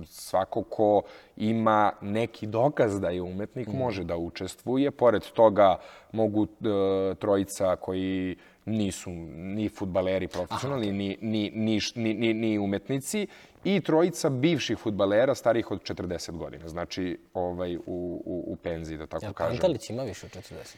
svako 0.06 0.64
ko 0.64 1.02
ima 1.38 1.92
neki 2.02 2.48
dokaz 2.48 3.00
da 3.00 3.10
je 3.10 3.22
umetnik, 3.22 3.68
može 3.68 4.04
da 4.04 4.18
učestvuje. 4.18 4.92
Pored 4.92 5.24
toga 5.34 5.78
mogu 6.12 6.44
e, 6.44 7.16
trojica 7.16 7.76
koji 7.76 8.36
nisu 8.66 9.12
ni 9.36 9.70
futbaleri 9.70 10.28
profesionalni, 10.28 10.92
ni, 10.92 11.18
ni, 11.22 11.52
ni, 11.56 11.80
ni, 11.96 12.14
ni, 12.14 12.34
ni 12.34 12.58
umetnici 12.60 13.28
i 13.64 13.82
trojica 13.82 14.30
bivših 14.30 14.78
futbalera 14.78 15.36
starih 15.36 15.72
od 15.72 15.82
40 15.82 16.38
godina. 16.38 16.68
Znači, 16.68 17.18
ovaj, 17.34 17.76
u, 17.76 17.82
u, 17.86 18.44
u 18.48 18.56
penziji, 18.56 18.98
da 18.98 19.08
tako 19.08 19.26
Jel 19.26 19.34
kažem. 19.34 19.58
Pantalić 19.58 19.90
ima 19.90 20.04
više 20.04 20.26
od 20.26 20.32
40? 20.32 20.76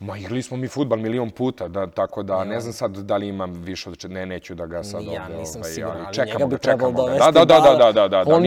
Ma 0.00 0.18
igrali 0.18 0.42
smo 0.42 0.56
mi 0.56 0.68
futbal 0.68 0.98
milion 0.98 1.30
puta, 1.30 1.68
da, 1.68 1.86
tako 1.86 2.22
da 2.22 2.44
ne 2.44 2.60
znam 2.60 2.72
sad 2.72 2.96
da 2.96 3.16
li 3.16 3.28
imam 3.28 3.52
više 3.52 3.90
od 3.90 4.10
ne 4.10 4.26
neću 4.26 4.54
da 4.54 4.66
ga 4.66 4.82
sad 4.82 5.04
ja 5.04 5.22
ovde, 5.22 5.36
nisam 5.38 5.60
ovaj, 5.60 5.72
siguran, 5.72 6.04
ali 6.06 6.14
čekamo 6.14 6.34
njega 6.34 6.46
bi 6.46 6.54
ga, 6.54 6.58
trebalo 6.58 6.90
ga. 6.90 6.96
dovesti 6.96 7.18
Da, 7.24 7.30
da, 7.30 7.44
da, 7.44 7.60
da- 7.60 7.76
da, 7.76 7.92
da, 7.92 8.08
da, 8.08 8.24
da. 8.24 8.34
on 8.34 8.44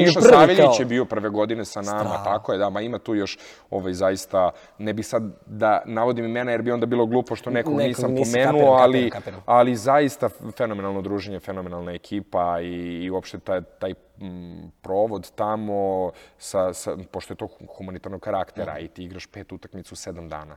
je 0.79 0.85
bio 0.85 1.05
prve 1.05 1.29
godine 1.29 1.65
sa 1.65 1.81
nama, 1.81 1.99
Strava. 1.99 2.23
tako 2.23 2.53
je, 2.53 2.57
da, 2.57 2.69
ma 2.69 2.81
ima 2.81 2.99
tu 2.99 3.15
još 3.15 3.37
ovaj 3.69 3.93
zaista 3.93 4.51
ne 4.77 4.93
bi 4.93 5.03
sad 5.03 5.23
da 5.45 5.81
navodim 5.85 6.25
imena 6.25 6.51
jer 6.51 6.61
bi 6.61 6.71
onda 6.71 6.85
bilo 6.85 7.05
glupo 7.05 7.35
što 7.35 7.49
nekog, 7.49 7.73
Nekog 7.73 7.87
nisam 7.87 8.11
nisi, 8.11 8.31
pomenuo, 8.31 8.51
kapiram, 8.53 8.81
ali 8.83 9.09
kapiram, 9.09 9.21
kapiram. 9.21 9.41
ali 9.45 9.75
zaista 9.75 10.29
fenomenalno 10.57 11.01
druženje, 11.01 11.39
fenomenalna 11.39 11.91
ekipa 11.91 12.61
i, 12.61 13.03
i 13.03 13.09
uopšte 13.09 13.39
taj, 13.39 13.61
taj 13.61 13.93
mm, 14.21 14.69
provod 14.81 15.31
tamo, 15.35 16.11
sa, 16.37 16.73
sa, 16.73 16.97
pošto 17.11 17.33
je 17.33 17.37
to 17.37 17.47
humanitarnog 17.77 18.21
karaktera 18.21 18.79
i 18.79 18.87
ti 18.87 19.03
igraš 19.03 19.27
pet 19.27 19.51
utakmica 19.51 19.89
u 19.91 19.95
sedam 19.95 20.29
dana 20.29 20.55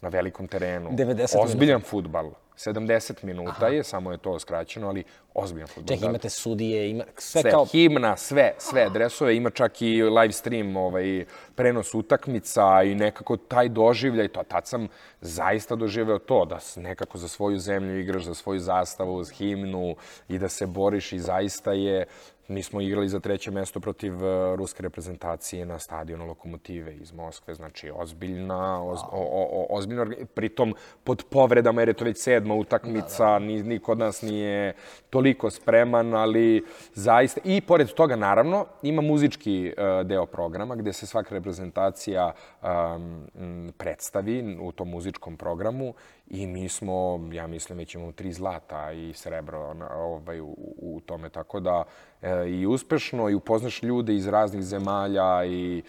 na 0.00 0.08
velikom 0.08 0.48
terenu. 0.48 0.90
90 0.90 1.14
minuta. 1.14 1.38
Ozbiljan 1.38 1.80
futbal. 1.80 2.32
70 2.60 3.24
minuta 3.24 3.68
je, 3.68 3.84
samo 3.84 4.12
je 4.12 4.18
to 4.18 4.38
skraćeno, 4.38 4.88
ali 4.88 5.04
ozbiljan 5.34 5.68
futbal. 5.68 5.88
Čekaj, 5.88 6.00
Da. 6.00 6.06
imate 6.06 6.30
sudije, 6.30 6.90
ima 6.90 7.04
sve, 7.16 7.42
Sve, 7.42 7.50
kao... 7.50 7.64
himna, 7.64 8.16
sve, 8.16 8.54
sve 8.58 8.90
dresove, 8.90 9.36
ima 9.36 9.50
čak 9.50 9.82
i 9.82 10.02
live 10.02 10.32
stream, 10.32 10.76
ovaj, 10.76 11.24
prenos 11.54 11.94
utakmica 11.94 12.82
i 12.82 12.94
nekako 12.94 13.36
taj 13.36 13.68
doživljaj, 13.68 14.28
to, 14.28 14.42
tad 14.42 14.66
sam 14.66 14.88
zaista 15.20 15.76
doživeo 15.76 16.18
to, 16.18 16.44
da 16.44 16.58
nekako 16.76 17.18
za 17.18 17.28
svoju 17.28 17.58
zemlju 17.58 18.00
igraš, 18.00 18.24
za 18.24 18.34
svoju 18.34 18.60
zastavu, 18.60 19.14
uz 19.14 19.30
himnu 19.30 19.96
i 20.28 20.38
da 20.38 20.48
se 20.48 20.66
boriš 20.66 21.12
i 21.12 21.18
zaista 21.18 21.72
je, 21.72 22.04
mi 22.48 22.62
smo 22.62 22.80
igrali 22.80 23.08
za 23.08 23.20
treće 23.20 23.50
mesto 23.50 23.80
protiv 23.80 24.12
eh, 24.16 24.56
ruske 24.56 24.82
reprezentacije 24.82 25.66
na 25.66 25.78
stadionu 25.78 26.26
Lokomotive 26.26 26.96
iz 26.96 27.12
Moskve, 27.12 27.54
znači 27.54 27.90
ozbiljna, 27.94 28.84
oz, 28.84 28.98
o, 29.00 29.06
o, 29.12 29.48
o, 29.52 29.66
ozbiljna, 29.70 30.02
orga- 30.02 30.24
pritom 30.24 30.74
pod 31.04 31.24
povredama 31.24 31.80
jer 31.80 31.88
je 31.88 31.94
to 31.94 32.04
već 32.04 32.18
sedma 32.50 32.54
utakmica, 32.54 33.38
ni, 33.38 33.62
niko 33.62 33.92
od 33.92 33.98
nas 33.98 34.22
nije 34.22 34.74
toliko 35.10 35.50
spreman, 35.50 36.14
ali 36.14 36.64
zaista, 36.94 37.40
i 37.44 37.60
pored 37.60 37.88
toga 37.88 38.16
naravno 38.16 38.66
ima 38.82 39.02
muzički 39.02 39.66
eh, 39.66 40.04
deo 40.04 40.26
programa 40.26 40.76
gde 40.76 40.92
se 40.92 41.06
svaka 41.06 41.34
reprezentacija 41.34 42.32
um, 42.62 43.72
predstavi 43.78 44.58
u 44.60 44.72
tom 44.72 44.88
muzičkom 44.88 45.36
programu 45.36 45.94
i 46.30 46.46
mi 46.46 46.68
smo, 46.68 47.28
ja 47.32 47.46
mislim, 47.46 47.78
već 47.78 47.94
imamo 47.94 48.12
tri 48.12 48.32
zlata 48.32 48.92
i 48.92 49.12
srebro 49.12 49.74
na, 49.74 49.88
ovaj, 49.96 50.40
u, 50.40 50.54
u 50.78 51.00
tome, 51.06 51.28
tako 51.28 51.60
da 51.60 51.84
e, 52.22 52.48
i 52.48 52.66
uspešno 52.66 53.28
i 53.28 53.34
upoznaš 53.34 53.82
ljude 53.82 54.14
iz 54.14 54.26
raznih 54.26 54.62
zemalja 54.62 55.44
i 55.44 55.82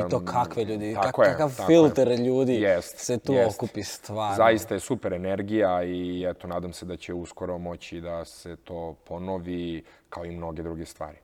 I 0.00 0.10
to 0.10 0.20
kakve 0.22 0.64
ljudi, 0.64 0.94
kak, 0.94 1.14
je, 1.18 1.24
kakav 1.24 1.50
filter 1.66 2.08
je. 2.08 2.16
ljudi 2.16 2.54
Jest, 2.54 2.98
se 2.98 3.18
tu 3.18 3.32
jest. 3.32 3.56
okupi 3.56 3.82
stvarno. 3.82 4.36
Zaista 4.36 4.74
je 4.74 4.80
super 4.80 5.12
energija 5.12 5.84
i 5.84 6.26
eto, 6.26 6.46
nadam 6.46 6.72
se 6.72 6.86
da 6.86 6.96
će 6.96 7.14
uskoro 7.14 7.58
moći 7.58 8.00
da 8.00 8.24
se 8.24 8.56
to 8.56 8.94
ponovi 9.04 9.82
kao 10.08 10.24
i 10.24 10.30
mnoge 10.30 10.62
druge 10.62 10.86
stvari. 10.86 11.16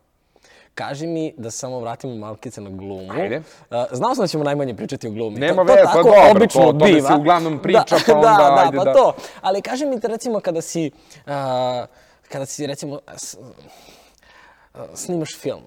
Kaži 0.75 1.07
mi 1.07 1.35
da 1.37 1.51
samo 1.51 1.81
vratimo 1.81 2.15
malkice 2.17 2.61
na 2.61 2.71
glumu. 2.71 3.13
Ajde. 3.13 3.43
Znao 3.93 4.15
sam 4.15 4.23
da 4.23 4.29
ćemo 4.29 4.45
najmanje 4.45 4.75
pričati 4.75 5.09
o 5.09 5.11
glumi. 5.11 5.39
Nema 5.39 5.63
to, 5.63 5.67
to 5.67 5.75
veze, 5.75 5.85
pa 5.87 5.93
dobro, 5.95 6.31
obično 6.31 6.63
to- 6.63 6.69
o 6.69 6.73
tome 6.73 6.93
biva. 6.93 7.09
se 7.09 7.15
uglavnom 7.15 7.59
priča, 7.59 7.85
da, 7.97 8.03
pa 8.07 8.13
onda 8.15 8.29
da, 8.29 8.57
ajde 8.59 8.73
da, 8.73 8.79
pa 8.79 8.85
da- 8.85 8.93
to. 8.93 9.13
Ali 9.41 9.63
kaži 9.63 9.87
mi 9.87 10.01
te 10.01 10.09
recimo 10.09 10.41
kada 10.41 10.61
si, 10.61 10.91
uh, 11.17 11.33
kada 12.29 12.47
si 12.47 12.67
recimo 12.67 12.95
uh, 12.95 13.01
snimaš 14.95 15.39
film 15.39 15.63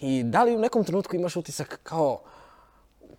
i 0.00 0.22
da 0.22 0.44
li 0.44 0.56
u 0.56 0.58
nekom 0.58 0.84
trenutku 0.84 1.16
imaš 1.16 1.36
utisak 1.36 1.80
kao 1.82 2.20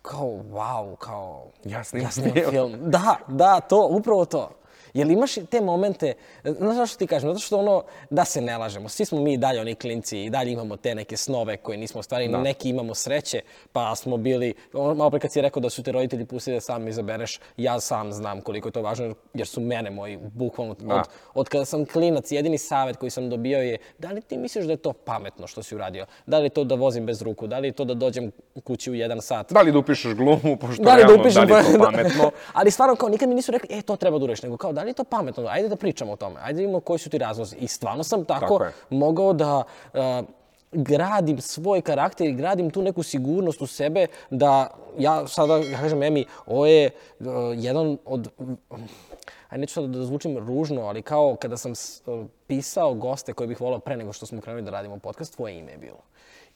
kao 0.02 0.26
wow, 0.26 0.96
kao 0.96 1.46
Ja 1.64 1.84
snimam 1.84 2.06
ja 2.06 2.10
snimam 2.10 2.32
film. 2.32 2.50
film. 2.50 2.90
Da, 2.90 3.16
da, 3.28 3.60
to, 3.60 3.86
upravo 3.90 4.24
to. 4.24 4.50
Jel 4.96 5.10
imaš 5.10 5.34
te 5.44 5.60
momente, 5.60 6.14
znaš 6.44 6.76
zašto 6.76 6.98
ti 6.98 7.06
kažem? 7.06 7.28
Zato 7.28 7.38
što 7.38 7.58
ono, 7.58 7.82
da 8.10 8.24
se 8.24 8.40
ne 8.40 8.58
lažemo, 8.58 8.88
svi 8.88 9.04
smo 9.04 9.20
mi 9.20 9.32
i 9.32 9.38
dalje 9.38 9.60
oni 9.60 9.74
klinci 9.74 10.18
i 10.18 10.30
dalje 10.30 10.52
imamo 10.52 10.76
te 10.76 10.94
neke 10.94 11.16
snove 11.16 11.56
koje 11.56 11.78
nismo 11.78 11.98
ostvarili, 12.00 12.32
Da. 12.32 12.38
neki 12.38 12.68
imamo 12.68 12.94
sreće, 12.94 13.40
pa 13.72 13.96
smo 13.96 14.16
bili, 14.16 14.54
ono, 14.72 14.94
malo 14.94 15.10
pre 15.10 15.20
kad 15.20 15.32
si 15.32 15.40
rekao 15.40 15.60
da 15.60 15.70
su 15.70 15.82
te 15.82 15.92
roditelji 15.92 16.24
pustili 16.24 16.56
da 16.56 16.60
sam 16.60 16.88
izabereš, 16.88 17.38
ja 17.56 17.80
sam 17.80 18.12
znam 18.12 18.40
koliko 18.40 18.68
je 18.68 18.72
to 18.72 18.82
važno, 18.82 19.14
jer 19.34 19.46
su 19.46 19.60
mene 19.60 19.90
moji, 19.90 20.16
bukvalno, 20.24 20.74
Da. 20.76 20.94
od, 20.94 21.02
od 21.34 21.48
kada 21.48 21.64
sam 21.64 21.84
klinac, 21.86 22.32
jedini 22.32 22.58
savjet 22.58 22.96
koji 22.96 23.10
sam 23.10 23.30
dobio 23.30 23.58
je, 23.58 23.78
da 23.98 24.08
li 24.08 24.20
ti 24.20 24.38
misliš 24.38 24.64
da 24.64 24.72
je 24.72 24.76
to 24.76 24.92
pametno 24.94 25.46
što 25.46 25.62
si 25.62 25.74
uradio? 25.74 26.06
Da 26.26 26.38
li 26.38 26.46
je 26.46 26.50
to 26.50 26.64
da 26.64 26.74
vozim 26.74 27.06
bez 27.06 27.22
ruku? 27.22 27.46
Da 27.46 27.58
li 27.58 27.68
je 27.68 27.72
to 27.72 27.84
da 27.84 27.94
dođem 27.94 28.32
kući 28.64 28.90
u 28.90 28.94
jedan 28.94 29.22
sat? 29.22 29.52
Da 29.52 29.62
li 29.62 29.72
da 29.72 29.78
upišeš 29.78 30.14
glumu, 30.14 30.56
pošto 30.56 30.82
Da 30.82 30.94
li 30.94 31.00
da 31.00 31.06
realno, 31.06 31.20
upišem? 31.20 31.46
da 31.46 31.58
li 31.58 31.60
je 31.60 31.72
to 31.72 31.78
da. 31.78 31.84
pametno? 31.84 32.30
Ali 32.52 32.70
stvarno, 32.70 32.96
kao, 32.96 33.08
nikad 33.08 33.28
mi 33.28 33.34
nisu 33.34 33.52
rekli, 33.52 33.68
e, 33.70 33.82
to 33.82 33.96
treba 33.96 34.18
da 34.18 34.24
uradiš, 34.24 34.42
nego 34.42 34.56
kao, 34.56 34.72
da 34.72 34.85
li 34.86 34.90
je 34.90 34.94
to 34.94 35.04
pametno? 35.04 35.46
Ajde 35.48 35.68
da 35.68 35.76
pričamo 35.76 36.12
o 36.12 36.16
tome, 36.16 36.40
ajde 36.42 36.52
da 36.52 36.60
vidimo 36.60 36.80
koji 36.80 36.98
su 36.98 37.10
ti 37.10 37.18
razlozi. 37.18 37.56
I 37.56 37.68
stvarno 37.68 38.04
sam 38.04 38.24
tako, 38.24 38.58
Tako 38.58 38.64
mogao 38.90 39.32
da 39.32 39.62
uh, 39.94 40.00
gradim 40.72 41.40
svoj 41.40 41.80
karakter 41.80 42.26
i 42.26 42.32
gradim 42.32 42.70
tu 42.70 42.82
neku 42.82 43.02
sigurnost 43.02 43.62
u 43.62 43.66
sebe 43.66 44.06
da 44.30 44.70
ja 44.98 45.26
sada, 45.26 45.56
ja 45.56 45.78
kažem, 45.78 46.02
Emi, 46.02 46.24
ovo 46.46 46.66
je 46.66 46.90
uh, 47.20 47.26
jedan 47.54 47.98
od 48.04 48.28
Ajde, 49.48 49.60
neću 49.60 49.74
sad 49.74 49.84
da 49.84 50.04
zvučim 50.04 50.38
ružno, 50.38 50.82
ali 50.82 51.02
kao 51.02 51.36
kada 51.40 51.56
sam 51.56 51.74
s- 51.74 52.02
pisao 52.46 52.94
goste 52.94 53.32
koje 53.32 53.46
bih 53.46 53.60
volao 53.60 53.78
pre 53.78 53.96
nego 53.96 54.12
što 54.12 54.26
smo 54.26 54.40
krenuli 54.40 54.64
da 54.64 54.70
radimo 54.70 54.98
podcast, 54.98 55.36
tvoje 55.36 55.58
ime 55.58 55.72
je 55.72 55.78
bilo. 55.78 55.98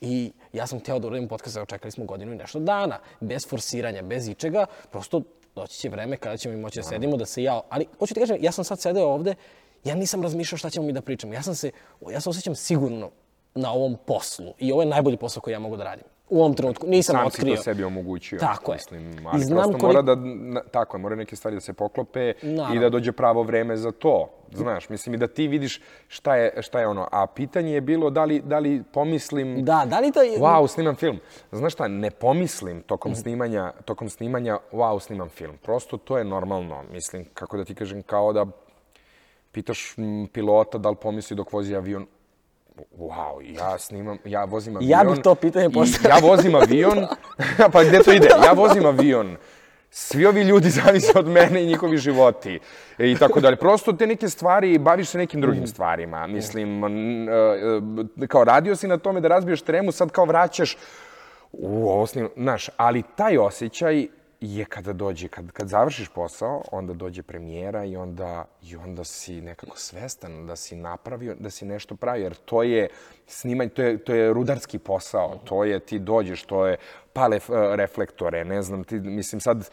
I 0.01 0.31
ja 0.53 0.67
sam 0.67 0.79
hteo 0.79 0.99
da 0.99 1.07
uradim 1.07 1.27
podcast, 1.27 1.57
čekali 1.67 1.91
smo 1.91 2.05
godinu 2.05 2.33
i 2.33 2.35
nešto 2.35 2.59
dana, 2.59 2.99
bez 3.19 3.47
forsiranja, 3.47 4.01
bez 4.01 4.27
ičega, 4.27 4.65
prosto 4.91 5.21
doći 5.55 5.77
će 5.77 5.89
vreme 5.89 6.17
kada 6.17 6.37
ćemo 6.37 6.55
mi 6.55 6.61
moći 6.61 6.79
da 6.79 6.83
sedimo, 6.83 7.17
da 7.17 7.25
se 7.25 7.43
ja... 7.43 7.61
Ali, 7.69 7.87
hoću 7.99 8.13
ti 8.13 8.19
kažem, 8.19 8.37
ja 8.39 8.51
sam 8.51 8.63
sad 8.63 8.79
sedeo 8.79 9.07
ovde, 9.07 9.35
ja 9.83 9.95
nisam 9.95 10.23
razmišljao 10.23 10.57
šta 10.57 10.69
ćemo 10.69 10.85
mi 10.85 10.93
da 10.93 11.01
pričamo. 11.01 11.33
Ja 11.33 11.43
sam 11.43 11.55
se, 11.55 11.71
ja 12.11 12.21
se 12.21 12.29
osjećam 12.29 12.55
sigurno 12.55 13.09
na 13.55 13.71
ovom 13.71 13.97
poslu 14.05 14.53
i 14.59 14.71
ovo 14.71 14.81
je 14.81 14.85
najbolji 14.85 15.17
posao 15.17 15.41
koji 15.41 15.51
ja 15.51 15.59
mogu 15.59 15.77
da 15.77 15.83
radim. 15.83 16.05
U 16.31 16.39
ovom 16.39 16.53
trenutku. 16.53 16.87
Nisam 16.87 17.15
Sam 17.15 17.25
otkrio. 17.27 17.51
si 17.51 17.57
to 17.57 17.63
sebi 17.63 17.83
omogućio. 17.83 18.39
Tako 18.39 18.71
je. 18.71 18.75
Mislim, 18.75 19.11
I 19.13 19.21
ali 19.25 19.39
znam 19.39 19.57
prosto 19.57 19.71
koliko- 19.71 19.87
mora 19.87 20.01
da, 20.01 20.15
na- 20.15 20.63
tako 20.63 20.97
je, 20.97 21.01
mora 21.01 21.15
neke 21.15 21.35
stvari 21.35 21.55
da 21.55 21.61
se 21.61 21.73
poklope 21.73 22.33
i 22.41 22.47
Naravno. 22.47 22.81
da 22.81 22.89
dođe 22.89 23.11
pravo 23.11 23.43
vreme 23.43 23.77
za 23.77 23.91
to. 23.91 24.29
Znaš, 24.51 24.89
mislim 24.89 25.15
i 25.15 25.17
da 25.17 25.27
ti 25.27 25.47
vidiš 25.47 25.81
šta 26.07 26.35
je, 26.35 26.61
šta 26.61 26.79
je 26.79 26.87
ono. 26.87 27.07
A 27.11 27.27
pitanje 27.27 27.73
je 27.73 27.81
bilo 27.81 28.09
da 28.09 28.23
li, 28.23 28.41
da 28.41 28.59
li 28.59 28.83
pomislim... 28.83 29.65
Da, 29.65 29.85
da 29.85 29.99
li 29.99 30.11
to 30.11 30.21
je... 30.21 30.37
Wow, 30.39 30.67
snimam 30.67 30.95
film. 30.95 31.19
Znaš 31.51 31.73
šta, 31.73 31.87
ne 31.87 32.11
pomislim 32.11 32.81
tokom 32.81 33.15
snimanja, 33.15 33.71
tokom 33.85 34.09
snimanja, 34.09 34.57
wow, 34.71 34.99
snimam 34.99 35.29
film. 35.29 35.57
Prosto 35.57 35.97
to 35.97 36.17
je 36.17 36.23
normalno. 36.23 36.83
Mislim, 36.83 37.25
kako 37.33 37.57
da 37.57 37.65
ti 37.65 37.75
kažem, 37.75 38.01
kao 38.01 38.33
da 38.33 38.45
pitaš 39.51 39.95
pilota 40.33 40.77
da 40.77 40.89
li 40.89 40.95
pomisli 40.95 41.35
dok 41.35 41.53
vozi 41.53 41.75
avion, 41.75 42.07
Wow, 42.91 43.55
ja 43.55 43.77
snimam, 43.77 44.17
ja 44.25 44.43
vozim 44.45 44.75
avion. 44.75 44.89
Ja 44.89 45.03
bih 45.03 45.21
to 45.23 45.35
pitanje 45.35 45.69
postavio. 45.69 46.09
Ja 46.09 46.21
vozim 46.21 46.55
avion, 46.55 47.07
pa 47.73 47.83
gde 47.83 47.99
to 47.99 48.11
ide? 48.11 48.27
Ja 48.45 48.51
vozim 48.51 48.85
avion. 48.85 49.35
Svi 49.89 50.25
ovi 50.25 50.41
ljudi 50.41 50.69
zavise 50.79 51.11
od 51.15 51.27
mene 51.27 51.63
i 51.63 51.67
njihovi 51.67 51.97
životi 51.97 52.59
i 52.99 53.15
tako 53.15 53.39
dalje. 53.39 53.55
Prosto 53.55 53.93
te 53.93 54.07
neke 54.07 54.29
stvari, 54.29 54.77
baviš 54.77 55.07
se 55.07 55.17
nekim 55.17 55.41
drugim 55.41 55.67
stvarima. 55.67 56.27
Mislim, 56.27 56.83
n- 56.83 57.29
e, 58.21 58.27
kao 58.27 58.43
radio 58.43 58.75
si 58.75 58.87
na 58.87 58.97
tome 58.97 59.21
da 59.21 59.27
razbiješ 59.27 59.61
tremu, 59.61 59.91
sad 59.91 60.09
kao 60.11 60.25
vraćaš 60.25 60.77
u 61.51 61.89
ovo 61.89 62.07
snim, 62.07 62.29
znaš, 62.35 62.69
ali 62.77 63.03
taj 63.15 63.37
osjećaj 63.37 64.07
je 64.41 64.65
kada 64.65 64.93
dođe, 64.93 65.27
kad, 65.27 65.51
kad 65.51 65.67
završiš 65.67 66.09
posao, 66.09 66.63
onda 66.71 66.93
dođe 66.93 67.23
premijera 67.23 67.85
i 67.85 67.95
onda, 67.95 68.45
i 68.61 68.75
onda 68.75 69.03
si 69.03 69.41
nekako 69.41 69.77
svestan 69.77 70.47
da 70.47 70.55
si 70.55 70.75
napravio, 70.75 71.35
da 71.39 71.49
si 71.49 71.65
nešto 71.65 71.95
pravio, 71.95 72.23
jer 72.23 72.35
to 72.35 72.63
je 72.63 72.87
snimanje, 73.27 73.69
to 73.69 73.81
je, 73.81 73.97
to 73.97 74.13
je 74.13 74.33
rudarski 74.33 74.79
posao, 74.79 75.39
to 75.45 75.63
je 75.63 75.79
ti 75.79 75.99
dođeš, 75.99 76.43
to 76.43 76.67
je 76.67 76.77
pale 77.13 77.37
uh, 77.37 77.55
reflektore, 77.75 78.45
ne 78.45 78.61
znam, 78.61 78.83
ti, 78.83 78.95
mislim 78.95 79.41
sad, 79.41 79.69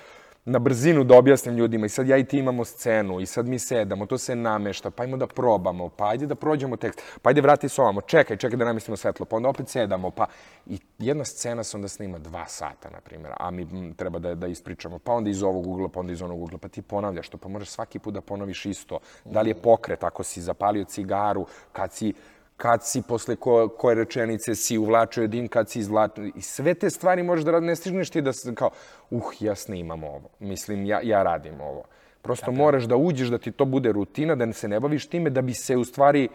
na 0.49 0.59
brzinu 0.59 1.05
da 1.05 1.17
objasnim 1.17 1.57
ljudima 1.57 1.87
i 1.87 1.89
sad 1.89 2.09
ja 2.09 2.17
i 2.17 2.25
ti 2.25 2.39
imamo 2.39 2.65
scenu 2.65 3.21
i 3.21 3.27
sad 3.27 3.49
mi 3.49 3.59
sedamo, 3.59 4.07
to 4.07 4.19
se 4.19 4.37
namešta, 4.37 4.91
pa 4.91 5.03
ajmo 5.03 5.17
da 5.17 5.27
probamo, 5.27 5.89
pa 5.89 6.09
ajde 6.09 6.27
da 6.27 6.35
prođemo 6.35 6.77
tekst, 6.77 7.03
pa 7.23 7.31
ajde 7.31 7.41
vrati 7.41 7.69
se 7.69 7.83
ovamo, 7.83 8.01
čekaj, 8.01 8.37
čekaj 8.37 8.57
da 8.57 8.65
namestimo 8.65 8.97
svetlo, 8.97 9.27
pa 9.27 9.37
onda 9.37 9.49
opet 9.49 9.69
sedamo, 9.69 10.11
pa 10.11 10.27
i 10.67 10.79
jedna 10.99 11.25
scena 11.25 11.65
se 11.65 11.77
onda 11.77 11.89
snima 11.89 12.19
dva 12.19 12.47
sata, 12.47 12.91
na 12.91 13.01
primjer, 13.01 13.33
a 13.41 13.51
mi 13.51 13.95
treba 13.97 14.19
da, 14.19 14.35
da 14.35 14.47
ispričamo, 14.47 14.99
pa 14.99 15.13
onda 15.13 15.31
iz 15.31 15.43
ovog 15.43 15.67
ugla, 15.67 15.89
pa 15.89 16.01
onda 16.01 16.13
iz 16.13 16.23
onog 16.23 16.43
ugla, 16.43 16.59
pa 16.59 16.69
ti 16.69 16.83
ponavljaš 16.83 17.29
to, 17.29 17.39
pa 17.39 17.49
možeš 17.49 17.69
svaki 17.69 17.99
put 17.99 18.15
da 18.15 18.21
ponoviš 18.21 18.67
isto. 18.67 18.99
Da 19.25 19.43
li 19.43 19.51
je 19.51 19.63
pokret, 19.63 20.05
ako 20.05 20.23
si 20.23 20.43
zapalio 20.43 20.85
cigaru, 20.85 21.47
kad 21.73 21.93
si 21.93 22.15
kad 22.59 22.87
si 22.87 23.03
posle 23.03 23.37
ko, 23.37 23.69
koje 23.69 23.95
rečenice 23.95 24.55
si 24.55 24.79
uvlačio 24.79 25.27
dim, 25.27 25.49
kad 25.49 25.71
si 25.71 25.79
izvlačio. 25.79 26.31
I 26.35 26.43
sve 26.43 26.75
te 26.75 26.91
stvari 26.91 27.23
možeš 27.23 27.45
da 27.45 27.61
ne 27.61 27.77
stižneš 27.77 28.11
ti 28.11 28.21
da 28.21 28.33
se 28.33 28.55
kao, 28.55 28.71
uh, 29.11 29.33
ja 29.41 29.55
snimam 29.55 30.05
ovo. 30.05 30.29
Mislim, 30.39 30.87
ja, 30.87 31.01
ja 31.03 31.23
radim 31.23 31.61
ovo. 31.61 31.85
Prosto 32.23 32.47
Tako. 32.47 32.57
moraš 32.57 32.85
da 32.85 32.97
uđeš, 32.97 33.29
da 33.29 33.39
ti 33.39 33.53
to 33.53 33.65
bude 33.65 33.93
rutina, 33.93 34.35
da 34.35 34.53
se 34.53 34.69
ne 34.69 34.81
baviš 34.81 35.07
time, 35.07 35.31
da 35.31 35.43
bi 35.43 35.55
se 35.55 35.77
u 35.77 35.85
stvari 35.85 36.29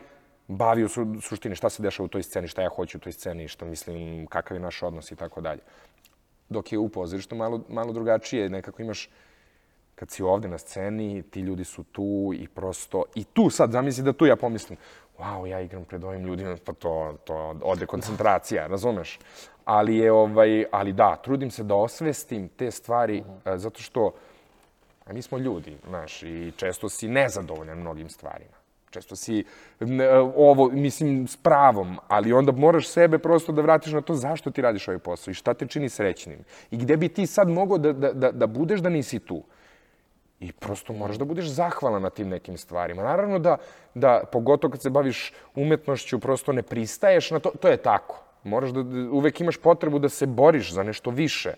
bavio 0.47 0.89
su, 0.89 1.15
suštini 1.21 1.55
šta 1.55 1.69
se 1.69 1.83
dešava 1.83 2.05
u 2.05 2.09
toj 2.15 2.23
sceni, 2.23 2.47
šta 2.47 2.61
ja 2.61 2.69
hoću 2.69 2.97
u 2.97 3.01
toj 3.01 3.11
sceni, 3.11 3.47
šta 3.47 3.65
mislim, 3.65 4.27
kakav 4.27 4.57
je 4.57 4.61
naš 4.61 4.83
odnos 4.83 5.11
i 5.11 5.15
tako 5.15 5.41
dalje. 5.41 5.61
Dok 6.49 6.71
je 6.71 6.79
u 6.79 6.89
pozorištu 6.89 7.35
malo, 7.35 7.61
malo 7.69 7.93
drugačije, 7.93 8.49
nekako 8.49 8.81
imaš 8.81 9.09
kad 9.95 10.11
si 10.11 10.23
ovde 10.23 10.47
na 10.47 10.57
sceni, 10.57 11.23
ti 11.23 11.39
ljudi 11.39 11.63
su 11.63 11.83
tu 11.83 12.31
i 12.35 12.47
prosto... 12.47 13.03
I 13.15 13.23
tu 13.23 13.49
sad, 13.49 13.71
zamisli 13.71 14.03
da 14.03 14.13
tu 14.13 14.25
ja 14.25 14.35
pomislim, 14.35 14.77
wow, 15.19 15.45
ja 15.45 15.61
igram 15.61 15.85
pred 15.85 16.03
ovim 16.03 16.21
ljudima, 16.21 16.57
pa 16.65 16.73
to, 16.73 17.17
to 17.23 17.55
ode 17.63 17.85
koncentracija, 17.85 18.67
razumeš? 18.67 19.19
Ali 19.65 19.97
je, 19.97 20.11
ovaj, 20.11 20.65
ali 20.71 20.93
da, 20.93 21.15
trudim 21.15 21.51
se 21.51 21.63
da 21.63 21.75
osvestim 21.75 22.49
te 22.49 22.71
stvari, 22.71 23.19
uh 23.19 23.25
-huh. 23.45 23.57
zato 23.57 23.81
što 23.81 24.11
a 25.05 25.13
mi 25.13 25.21
smo 25.21 25.37
ljudi, 25.37 25.77
znaš, 25.87 26.23
i 26.23 26.51
često 26.57 26.89
si 26.89 27.07
nezadovoljan 27.07 27.77
mnogim 27.77 28.09
stvarima. 28.09 28.63
Često 28.89 29.15
si 29.15 29.43
ovo, 30.35 30.69
mislim, 30.69 31.27
s 31.27 31.37
pravom, 31.37 31.97
ali 32.07 32.33
onda 32.33 32.51
moraš 32.51 32.87
sebe 32.87 33.17
prosto 33.17 33.51
da 33.51 33.61
vratiš 33.61 33.93
na 33.93 34.01
to 34.01 34.15
zašto 34.15 34.51
ti 34.51 34.61
radiš 34.61 34.87
ovaj 34.87 34.99
posao 34.99 35.31
i 35.31 35.33
šta 35.33 35.53
te 35.53 35.67
čini 35.67 35.89
srećnim. 35.89 36.39
I 36.71 36.77
gde 36.77 36.97
bi 36.97 37.09
ti 37.09 37.27
sad 37.27 37.49
mogao 37.49 37.77
da, 37.77 37.93
da, 37.93 38.13
da, 38.13 38.31
da 38.31 38.47
budeš 38.47 38.79
da 38.79 38.89
nisi 38.89 39.19
tu. 39.19 39.43
I 40.43 40.51
prosto 40.51 40.93
moraš 40.93 41.15
da 41.15 41.25
budeš 41.25 41.45
zahvalan 41.45 42.01
na 42.01 42.09
tim 42.09 42.29
nekim 42.29 42.57
stvarima. 42.57 43.03
Naravno 43.03 43.39
da, 43.39 43.57
da 43.93 44.23
pogotovo 44.31 44.71
kad 44.71 44.81
se 44.81 44.89
baviš 44.89 45.33
umetnošću, 45.55 46.19
prosto 46.19 46.53
ne 46.53 46.61
pristaješ 46.61 47.31
na 47.31 47.39
to. 47.39 47.51
To 47.61 47.67
je 47.67 47.77
tako. 47.77 48.19
Moraš 48.43 48.69
da, 48.69 48.79
uvek 49.11 49.41
imaš 49.41 49.57
potrebu 49.57 49.99
da 49.99 50.09
se 50.09 50.25
boriš 50.25 50.73
za 50.73 50.83
nešto 50.83 51.11
više. 51.11 51.53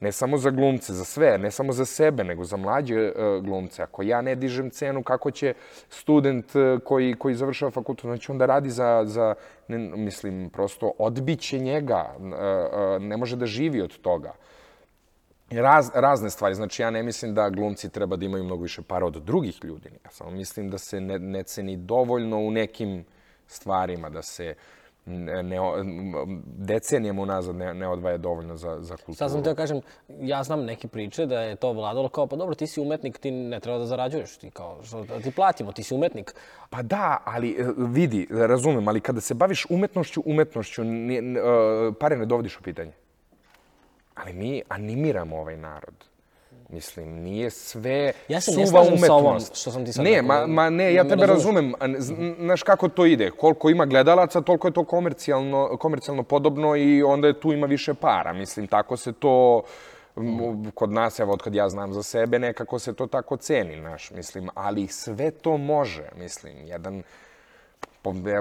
Ne 0.00 0.12
samo 0.12 0.38
za 0.38 0.50
glumce, 0.50 0.92
za 0.92 1.04
sve, 1.04 1.38
ne 1.38 1.50
samo 1.50 1.72
za 1.72 1.84
sebe, 1.84 2.24
nego 2.24 2.44
za 2.44 2.56
mlađe 2.56 3.12
uh, 3.12 3.44
glumce. 3.44 3.82
Ako 3.82 4.02
ja 4.02 4.22
ne 4.22 4.34
dižem 4.34 4.70
cenu, 4.70 5.02
kako 5.02 5.30
će 5.30 5.54
student 5.88 6.54
uh, 6.54 6.80
koji, 6.84 7.14
koji 7.14 7.34
završava 7.34 7.70
fakultet, 7.70 8.04
znači 8.04 8.32
on 8.32 8.38
da 8.38 8.46
radi 8.46 8.70
za, 8.70 9.02
za 9.04 9.34
ne, 9.68 9.78
mislim, 9.78 10.50
prosto 10.50 10.92
odbiće 10.98 11.58
njega, 11.58 12.14
uh, 12.18 12.24
uh, 12.24 13.02
ne 13.02 13.16
može 13.16 13.36
da 13.36 13.46
živi 13.46 13.82
od 13.82 13.98
toga. 13.98 14.32
Raz, 15.50 15.90
razne 15.94 16.30
stvari. 16.30 16.54
Znači, 16.54 16.82
ja 16.82 16.90
ne 16.90 17.02
mislim 17.02 17.34
da 17.34 17.50
glumci 17.50 17.90
treba 17.90 18.16
da 18.16 18.24
imaju 18.24 18.44
mnogo 18.44 18.62
više 18.62 18.82
para 18.82 19.06
od 19.06 19.14
drugih 19.14 19.64
ljudi. 19.64 19.88
Ja 20.04 20.10
samo 20.10 20.30
mislim 20.30 20.70
da 20.70 20.78
se 20.78 21.00
ne, 21.00 21.18
ne 21.18 21.42
ceni 21.42 21.76
dovoljno 21.76 22.38
u 22.38 22.50
nekim 22.50 23.04
stvarima, 23.46 24.10
da 24.10 24.22
se 24.22 24.54
ne, 25.06 25.42
ne, 25.42 25.58
decenijama 26.44 27.22
unazad 27.22 27.56
ne, 27.56 27.74
ne 27.74 27.88
odvaja 27.88 28.16
dovoljno 28.16 28.56
za, 28.56 28.76
za 28.80 28.96
kulturu. 28.96 29.14
Sad 29.14 29.30
sam 29.30 29.42
te 29.44 29.54
kažem, 29.54 29.80
ja 30.20 30.42
znam 30.42 30.64
neke 30.64 30.88
priče 30.88 31.26
da 31.26 31.40
je 31.40 31.56
to 31.56 31.72
vladalo 31.72 32.08
kao, 32.08 32.26
pa 32.26 32.36
dobro, 32.36 32.54
ti 32.54 32.66
si 32.66 32.80
umetnik, 32.80 33.18
ti 33.18 33.30
ne 33.30 33.60
treba 33.60 33.78
da 33.78 33.86
zarađuješ, 33.86 34.36
ti 34.36 34.50
kao, 34.50 34.78
što 34.84 35.04
da 35.04 35.20
ti 35.20 35.30
platimo, 35.30 35.72
ti 35.72 35.82
si 35.82 35.94
umetnik. 35.94 36.34
Pa 36.70 36.82
da, 36.82 37.22
ali 37.24 37.50
e, 37.50 37.64
vidi, 37.76 38.28
razumem, 38.30 38.88
ali 38.88 39.00
kada 39.00 39.20
se 39.20 39.34
baviš 39.34 39.66
umetnošću, 39.70 40.22
umetnošću, 40.26 40.84
ne, 40.84 41.16
e, 41.16 41.42
pare 42.00 42.16
ne 42.16 42.26
dovodiš 42.26 42.58
u 42.58 42.62
pitanje. 42.62 42.92
Ali 44.20 44.32
mi 44.32 44.62
animiramo 44.68 45.36
ovaj 45.38 45.56
narod. 45.56 45.94
Mislim, 46.68 47.08
nije 47.14 47.50
sve 47.50 48.12
ja 48.28 48.40
se 48.40 48.52
suva 48.52 48.80
umetnost. 48.80 49.06
sa 49.06 49.14
ovom 49.14 49.40
što 49.54 49.70
sam 49.70 49.84
ti 49.84 49.92
sad 49.92 50.04
Ne, 50.04 50.10
rekao. 50.10 50.26
ma, 50.26 50.46
ma 50.46 50.70
ne, 50.70 50.94
ja 50.94 51.04
tebe 51.04 51.26
razumem. 51.26 51.74
Z- 51.98 52.14
Znaš 52.38 52.62
kako 52.62 52.88
to 52.88 53.06
ide? 53.06 53.30
Koliko 53.30 53.70
ima 53.70 53.86
gledalaca, 53.86 54.40
toliko 54.40 54.68
je 54.68 54.72
to 54.72 54.84
komercijalno, 54.84 55.76
komercijalno 55.76 56.22
podobno 56.22 56.76
i 56.76 57.02
onda 57.02 57.26
je 57.26 57.40
tu 57.40 57.52
ima 57.52 57.66
više 57.66 57.94
para. 57.94 58.32
Mislim, 58.32 58.66
tako 58.66 58.96
se 58.96 59.12
to 59.12 59.62
kod 60.74 60.92
nas, 60.92 61.18
evo, 61.18 61.32
od 61.32 61.42
kad 61.42 61.54
ja 61.54 61.68
znam 61.68 61.92
za 61.92 62.02
sebe, 62.02 62.38
nekako 62.38 62.78
se 62.78 62.92
to 62.92 63.06
tako 63.06 63.36
ceni, 63.36 63.80
znaš, 63.80 64.10
mislim, 64.10 64.48
ali 64.54 64.86
sve 64.86 65.30
to 65.30 65.56
može, 65.56 66.08
mislim, 66.16 66.54
jedan, 66.58 67.02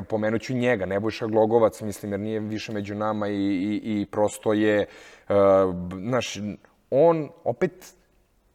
pomenut 0.10 0.42
ću 0.42 0.54
njega, 0.54 0.86
Nebojša 0.86 1.28
Glogovac, 1.28 1.82
mislim, 1.82 2.12
jer 2.12 2.20
nije 2.20 2.40
više 2.40 2.72
među 2.72 2.96
nama 2.96 3.28
i, 3.28 3.34
i, 3.34 3.82
i 3.84 4.06
prosto 4.06 4.54
je, 4.54 4.86
uh, 5.30 5.36
znaš, 6.00 6.38
on 6.90 7.30
opet 7.44 7.96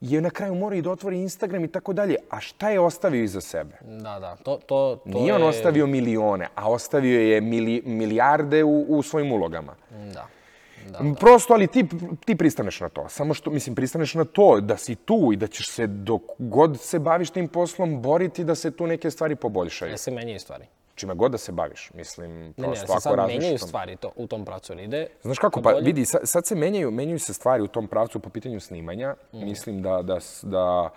je 0.01 0.21
na 0.21 0.31
kraju 0.31 0.55
mora 0.55 0.77
i 0.77 0.83
da 0.83 0.91
otvori 0.91 1.19
Instagram 1.21 1.65
i 1.65 1.69
tako 1.69 1.93
dalje. 1.93 2.17
A 2.31 2.41
šta 2.41 2.71
je 2.71 2.81
ostavio 2.81 3.23
iza 3.23 3.41
sebe? 3.41 3.77
Da, 3.81 4.19
da, 4.21 4.37
to, 4.37 4.57
to, 4.67 4.97
to 4.97 5.19
Nije 5.19 5.35
on 5.35 5.41
je... 5.41 5.49
ostavio 5.49 5.87
milione, 5.87 6.49
a 6.55 6.71
ostavio 6.71 7.21
je 7.21 7.41
mili, 7.41 7.83
milijarde 7.85 8.65
u, 8.65 8.81
u 8.89 9.03
svojim 9.03 9.33
ulogama. 9.33 9.75
Da. 9.91 10.27
Da, 10.91 10.99
da. 10.99 11.15
Prosto, 11.15 11.55
ali 11.55 11.67
ti, 11.67 11.85
ti 12.25 12.37
pristaneš 12.37 12.81
na 12.81 12.89
to. 12.89 13.09
Samo 13.09 13.35
što, 13.35 13.51
mislim, 13.51 13.75
pristaneš 13.75 14.15
na 14.15 14.25
to 14.25 14.61
da 14.61 14.77
si 14.77 14.95
tu 14.95 15.31
i 15.33 15.37
da 15.37 15.47
ćeš 15.47 15.69
se 15.69 15.87
dok 15.87 16.23
god 16.39 16.81
se 16.81 16.99
baviš 16.99 17.31
tim 17.31 17.49
poslom 17.49 18.03
boriti 18.03 18.45
da 18.45 18.55
se 18.55 18.71
tu 18.71 18.87
neke 18.87 19.11
stvari 19.11 19.37
poboljšaju. 19.37 19.91
Ja 19.91 19.97
se 19.97 20.11
menjaju 20.11 20.41
stvari. 20.41 20.65
Čime 20.95 21.15
god 21.15 21.33
da 21.33 21.39
se 21.39 21.53
baviš, 21.53 21.91
mislim, 21.95 22.31
Ne, 22.33 22.55
ne, 22.57 22.65
prosto 22.65 22.87
se 22.87 22.93
ako 22.93 23.01
sad 23.01 23.15
razmišljaš 23.15 23.43
menjaju 23.43 23.59
stvari 23.59 23.97
to, 23.97 24.13
u 24.17 24.27
tom 24.27 24.45
pracu. 24.45 24.73
jer 24.73 24.81
Ide 24.81 25.07
Znaš 25.23 25.39
kako, 25.39 25.61
ka 25.61 25.63
pa 25.63 25.71
boljem. 25.71 25.85
vidi, 25.85 26.05
sad, 26.05 26.21
sad 26.25 26.47
se 26.47 26.55
menjaju, 26.55 26.91
menjaju 26.91 27.19
se 27.19 27.35
stvari 27.35 27.63
u 27.63 27.67
tom 27.67 27.89
pravcu 27.89 28.21
po 28.21 28.31
pitanju 28.31 28.61
snimanja. 28.61 29.15
Mm. 29.33 29.45
Mislim 29.45 29.83
da, 29.83 30.03
da, 30.03 30.19
da 30.43 30.91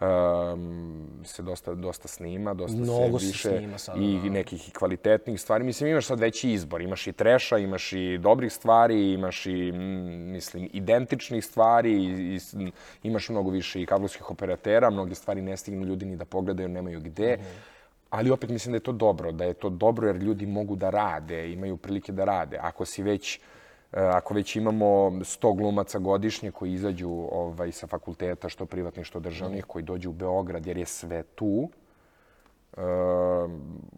um, 0.00 1.20
se 1.24 1.42
dosta, 1.42 1.74
dosta 1.74 2.08
snima, 2.08 2.54
dosta 2.54 2.76
Mnogo 2.76 3.18
se 3.18 3.26
se 3.26 3.32
više 3.32 3.58
snima 3.58 3.78
sada, 3.78 4.00
i 4.00 4.20
da. 4.24 4.30
nekih 4.30 4.68
i 4.68 4.72
kvalitetnih 4.72 5.40
stvari. 5.40 5.64
Mislim, 5.64 5.90
imaš 5.90 6.06
sad 6.06 6.20
veći 6.20 6.50
izbor. 6.50 6.80
Imaš 6.82 7.06
i 7.06 7.12
treša, 7.12 7.58
imaš 7.58 7.92
i 7.92 8.18
dobrih 8.18 8.52
stvari, 8.52 9.12
imaš 9.12 9.46
i, 9.46 9.72
mm, 9.72 10.32
mislim, 10.32 10.70
identičnih 10.72 11.44
stvari, 11.44 11.92
i, 11.92 12.34
i, 12.34 12.72
imaš 13.02 13.28
mnogo 13.28 13.50
više 13.50 13.82
i 13.82 13.86
kablovskih 13.86 14.30
operatera, 14.30 14.90
mnoge 14.90 15.14
stvari 15.14 15.42
ne 15.42 15.56
stignu 15.56 15.84
ljudi 15.84 16.04
ni 16.04 16.16
da 16.16 16.24
pogledaju, 16.24 16.68
nemaju 16.68 17.00
gde. 17.00 17.36
Mhm. 17.36 17.73
Ali 18.14 18.30
opet 18.30 18.50
mislim 18.50 18.72
da 18.72 18.76
je 18.76 18.80
to 18.80 18.92
dobro, 18.92 19.32
da 19.32 19.44
je 19.44 19.54
to 19.54 19.70
dobro 19.70 20.06
jer 20.06 20.16
ljudi 20.16 20.46
mogu 20.46 20.76
da 20.76 20.90
rade, 20.90 21.52
imaju 21.52 21.76
prilike 21.76 22.12
da 22.12 22.24
rade. 22.24 22.58
Ako 22.62 22.84
si 22.84 23.02
već 23.02 23.40
e, 23.92 24.00
ako 24.00 24.34
već 24.34 24.56
imamo 24.56 24.86
100 24.86 25.56
glumaca 25.56 25.98
godišnje 25.98 26.50
koji 26.50 26.72
izađu 26.72 27.10
ovaj, 27.10 27.72
sa 27.72 27.86
fakulteta, 27.86 28.48
što 28.48 28.66
privatnih, 28.66 29.06
što 29.06 29.20
državnih, 29.20 29.64
koji 29.64 29.82
dođu 29.82 30.10
u 30.10 30.12
Beograd 30.12 30.66
jer 30.66 30.78
je 30.78 30.86
sve 30.86 31.22
tu, 31.22 31.68
e, 32.76 32.80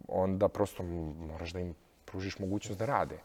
onda 0.07 0.47
prosto 0.47 0.83
moraš 1.29 1.53
da 1.53 1.59
im 1.59 1.75
pružiš 2.05 2.39
mogućnost 2.39 2.79
da 2.79 2.85
rade. 2.85 3.19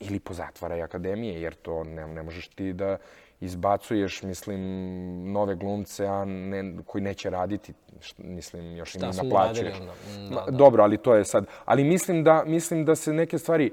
Ili 0.00 0.20
pozatvaraj 0.20 0.82
akademije, 0.82 1.42
jer 1.42 1.54
to 1.54 1.84
ne, 1.84 2.06
ne 2.06 2.22
možeš 2.22 2.48
ti 2.48 2.72
da 2.72 2.96
izbacuješ, 3.40 4.22
mislim, 4.22 4.62
nove 5.32 5.54
glumce, 5.54 6.06
a 6.06 6.24
ne, 6.24 6.74
koji 6.86 7.02
neće 7.02 7.30
raditi, 7.30 7.72
mislim, 8.18 8.76
još 8.76 8.94
im 8.94 9.00
mu 9.00 9.12
naplaćuješ. 9.22 9.78
da, 9.78 10.44
da. 10.44 10.50
Dobro, 10.50 10.82
ali 10.82 10.98
to 10.98 11.14
je 11.14 11.24
sad. 11.24 11.46
Ali 11.64 11.84
mislim 11.84 12.24
da, 12.24 12.44
mislim 12.46 12.84
da 12.84 12.94
se 12.94 13.12
neke 13.12 13.38
stvari 13.38 13.72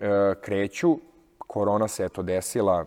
e, 0.00 0.34
kreću. 0.40 0.98
Korona 1.38 1.88
se 1.88 2.04
eto 2.04 2.22
desila, 2.22 2.84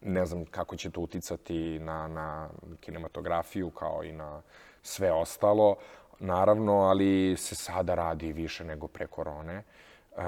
ne 0.00 0.26
znam 0.26 0.44
kako 0.44 0.76
će 0.76 0.90
to 0.90 1.00
uticati 1.00 1.78
na, 1.78 2.08
na 2.08 2.48
kinematografiju 2.80 3.70
kao 3.70 4.04
i 4.04 4.12
na 4.12 4.42
sve 4.82 5.12
ostalo. 5.12 5.76
Naravno, 6.18 6.72
ali 6.72 7.36
se 7.36 7.54
sada 7.54 7.94
radi 7.94 8.32
više 8.32 8.64
nego 8.64 8.88
pre 8.88 9.06
korone. 9.06 9.54
E, 9.54 10.22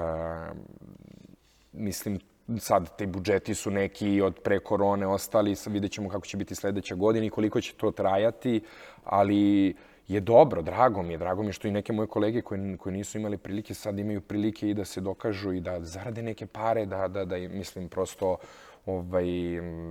mislim, 1.71 2.19
sad 2.59 2.97
te 2.97 3.07
budžeti 3.07 3.55
su 3.55 3.71
neki 3.71 4.21
od 4.21 4.39
pre 4.39 4.59
korone 4.59 5.07
ostali, 5.07 5.55
vidjet 5.65 5.91
ćemo 5.91 6.09
kako 6.09 6.25
će 6.25 6.37
biti 6.37 6.55
sledeća 6.55 6.95
godina 6.95 7.25
i 7.25 7.29
koliko 7.29 7.61
će 7.61 7.73
to 7.73 7.91
trajati, 7.91 8.61
ali 9.03 9.75
je 10.07 10.19
dobro, 10.19 10.61
drago 10.61 11.01
mi 11.01 11.13
je, 11.13 11.17
drago 11.17 11.43
mi 11.43 11.49
je 11.49 11.53
što 11.53 11.67
i 11.67 11.71
neke 11.71 11.93
moje 11.93 12.07
kolege 12.07 12.41
koji, 12.41 12.77
koji 12.77 12.93
nisu 12.93 13.17
imali 13.17 13.37
prilike 13.37 13.73
sad 13.73 13.99
imaju 13.99 14.21
prilike 14.21 14.69
i 14.69 14.73
da 14.73 14.85
se 14.85 15.01
dokažu 15.01 15.53
i 15.53 15.61
da 15.61 15.81
zarade 15.83 16.21
neke 16.21 16.45
pare, 16.45 16.85
da, 16.85 17.07
da, 17.07 17.25
da 17.25 17.37
mislim 17.37 17.89
prosto 17.89 18.37
ovaj, 18.85 19.25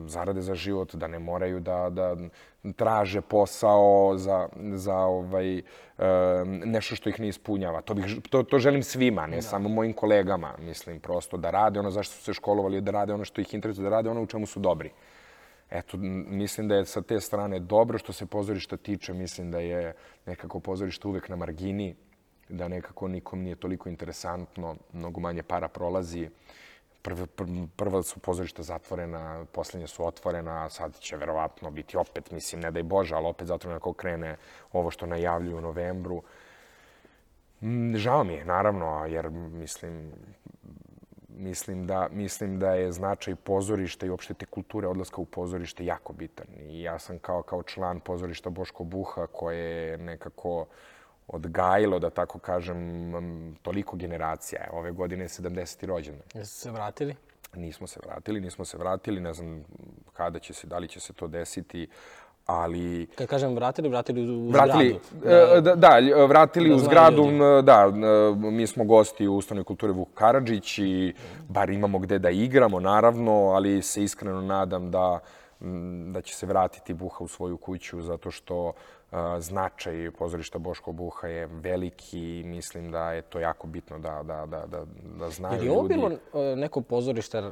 zarade 0.06 0.40
za 0.40 0.54
život, 0.54 0.94
da 0.94 1.08
ne 1.08 1.18
moraju 1.18 1.60
da, 1.60 1.90
da 1.90 2.16
traže 2.76 3.20
posao 3.20 4.14
za, 4.16 4.48
za 4.74 4.96
ovaj, 4.96 5.58
e, 5.58 5.62
nešto 6.64 6.96
što 6.96 7.08
ih 7.08 7.20
ne 7.20 7.28
ispunjava. 7.28 7.80
To, 7.80 7.94
bih, 7.94 8.16
to, 8.30 8.42
to 8.42 8.58
želim 8.58 8.82
svima, 8.82 9.26
ne 9.26 9.42
samo 9.42 9.68
mojim 9.68 9.92
kolegama. 9.92 10.54
Mislim, 10.58 11.00
prosto 11.00 11.36
da 11.36 11.50
rade 11.50 11.80
ono 11.80 11.90
zašto 11.90 12.14
su 12.14 12.22
se 12.22 12.32
školovali, 12.32 12.80
da 12.80 12.90
rade 12.90 13.14
ono 13.14 13.24
što 13.24 13.40
ih 13.40 13.54
interesuje, 13.54 13.84
da 13.84 13.90
rade 13.90 14.10
ono 14.10 14.22
u 14.22 14.26
čemu 14.26 14.46
su 14.46 14.60
dobri. 14.60 14.90
Eto, 15.70 15.96
mislim 16.26 16.68
da 16.68 16.74
je 16.74 16.84
sa 16.84 17.02
te 17.02 17.20
strane 17.20 17.58
dobro. 17.58 17.98
Što 17.98 18.12
se 18.12 18.26
pozorišta 18.26 18.76
tiče, 18.76 19.12
mislim 19.12 19.50
da 19.50 19.58
je 19.58 19.94
nekako 20.26 20.60
pozorište 20.60 21.08
uvek 21.08 21.28
na 21.28 21.36
margini, 21.36 21.94
da 22.48 22.68
nekako 22.68 23.08
nikom 23.08 23.42
nije 23.42 23.56
toliko 23.56 23.88
interesantno, 23.88 24.76
mnogo 24.92 25.20
manje 25.20 25.42
para 25.42 25.68
prolazi. 25.68 26.28
Prva, 27.02 27.26
prva 27.76 28.02
su 28.02 28.20
pozorišta 28.20 28.62
zatvorena, 28.62 29.44
poslednje 29.52 29.86
su 29.86 30.06
otvorena, 30.06 30.68
sad 30.70 30.98
će 30.98 31.16
verovatno 31.16 31.70
biti 31.70 31.96
opet, 31.96 32.30
mislim, 32.30 32.60
ne 32.60 32.70
daj 32.70 32.82
Bože, 32.82 33.14
ali 33.14 33.26
opet 33.26 33.48
zatvorena 33.48 33.76
ako 33.76 33.92
krene 33.92 34.36
ovo 34.72 34.90
što 34.90 35.06
najavljuju 35.06 35.56
u 35.56 35.60
novembru. 35.60 36.22
Mm, 37.60 37.96
Žao 37.96 38.24
mi 38.24 38.34
je, 38.34 38.44
naravno, 38.44 39.06
jer 39.06 39.30
mislim, 39.30 40.12
mislim 41.28 41.86
da, 41.86 42.08
mislim 42.10 42.58
da 42.58 42.74
je 42.74 42.92
značaj 42.92 43.34
pozorišta 43.34 44.06
i 44.06 44.10
uopšte 44.10 44.34
te 44.34 44.46
kulture 44.46 44.88
odlaska 44.88 45.20
u 45.20 45.24
pozorište 45.24 45.84
jako 45.84 46.12
bitan. 46.12 46.46
I 46.58 46.82
ja 46.82 46.98
sam 46.98 47.18
kao, 47.18 47.42
kao 47.42 47.62
član 47.62 48.00
pozorišta 48.00 48.50
Boško 48.50 48.84
Buha 48.84 49.26
koje 49.26 49.88
je 49.88 49.98
nekako 49.98 50.66
odgajilo, 51.28 51.98
da 51.98 52.10
tako 52.10 52.38
kažem, 52.38 52.78
toliko 53.62 53.96
generacija. 53.96 54.64
Evo, 54.68 54.78
Ove 54.78 54.90
godine 54.92 55.24
je 55.24 55.28
70. 55.28 55.86
rođendan. 55.86 56.26
Jeste 56.34 56.54
se 56.54 56.70
vratili? 56.70 57.14
Nismo 57.54 57.86
se 57.86 58.00
vratili, 58.06 58.40
nismo 58.40 58.64
se 58.64 58.78
vratili, 58.78 59.20
ne 59.20 59.32
znam 59.32 59.64
kada 60.12 60.38
će 60.38 60.52
se, 60.54 60.66
da 60.66 60.78
li 60.78 60.88
će 60.88 61.00
se 61.00 61.12
to 61.12 61.28
desiti, 61.28 61.88
ali 62.46 63.06
Kad 63.06 63.26
kažem 63.26 63.54
vratili, 63.54 63.88
vratili 63.88 64.36
u 64.36 64.50
vratili, 64.50 64.98
zgradu. 65.12 65.56
e, 65.56 65.60
da, 65.60 65.74
da, 65.74 65.88
vratili 66.26 66.68
Da 66.68 66.74
u 66.74 66.78
znaju 66.78 66.90
zgradu, 66.90 67.16
ljudi. 67.22 67.34
m, 67.34 67.64
da, 67.64 67.86
e, 67.86 68.50
mi 68.50 68.66
smo 68.66 68.84
gosti 68.84 69.28
u 69.28 69.36
Ustavnoj 69.36 69.64
kulturi 69.64 69.92
Vuk 69.92 70.08
Karadžić 70.14 70.78
i 70.78 71.14
bar 71.48 71.70
imamo 71.70 71.98
gde 71.98 72.18
da 72.18 72.30
igramo, 72.30 72.80
naravno, 72.80 73.32
ali 73.32 73.82
se 73.82 74.02
iskreno 74.04 74.40
nadam 74.40 74.90
da, 74.90 75.18
da 76.06 76.20
će 76.22 76.34
se 76.36 76.46
vratiti 76.46 76.94
Buha 76.94 77.16
u 77.20 77.28
svoju 77.28 77.56
kuću 77.56 78.02
zato 78.02 78.30
što 78.30 78.68
e, 78.68 78.72
značaj 79.38 80.10
pozorišta 80.10 80.58
Boško 80.58 80.92
Buha 80.92 81.28
je 81.28 81.46
veliki 81.48 82.40
i 82.40 82.44
mislim 82.44 82.90
da 82.90 83.12
je 83.12 83.22
to 83.22 83.40
jako 83.40 83.66
bitno 83.66 83.98
da, 83.98 84.22
da, 84.22 84.46
da, 84.46 84.66
da, 84.66 84.84
da 85.16 85.30
znaju 85.30 85.54
Je 85.54 85.62
li 85.62 85.68
ovo 85.68 85.82
ljudi. 85.82 85.94
bilo 85.94 86.10
e, 86.44 86.56
neko 86.56 86.80
pozorište 86.80 87.38
e, 87.38 87.42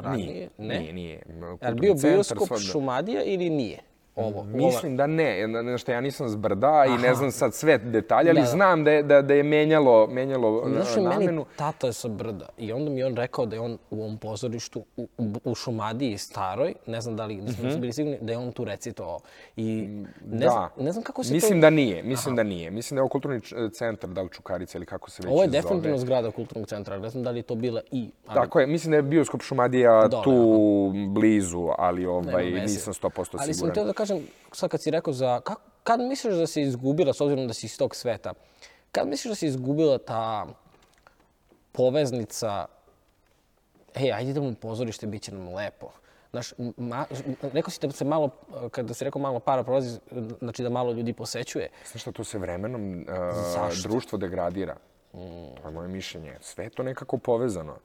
ranije? 0.00 0.26
Nije, 0.26 0.48
Ne? 0.58 0.78
nije, 0.80 0.92
nije. 0.92 1.22
Je 1.28 1.34
li 1.34 1.40
Kulturni 1.50 1.80
bio 1.80 1.94
centar, 1.94 2.12
bioskop 2.12 2.48
sva- 2.48 2.72
Šumadija 2.72 3.22
ili 3.24 3.50
nije? 3.50 3.78
Ovo, 4.16 4.44
Mislim 4.44 4.96
da 4.96 5.06
ne, 5.06 5.46
nešto 5.46 5.92
ja 5.92 6.00
nisam 6.00 6.28
s 6.28 6.36
brda 6.36 6.84
i 6.88 7.02
ne 7.02 7.14
znam 7.14 7.30
sad 7.30 7.54
sve 7.54 7.78
detalje, 7.78 8.30
ali 8.30 8.40
Da, 8.40 8.44
da. 8.44 8.50
znam 8.50 8.84
da 8.84 8.90
je, 8.90 9.02
da, 9.02 9.22
da 9.22 9.34
je 9.34 9.42
menjalo, 9.42 10.06
menjalo 10.06 10.64
Znaš, 10.68 10.96
e, 10.96 11.00
i 11.00 11.02
meni 11.02 11.14
namenu. 11.14 11.44
tata 11.56 11.86
je 11.86 11.92
sa 11.92 12.08
brda 12.08 12.48
i 12.58 12.72
onda 12.72 12.90
mi 12.90 13.00
je 13.00 13.06
on 13.06 13.16
rekao 13.16 13.46
da 13.46 13.56
je 13.56 13.60
on 13.60 13.78
u 13.90 14.02
ovom 14.02 14.18
pozorištu 14.18 14.84
u, 14.96 15.08
u, 15.44 15.54
Šumadiji 15.54 16.18
staroj, 16.18 16.74
ne 16.86 17.00
znam 17.00 17.16
da 17.16 17.26
li, 17.26 17.40
da 17.40 17.52
smo 17.52 17.78
bili 17.78 17.92
sigurni, 17.92 18.18
da 18.20 18.32
je 18.32 18.38
on 18.38 18.52
tu 18.52 18.64
recitovao. 18.64 19.20
I 19.56 19.88
ne, 20.26 20.48
znam, 20.48 20.68
ne 20.78 20.92
znam 20.92 21.04
kako 21.04 21.24
se 21.24 21.34
mislim 21.34 21.60
to... 21.60 21.60
da 21.60 21.70
nije, 21.70 22.02
mislim 22.02 22.36
da 22.36 22.42
nije. 22.42 22.70
Mislim 22.70 22.96
da 22.96 22.98
je 22.98 23.02
ovo 23.02 23.08
kulturni 23.08 23.40
centar, 23.72 24.10
da 24.10 24.22
li 24.22 24.28
Čukarica 24.30 24.78
ili 24.78 24.86
kako 24.86 25.10
se 25.10 25.22
već 25.22 25.32
Ovo 25.32 25.42
je 25.42 25.48
zove. 25.48 25.62
definitivno 25.62 25.98
zgrada 25.98 26.30
kulturnog 26.30 26.68
centra, 26.68 26.98
ne 26.98 27.08
znam 27.08 27.24
da 27.24 27.30
li 27.30 27.38
je 27.38 27.42
to 27.42 27.54
bila 27.54 27.80
i... 27.90 28.10
Ali, 28.26 28.34
Tako 28.34 28.60
je, 28.60 28.66
mislim 28.66 28.90
da 28.90 28.96
je 28.96 29.02
bioskop 29.02 29.42
Šumadija 29.42 30.08
Dole, 30.08 30.24
tu 30.24 30.92
blizu, 31.08 31.68
ali 31.78 32.06
ovaj, 32.06 32.44
veze. 32.44 32.60
nisam 32.60 32.92
100% 32.92 32.98
siguran. 33.24 33.40
Ali 33.40 33.54
sam 33.54 33.70
teo 33.72 33.84
da 33.84 33.92
kažem, 34.02 34.26
sad 34.52 34.70
kad 34.70 34.82
si 34.82 34.90
rekao 34.90 35.12
za... 35.12 35.40
Kako, 35.40 35.60
kad 35.82 36.00
misliš 36.00 36.34
da 36.34 36.46
se 36.46 36.62
izgubila, 36.62 37.12
s 37.12 37.20
obzirom 37.20 37.46
da 37.46 37.54
si 37.54 37.66
iz 37.66 37.78
tog 37.78 37.96
sveta, 37.96 38.34
kad 38.92 39.08
misliš 39.08 39.30
da 39.30 39.34
se 39.34 39.46
izgubila 39.46 39.98
ta 39.98 40.46
poveznica 41.72 42.66
ej, 43.94 44.12
ajde 44.12 44.30
idemo 44.30 44.48
u 44.48 44.54
pozorište, 44.54 45.06
bit 45.06 45.22
će 45.22 45.34
nam 45.34 45.54
lepo. 45.54 45.90
Znaš, 46.30 46.52
ma, 46.76 47.04
rekao 47.42 47.70
si 47.70 47.86
da 47.86 47.92
se 47.92 48.04
malo, 48.04 48.30
kada 48.70 48.94
si 48.94 49.04
rekao 49.04 49.22
malo 49.22 49.40
para 49.40 49.64
prolazi, 49.64 49.98
znači 50.38 50.62
da 50.62 50.70
malo 50.70 50.92
ljudi 50.92 51.12
posećuje. 51.12 51.68
Znaš 51.90 52.02
šta, 52.02 52.12
to 52.12 52.24
se 52.24 52.38
vremenom 52.38 53.00
uh, 53.00 53.82
društvo 53.82 54.18
degradira. 54.18 54.76
To 55.12 55.68
je 55.68 55.70
moje 55.72 55.88
mišljenje. 55.88 56.36
Sve 56.40 56.64
je 56.64 56.70
to 56.70 56.82
nekako 56.82 57.18
povezano. 57.18 57.76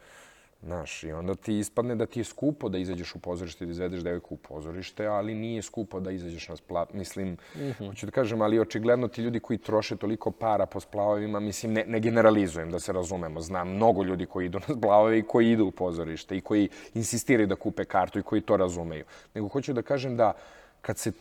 Znaš, 0.64 1.04
i 1.04 1.12
onda 1.12 1.36
ti 1.36 1.60
ispadne 1.60 1.96
da 1.96 2.06
ti 2.06 2.20
je 2.20 2.24
skupo 2.24 2.70
da 2.70 2.78
izađeš 2.78 3.16
u 3.16 3.20
pozorište 3.20 3.64
i 3.64 3.68
da 3.68 3.72
izvedeš 3.72 4.02
devojku 4.02 4.36
u 4.36 4.38
pozorište, 4.38 5.06
ali 5.06 5.36
nije 5.36 5.62
skupo 5.62 6.00
da 6.00 6.12
izađeš 6.12 6.48
na 6.50 6.56
splav. 6.56 6.88
Mislim, 6.94 7.38
hoću 7.78 8.06
da 8.06 8.12
kažem, 8.12 8.42
ali 8.42 8.60
očigledno 8.60 9.08
ti 9.08 9.22
ljudi 9.22 9.40
koji 9.40 9.58
troše 9.58 9.96
toliko 9.96 10.32
para 10.32 10.66
po 10.66 10.80
splavovima, 10.80 11.40
mislim, 11.40 11.74
ne, 11.74 11.84
ne 11.88 12.00
generalizujem, 12.00 12.72
da 12.72 12.80
se 12.80 12.94
razumemo. 12.94 13.42
Znam 13.42 13.70
mnogo 13.70 14.04
ljudi 14.04 14.26
koji 14.26 14.46
idu 14.46 14.60
na 14.68 14.76
splavove 14.78 15.20
i 15.20 15.24
koji 15.24 15.52
idu 15.52 15.66
u 15.66 15.72
pozorište 15.72 16.38
i 16.38 16.42
koji 16.42 16.70
insistiraju 16.94 17.48
da 17.48 17.56
kupe 17.56 17.86
kartu 17.86 18.20
i 18.20 18.24
koji 18.24 18.42
to 18.42 18.58
razumeju. 18.58 19.06
Nego 19.34 19.48
hoću 19.48 19.74
da 19.74 19.82
kažem 19.82 20.18
da 20.18 20.34
kad 20.82 20.98
se 20.98 21.12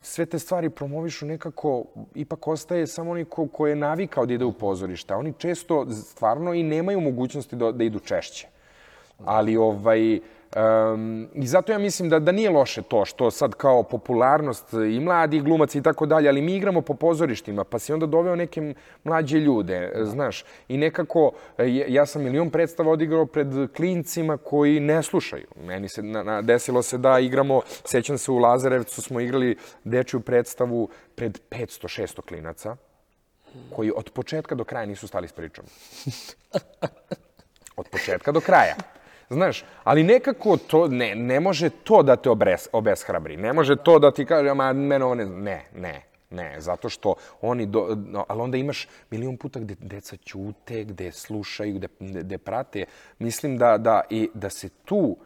sve 0.00 0.26
te 0.26 0.38
stvari 0.38 0.70
promovišu 0.70 1.26
nekako, 1.26 1.84
ipak 2.14 2.48
ostaje 2.48 2.86
samo 2.86 3.10
onaj 3.10 3.24
ko, 3.24 3.46
ko 3.46 3.66
je 3.66 3.76
navikao 3.76 4.26
da 4.26 4.34
ide 4.34 4.44
u 4.44 4.52
pozorište. 4.52 5.14
Oni 5.14 5.32
često 5.38 5.86
stvarno 5.90 6.54
i 6.54 6.62
nemaju 6.62 7.00
mogućnosti 7.00 7.56
da, 7.56 7.72
da 7.72 7.84
idu 7.84 7.98
češće. 7.98 8.51
Ali 9.24 9.56
ovaj, 9.56 10.20
um, 10.56 11.28
i 11.34 11.46
zato 11.46 11.72
ja 11.72 11.78
mislim 11.78 12.08
da, 12.08 12.18
da 12.18 12.32
nije 12.32 12.50
loše 12.50 12.82
to 12.82 13.04
što 13.04 13.30
sad 13.30 13.54
kao 13.54 13.82
popularnost 13.82 14.72
i 14.72 15.00
mladih 15.00 15.42
glumaca 15.42 15.78
i 15.78 15.82
tako 15.82 16.06
dalje, 16.06 16.28
ali 16.28 16.42
mi 16.42 16.56
igramo 16.56 16.80
po 16.80 16.94
pozorištima, 16.94 17.64
pa 17.64 17.78
si 17.78 17.92
onda 17.92 18.06
doveo 18.06 18.36
neke 18.36 18.74
mlađe 19.04 19.38
ljude, 19.38 19.92
znaš. 20.02 20.44
I 20.68 20.76
nekako, 20.76 21.32
e, 21.58 21.84
ja 21.88 22.06
sam 22.06 22.22
milion 22.22 22.50
predstava 22.50 22.90
odigrao 22.90 23.26
pred 23.26 23.48
klincima 23.76 24.36
koji 24.36 24.80
ne 24.80 25.02
slušaju. 25.02 25.46
Meni 25.64 25.88
se 25.88 26.02
na, 26.02 26.22
na, 26.22 26.42
desilo 26.42 26.82
se 26.82 26.98
da 26.98 27.18
igramo, 27.18 27.60
sećam 27.84 28.18
se 28.18 28.30
u 28.30 28.38
Lazarevcu 28.38 29.02
smo 29.02 29.20
igrali 29.20 29.56
dečju 29.84 30.20
predstavu 30.20 30.88
pred 31.14 31.40
500-600 31.50 32.20
klinaca 32.20 32.76
koji 33.76 33.92
od 33.96 34.10
početka 34.10 34.54
do 34.54 34.64
kraja 34.64 34.86
nisu 34.86 35.08
stali 35.08 35.28
s 35.28 35.32
pričom. 35.32 35.64
Od 37.76 37.88
početka 37.88 38.32
do 38.32 38.40
kraja. 38.40 38.74
Znaš, 39.32 39.64
ali 39.84 40.02
nekako 40.02 40.56
to, 40.56 40.88
ne, 40.88 41.14
ne 41.14 41.40
može 41.40 41.70
to 41.70 42.02
da 42.02 42.16
te 42.16 42.30
obres, 42.30 42.68
obeshrabri. 42.72 43.36
Ne 43.36 43.52
može 43.52 43.76
to 43.76 43.98
da 43.98 44.10
ti 44.10 44.26
kaže, 44.26 44.54
ma, 44.54 44.72
mene 44.72 45.04
ovo 45.04 45.14
ne 45.14 45.26
zna. 45.26 45.36
Ne, 45.36 45.64
ne, 45.74 46.02
ne, 46.30 46.60
zato 46.60 46.88
što 46.88 47.14
oni, 47.40 47.66
do, 47.66 47.96
no, 48.06 48.24
ali 48.28 48.40
onda 48.40 48.56
imaš 48.56 48.88
milion 49.10 49.36
puta 49.36 49.60
gde 49.60 49.74
deca 49.80 50.16
ćute, 50.16 50.84
gde 50.84 51.12
slušaju, 51.12 51.74
gde, 51.74 51.88
gde 52.00 52.38
prate. 52.38 52.84
Mislim 53.18 53.58
da, 53.58 53.78
da, 53.78 54.02
i, 54.10 54.28
da 54.34 54.50
se 54.50 54.68
tu 54.84 54.96
uh, 54.96 55.16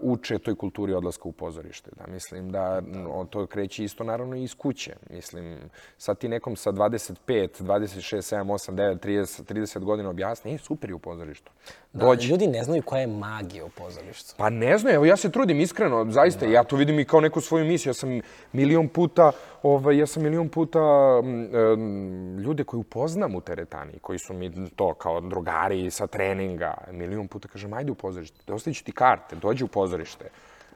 uče 0.00 0.38
toj 0.38 0.54
kulturi 0.54 0.94
odlaska 0.94 1.28
u 1.28 1.32
pozorište. 1.32 1.90
Da, 1.96 2.12
mislim 2.12 2.50
da 2.50 2.80
no, 2.80 3.26
to 3.30 3.46
kreće 3.46 3.84
isto 3.84 4.04
naravno 4.04 4.36
i 4.36 4.42
iz 4.42 4.54
kuće. 4.54 4.96
Mislim, 5.10 5.58
sad 5.98 6.18
ti 6.18 6.28
nekom 6.28 6.56
sa 6.56 6.72
25, 6.72 7.16
26, 7.26 8.36
7, 8.36 8.44
8, 8.44 8.72
9, 8.74 8.98
30, 8.98 9.54
30 9.54 9.78
godina 9.78 10.10
objasni, 10.10 10.54
e, 10.54 10.58
super 10.58 10.90
je 10.90 10.94
u 10.94 10.98
pozorištu. 10.98 11.52
Da, 11.92 12.14
ljudi 12.14 12.46
ne 12.46 12.64
znaju 12.64 12.82
koja 12.82 13.00
je 13.00 13.06
magija 13.06 13.64
u 13.64 13.68
pozorištu. 13.68 14.34
Pa 14.36 14.50
ne 14.50 14.78
znam, 14.78 14.94
evo 14.94 15.04
ja 15.04 15.16
se 15.16 15.30
trudim 15.30 15.60
iskreno, 15.60 16.06
zaista, 16.10 16.46
ja 16.46 16.64
to 16.64 16.76
vidim 16.76 17.00
i 17.00 17.04
kao 17.04 17.20
neku 17.20 17.40
svoju 17.40 17.64
misiju. 17.64 17.90
Ja 17.90 17.94
sam 17.94 18.20
milion 18.52 18.88
puta, 18.88 19.32
ovaj, 19.62 19.98
ja 19.98 20.06
sam 20.06 20.22
milion 20.22 20.48
puta 20.48 20.80
m, 21.22 21.54
em, 21.54 22.38
ljude 22.38 22.64
koje 22.64 22.78
upoznam 22.78 23.34
u 23.34 23.40
teretani, 23.40 23.98
koji 23.98 24.18
su 24.18 24.34
mi 24.34 24.70
to 24.76 24.94
kao 24.94 25.20
drugari 25.20 25.90
sa 25.90 26.06
treninga, 26.06 26.74
milion 26.90 27.28
puta 27.28 27.48
kažem, 27.48 27.72
ajde 27.72 27.92
u 27.92 27.94
pozorište, 27.94 28.38
dostavit 28.46 28.78
ću 28.78 28.84
ti 28.84 28.92
karte, 28.92 29.36
dođi 29.50 29.64
u 29.64 29.68
pozorište. 29.68 30.30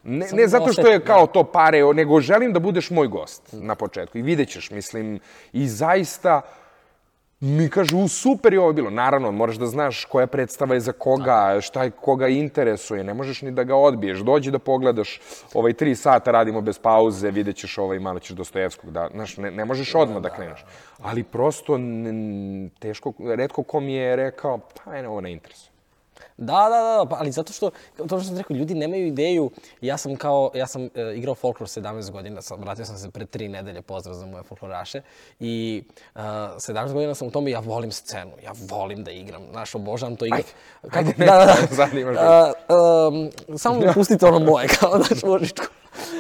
Ne, 0.04 0.26
ne 0.32 0.48
zato 0.48 0.72
što 0.72 0.88
je 0.88 1.00
kao 1.00 1.26
to 1.26 1.44
pare, 1.44 1.80
nego 1.94 2.20
želim 2.20 2.52
da 2.52 2.60
budeš 2.60 2.90
moj 2.90 3.08
gost 3.08 3.42
na 3.52 3.74
početku 3.74 4.18
i 4.18 4.22
vidjet 4.22 4.48
ćeš, 4.48 4.70
mislim, 4.70 5.18
i 5.52 5.68
zaista, 5.68 6.42
mi 7.40 7.68
kažu, 7.68 7.98
u, 7.98 8.08
super 8.08 8.52
je 8.52 8.60
ovo 8.60 8.72
bilo. 8.72 8.90
Naravno, 8.90 9.32
moraš 9.32 9.56
da 9.56 9.66
znaš 9.66 10.04
koja 10.04 10.26
predstava 10.26 10.74
je 10.74 10.80
za 10.80 10.92
koga, 10.92 11.60
šta 11.60 11.84
je 11.84 11.90
koga 11.90 12.28
interesuje. 12.28 13.04
Ne 13.04 13.14
možeš 13.14 13.42
ni 13.42 13.50
da 13.50 13.64
ga 13.64 13.76
odbiješ. 13.76 14.18
Dođi 14.18 14.50
da 14.50 14.58
pogledaš, 14.58 15.20
ovaj, 15.54 15.72
tri 15.72 15.94
sata 15.96 16.30
radimo 16.30 16.60
bez 16.60 16.78
pauze, 16.78 17.30
vidjet 17.30 17.56
ćeš 17.56 17.78
ovaj, 17.78 17.98
malo 17.98 18.18
ćeš 18.18 18.36
Dostojevskog. 18.36 18.90
Da, 18.90 19.08
znaš, 19.12 19.36
ne, 19.36 19.50
ne 19.50 19.64
možeš 19.64 19.94
odmah 19.94 20.22
da 20.22 20.30
kreneš. 20.30 20.64
Ali 21.02 21.22
prosto, 21.22 21.76
n, 21.76 22.70
teško, 22.78 23.12
redko 23.36 23.62
ko 23.62 23.80
mi 23.80 23.94
je 23.94 24.16
rekao, 24.16 24.58
pa 24.58 24.90
mene 24.90 25.08
ovo 25.08 25.20
ne 25.20 25.32
interesuje. 25.32 25.73
Da, 26.36 26.68
da, 26.68 26.98
da, 26.98 27.06
pa, 27.10 27.16
ali 27.20 27.32
zato 27.32 27.52
što, 27.52 27.70
to 27.96 28.06
što 28.06 28.20
sam 28.20 28.36
rekao, 28.36 28.56
ljudi 28.56 28.74
nemaju 28.74 29.06
ideju. 29.06 29.50
Ja 29.80 29.96
sam 29.96 30.16
kao, 30.16 30.50
ja 30.54 30.66
sam 30.66 30.82
uh, 30.82 30.90
igrao 31.14 31.34
folklor 31.34 31.68
17 31.68 32.10
godina, 32.10 32.42
sam, 32.42 32.60
vratio 32.60 32.84
sam 32.84 32.98
se 32.98 33.10
pre 33.10 33.26
tri 33.26 33.48
nedelje, 33.48 33.82
pozdrav 33.82 34.14
za 34.14 34.26
moje 34.26 34.42
folkloraše. 34.42 35.00
I 35.40 35.84
uh, 36.14 36.20
17 36.20 36.92
godina 36.92 37.14
sam 37.14 37.28
u 37.28 37.30
tome 37.30 37.50
i 37.50 37.52
ja 37.52 37.60
volim 37.60 37.92
scenu, 37.92 38.32
ja 38.44 38.52
volim 38.68 39.04
da 39.04 39.10
igram. 39.10 39.42
Znaš, 39.50 39.74
obožavam 39.74 40.16
to 40.16 40.26
igrati. 40.26 40.52
Ajde, 40.82 40.98
ajde, 40.98 41.14
ne, 41.18 41.26
da, 41.26 41.38
da, 41.38 41.44
da. 41.46 41.74
zanimaš 41.84 42.16
uh, 42.16 43.32
um, 43.48 43.58
samo 43.58 43.80
mi 43.80 43.92
pustite 43.94 44.26
ono 44.26 44.38
moje, 44.38 44.68
kao, 44.68 44.98
znaš, 45.02 45.20
Božičko. 45.22 45.64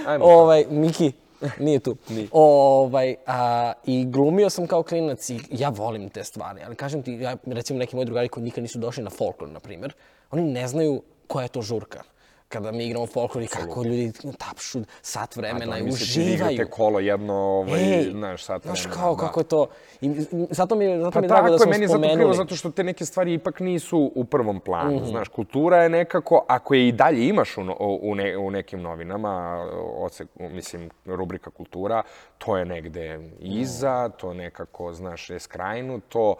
Ajmo. 0.06 0.24
Ovaj, 0.24 0.64
Miki, 0.70 1.12
Nije 1.64 1.80
tu. 1.80 1.96
Nije. 2.08 2.28
Ovaj, 2.32 3.14
a, 3.26 3.72
I 3.84 4.04
glumio 4.04 4.50
sam 4.50 4.66
kao 4.66 4.82
klinac 4.82 5.30
i 5.30 5.40
ja 5.50 5.68
volim 5.68 6.08
te 6.08 6.24
stvari. 6.24 6.60
Ali 6.66 6.76
kažem 6.76 7.02
ti, 7.02 7.12
ja, 7.12 7.36
recimo 7.46 7.78
neki 7.78 7.96
moji 7.96 8.06
drugari 8.06 8.28
koji 8.28 8.44
nikad 8.44 8.62
nisu 8.62 8.78
došli 8.78 9.02
na 9.02 9.10
folklor, 9.10 9.50
na 9.50 9.60
primjer, 9.60 9.92
oni 10.30 10.42
ne 10.42 10.68
znaju 10.68 11.02
koja 11.26 11.42
je 11.42 11.48
to 11.48 11.62
žurka 11.62 12.13
kada 12.54 12.72
mi 12.72 12.84
igramo 12.84 13.06
folklor 13.06 13.44
i 13.44 13.46
kako 13.46 13.82
ljudi 13.82 14.12
tapšu 14.38 14.78
sat 15.02 15.36
vremena 15.36 15.78
i 15.78 15.82
uživaju. 15.82 16.30
A 16.30 16.50
igrate 16.50 16.70
kolo 16.70 17.00
jedno, 17.00 17.34
ovaj, 17.34 17.80
Ej, 17.80 18.10
znaš, 18.10 18.44
sat 18.44 18.64
vremena. 18.64 18.80
Znaš 18.80 18.94
kao, 18.96 19.14
da. 19.14 19.20
kako 19.20 19.40
je 19.40 19.44
to. 19.44 19.66
I 20.00 20.10
zato 20.50 20.74
mi, 20.74 20.98
zato 20.98 21.10
pa 21.10 21.20
mi 21.20 21.24
je 21.24 21.28
drago 21.28 21.50
da 21.50 21.58
smo 21.58 21.70
meni 21.70 21.88
spomenuli. 21.88 22.12
Zato 22.12 22.18
krivo, 22.18 22.34
zato 22.34 22.56
što 22.56 22.70
te 22.70 22.84
neke 22.84 23.04
stvari 23.04 23.34
ipak 23.34 23.60
nisu 23.60 24.12
u 24.14 24.24
prvom 24.24 24.60
planu. 24.60 24.96
Mm 24.96 25.00
-hmm. 25.00 25.10
Znaš, 25.10 25.28
kultura 25.28 25.82
je 25.82 25.88
nekako, 25.88 26.44
ako 26.48 26.74
je 26.74 26.88
i 26.88 26.92
dalje 26.92 27.28
imaš 27.28 27.56
u, 27.58 27.62
u, 28.02 28.14
ne, 28.14 28.38
u 28.38 28.50
nekim 28.50 28.82
novinama, 28.82 29.66
odsek, 29.96 30.28
mislim, 30.38 30.90
rubrika 31.06 31.50
kultura, 31.50 32.02
to 32.38 32.56
je 32.56 32.64
negde 32.64 33.20
iza, 33.40 34.08
to 34.08 34.34
nekako, 34.34 34.92
znaš, 34.92 35.30
je 35.30 35.40
skrajnuto. 35.40 36.34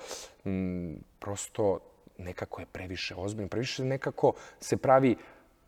M, 0.45 0.97
prosto 1.19 1.79
nekako 2.19 2.61
je 2.61 2.67
previše 2.67 3.15
ozbiljno, 3.15 3.49
previše 3.49 3.85
nekako 3.85 4.33
se 4.61 4.77
pravi 4.77 5.17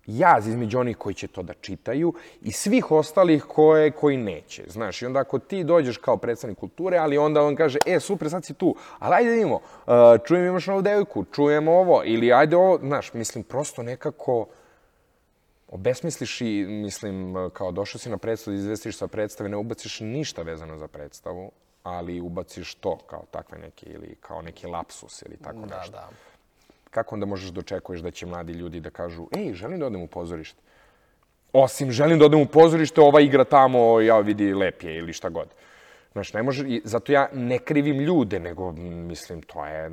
jaz 0.07 0.49
između 0.49 0.79
onih 0.79 0.97
koji 0.97 1.15
će 1.15 1.29
to 1.29 1.43
da 1.43 1.55
čitaju 1.55 2.15
i 2.43 2.53
svih 2.53 2.91
ostalih 2.91 3.45
koje, 3.45 3.91
koji 3.91 4.17
neće. 4.17 4.65
Znaš, 4.69 5.03
i 5.03 5.07
onda 5.07 5.21
ako 5.21 5.39
ti 5.39 5.65
dođeš 5.65 5.97
kao 5.97 6.17
predstavnik 6.17 6.59
kulture, 6.59 6.99
ali 6.99 7.19
onda 7.19 7.43
on 7.43 7.57
kaže, 7.57 7.79
e, 7.87 8.01
super, 8.01 8.31
sad 8.31 8.45
si 8.45 8.55
tu, 8.55 8.77
ali 8.99 9.15
ajde 9.15 9.31
vidimo, 9.31 9.55
uh, 9.55 9.93
čujem 10.27 10.47
imaš 10.47 10.67
novu 10.67 10.83
devojku, 10.83 11.25
čujem 11.25 11.69
ovo, 11.69 12.03
ili 12.05 12.33
ajde 12.33 12.57
ovo, 12.57 12.79
znaš, 12.79 13.13
mislim, 13.13 13.45
prosto 13.45 13.83
nekako 13.83 14.47
obesmisliš 15.69 16.41
i, 16.41 16.67
mislim, 16.69 17.35
kao 17.53 17.73
došao 17.73 17.99
si 17.99 18.11
na 18.11 18.19
predstavu, 18.19 18.57
izvestiš 18.57 18.97
sa 18.97 19.07
predstave, 19.07 19.49
ne 19.49 19.57
ubaciš 19.57 20.01
ništa 20.01 20.43
vezano 20.43 20.79
za 20.79 20.89
predstavu, 20.89 21.51
ali 21.83 22.21
ubaciš 22.21 22.75
to 22.75 22.97
kao 22.97 23.25
takve 23.31 23.59
neke, 23.59 23.87
ili 23.87 24.17
kao 24.21 24.43
neki 24.43 24.67
lapsus 24.67 25.23
ili 25.23 25.37
tako 25.37 25.67
da, 25.67 25.79
nešto. 25.79 25.93
Da, 25.93 26.09
kako 26.97 27.15
onda 27.15 27.27
možeš 27.27 27.51
da 27.53 27.61
očekuješ 27.61 28.01
da 28.01 28.11
će 28.11 28.27
mladi 28.27 28.53
ljudi 28.53 28.81
da 28.81 28.91
kažu 28.91 29.27
ej, 29.37 29.53
želim 29.53 29.81
da 29.81 29.87
odem 29.87 30.03
u 30.03 30.07
pozorište. 30.07 30.63
Osim, 31.53 31.91
želim 31.93 32.19
da 32.19 32.25
odem 32.25 32.41
u 32.41 32.47
pozorište, 32.47 33.01
ova 33.01 33.21
igra 33.21 33.45
tamo, 33.45 34.01
ja 34.01 34.19
vidi, 34.21 34.55
lep 34.55 34.83
je 34.83 34.97
ili 34.99 35.13
šta 35.13 35.29
god. 35.29 35.53
Znaš, 36.13 36.33
ne 36.33 36.43
može, 36.43 36.65
zato 36.85 37.13
ja 37.13 37.29
ne 37.33 37.59
krivim 37.59 38.01
ljude, 38.01 38.41
nego, 38.41 38.73
mislim, 38.73 39.43
to 39.43 39.67
je, 39.67 39.91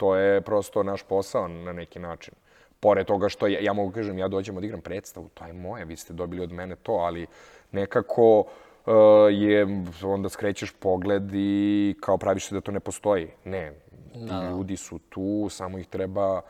to 0.00 0.16
je 0.16 0.40
prosto 0.40 0.82
naš 0.82 1.02
posao 1.02 1.48
na 1.48 1.72
neki 1.72 1.98
način. 1.98 2.34
Pored 2.80 3.06
toga 3.06 3.28
što 3.28 3.46
ja, 3.46 3.60
ja 3.60 3.72
mogu 3.72 3.92
kažem, 3.92 4.18
ja 4.18 4.28
dođem 4.28 4.56
odigram 4.56 4.80
predstavu, 4.80 5.28
to 5.34 5.46
je 5.46 5.52
moje, 5.52 5.84
vi 5.84 5.96
ste 5.96 6.12
dobili 6.12 6.42
od 6.42 6.52
mene 6.52 6.76
to, 6.76 6.92
ali 6.92 7.26
nekako 7.72 8.38
uh, 8.40 8.94
je, 9.30 9.66
onda 10.04 10.28
skrećeš 10.28 10.72
pogled 10.72 11.34
i 11.34 11.94
kao 12.00 12.18
praviš 12.18 12.48
se 12.48 12.54
da 12.54 12.60
to 12.60 12.72
ne 12.72 12.80
postoji. 12.80 13.28
Ne, 13.44 13.72
da. 14.14 14.50
ljudi 14.50 14.76
su 14.76 14.98
tu, 14.98 15.48
samo 15.50 15.78
ih 15.78 15.86
treba 15.86 16.42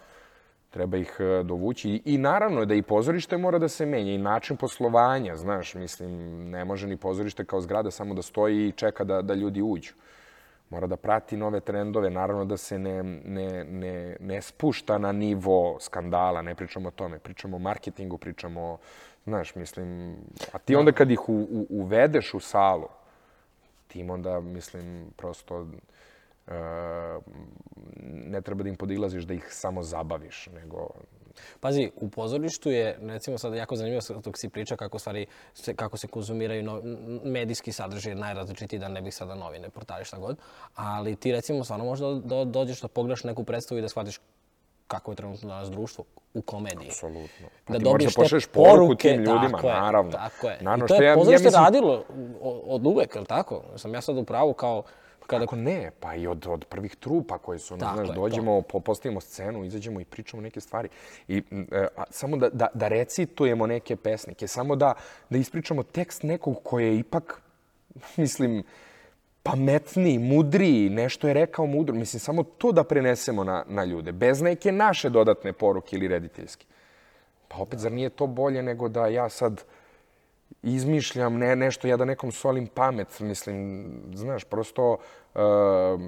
treba 0.70 0.96
ih 0.96 1.16
e, 1.18 1.42
dovući. 1.42 1.90
I, 1.90 2.02
I 2.04 2.18
naravno 2.18 2.64
da 2.64 2.74
i 2.74 2.82
pozorište 2.82 3.36
mora 3.36 3.58
da 3.58 3.68
se 3.68 3.86
menja 3.86 4.12
i 4.12 4.18
način 4.18 4.56
poslovanja, 4.56 5.36
znaš, 5.36 5.74
mislim, 5.74 6.10
ne 6.50 6.64
može 6.64 6.86
ni 6.86 6.96
pozorište 6.96 7.44
kao 7.44 7.60
zgrada 7.60 7.90
samo 7.90 8.14
da 8.14 8.22
stoji 8.22 8.68
i 8.68 8.72
čeka 8.72 9.04
da, 9.04 9.22
da 9.22 9.34
ljudi 9.34 9.62
uđu. 9.62 9.92
Mora 10.70 10.86
da 10.86 10.96
prati 10.96 11.36
nove 11.36 11.60
trendove, 11.60 12.10
naravno 12.10 12.44
da 12.44 12.56
se 12.56 12.78
ne, 12.78 13.02
ne, 13.02 13.64
ne, 13.64 14.16
ne 14.20 14.42
spušta 14.42 14.98
na 14.98 15.12
nivo 15.12 15.76
skandala, 15.80 16.42
ne 16.42 16.54
pričamo 16.54 16.88
o 16.88 16.90
tome, 16.90 17.18
pričamo 17.18 17.56
o 17.56 17.60
marketingu, 17.60 18.18
pričamo, 18.18 18.78
znaš, 19.24 19.54
mislim, 19.54 20.16
a 20.52 20.58
ti 20.58 20.76
onda 20.76 20.92
kad 20.92 21.10
ih 21.10 21.28
u, 21.28 21.34
u, 21.34 21.66
uvedeš 21.70 22.34
u 22.34 22.40
salu, 22.40 22.88
tim 23.88 24.10
onda, 24.10 24.40
mislim, 24.40 25.10
prosto 25.16 25.66
ne 28.02 28.40
treba 28.40 28.62
da 28.62 28.68
im 28.68 28.76
podilaziš 28.76 29.24
da 29.24 29.34
ih 29.34 29.46
samo 29.50 29.82
zabaviš, 29.82 30.48
nego... 30.54 30.88
Pazi, 31.60 31.90
u 31.96 32.08
pozorištu 32.08 32.70
je, 32.70 32.98
recimo 33.02 33.38
sad 33.38 33.54
jako 33.54 33.76
zanimljivo 33.76 34.20
dok 34.24 34.38
si 34.38 34.48
priča 34.48 34.76
kako, 34.76 34.98
stvari, 34.98 35.26
kako 35.76 35.96
se 35.96 36.08
konzumiraju 36.08 36.62
no, 36.62 36.80
medijski 37.24 37.72
sadržaj 37.72 38.14
najrazličitiji, 38.14 38.78
da 38.78 38.88
ne 38.88 39.02
bih 39.02 39.14
sada 39.14 39.34
novine, 39.34 39.70
portali, 39.70 40.04
šta 40.04 40.18
god. 40.18 40.38
Ali 40.74 41.16
ti 41.16 41.32
recimo 41.32 41.64
stvarno 41.64 41.84
možda 41.84 42.14
do, 42.14 42.44
dođeš 42.44 42.80
da 42.80 42.88
pogledaš 42.88 43.24
neku 43.24 43.44
predstavu 43.44 43.78
i 43.78 43.82
da 43.82 43.88
shvatiš 43.88 44.20
kako 44.86 45.12
je 45.12 45.16
trenutno 45.16 45.48
danas 45.48 45.70
društvo 45.70 46.04
u 46.34 46.42
komediji. 46.42 46.88
Apsolutno. 46.88 47.48
Pa 47.64 47.72
da 47.72 47.78
ti 47.78 47.84
dobiješ 47.84 48.14
da 48.14 48.22
pošleš 48.22 48.46
poruku 48.46 48.94
tim 48.94 49.16
ljudima, 49.16 49.50
tako 49.50 49.68
naravno. 49.68 50.10
Je, 50.10 50.16
tako 50.16 50.48
je. 50.48 50.58
Naravno, 50.60 50.84
I 50.84 50.88
to 50.88 50.94
je 50.94 51.06
ja, 51.06 51.14
pozorište 51.14 51.44
ja 51.44 51.48
mislim... 51.48 51.64
radilo 51.64 52.04
od 52.66 52.86
uvek, 52.86 53.14
je 53.14 53.20
li 53.20 53.26
tako? 53.26 53.62
Sam 53.76 53.94
ja 53.94 54.00
sad 54.00 54.16
u 54.16 54.24
pravu 54.24 54.54
kao 54.54 54.82
Kada... 55.30 55.44
Kako 55.44 55.56
ne? 55.56 55.90
Pa 56.00 56.14
i 56.14 56.26
od, 56.26 56.46
od 56.46 56.64
prvih 56.64 56.96
trupa 56.96 57.38
koji 57.38 57.58
su, 57.58 57.74
ono, 57.74 57.94
znaš, 57.94 58.08
dođemo, 58.14 58.62
po, 58.62 58.80
postavimo 58.80 59.20
scenu, 59.20 59.64
izađemo 59.64 60.00
i 60.00 60.04
pričamo 60.04 60.42
neke 60.42 60.60
stvari. 60.60 60.88
I 61.28 61.42
e, 61.72 61.86
a, 61.96 62.04
samo 62.10 62.36
da, 62.36 62.48
da, 62.48 62.66
da 62.74 62.88
recitujemo 62.88 63.66
neke 63.66 63.96
pesnike, 63.96 64.48
samo 64.48 64.76
da, 64.76 64.94
da 65.30 65.38
ispričamo 65.38 65.82
tekst 65.82 66.22
nekog 66.22 66.56
koji 66.62 66.86
je 66.86 66.98
ipak, 66.98 67.42
mislim, 68.16 68.62
pametniji, 69.42 70.18
mudriji, 70.18 70.88
nešto 70.90 71.28
je 71.28 71.34
rekao 71.34 71.66
mudro. 71.66 71.94
Mislim, 71.94 72.20
samo 72.20 72.42
to 72.42 72.72
da 72.72 72.84
prenesemo 72.84 73.44
na, 73.44 73.64
na 73.68 73.84
ljude, 73.84 74.12
bez 74.12 74.42
neke 74.42 74.72
naše 74.72 75.10
dodatne 75.10 75.52
poruke 75.52 75.96
ili 75.96 76.08
rediteljske. 76.08 76.66
Pa 77.48 77.56
opet, 77.56 77.78
zar 77.78 77.92
nije 77.92 78.10
to 78.10 78.26
bolje 78.26 78.62
nego 78.62 78.88
da 78.88 79.06
ja 79.06 79.28
sad 79.28 79.64
izmišljam 80.62 81.38
ne, 81.38 81.56
nešto, 81.56 81.88
ja 81.88 81.96
da 81.96 82.04
nekom 82.04 82.32
solim 82.32 82.66
pamet, 82.66 83.20
mislim, 83.20 83.88
znaš, 84.14 84.44
prosto 84.44 84.92
uh, 84.92 85.40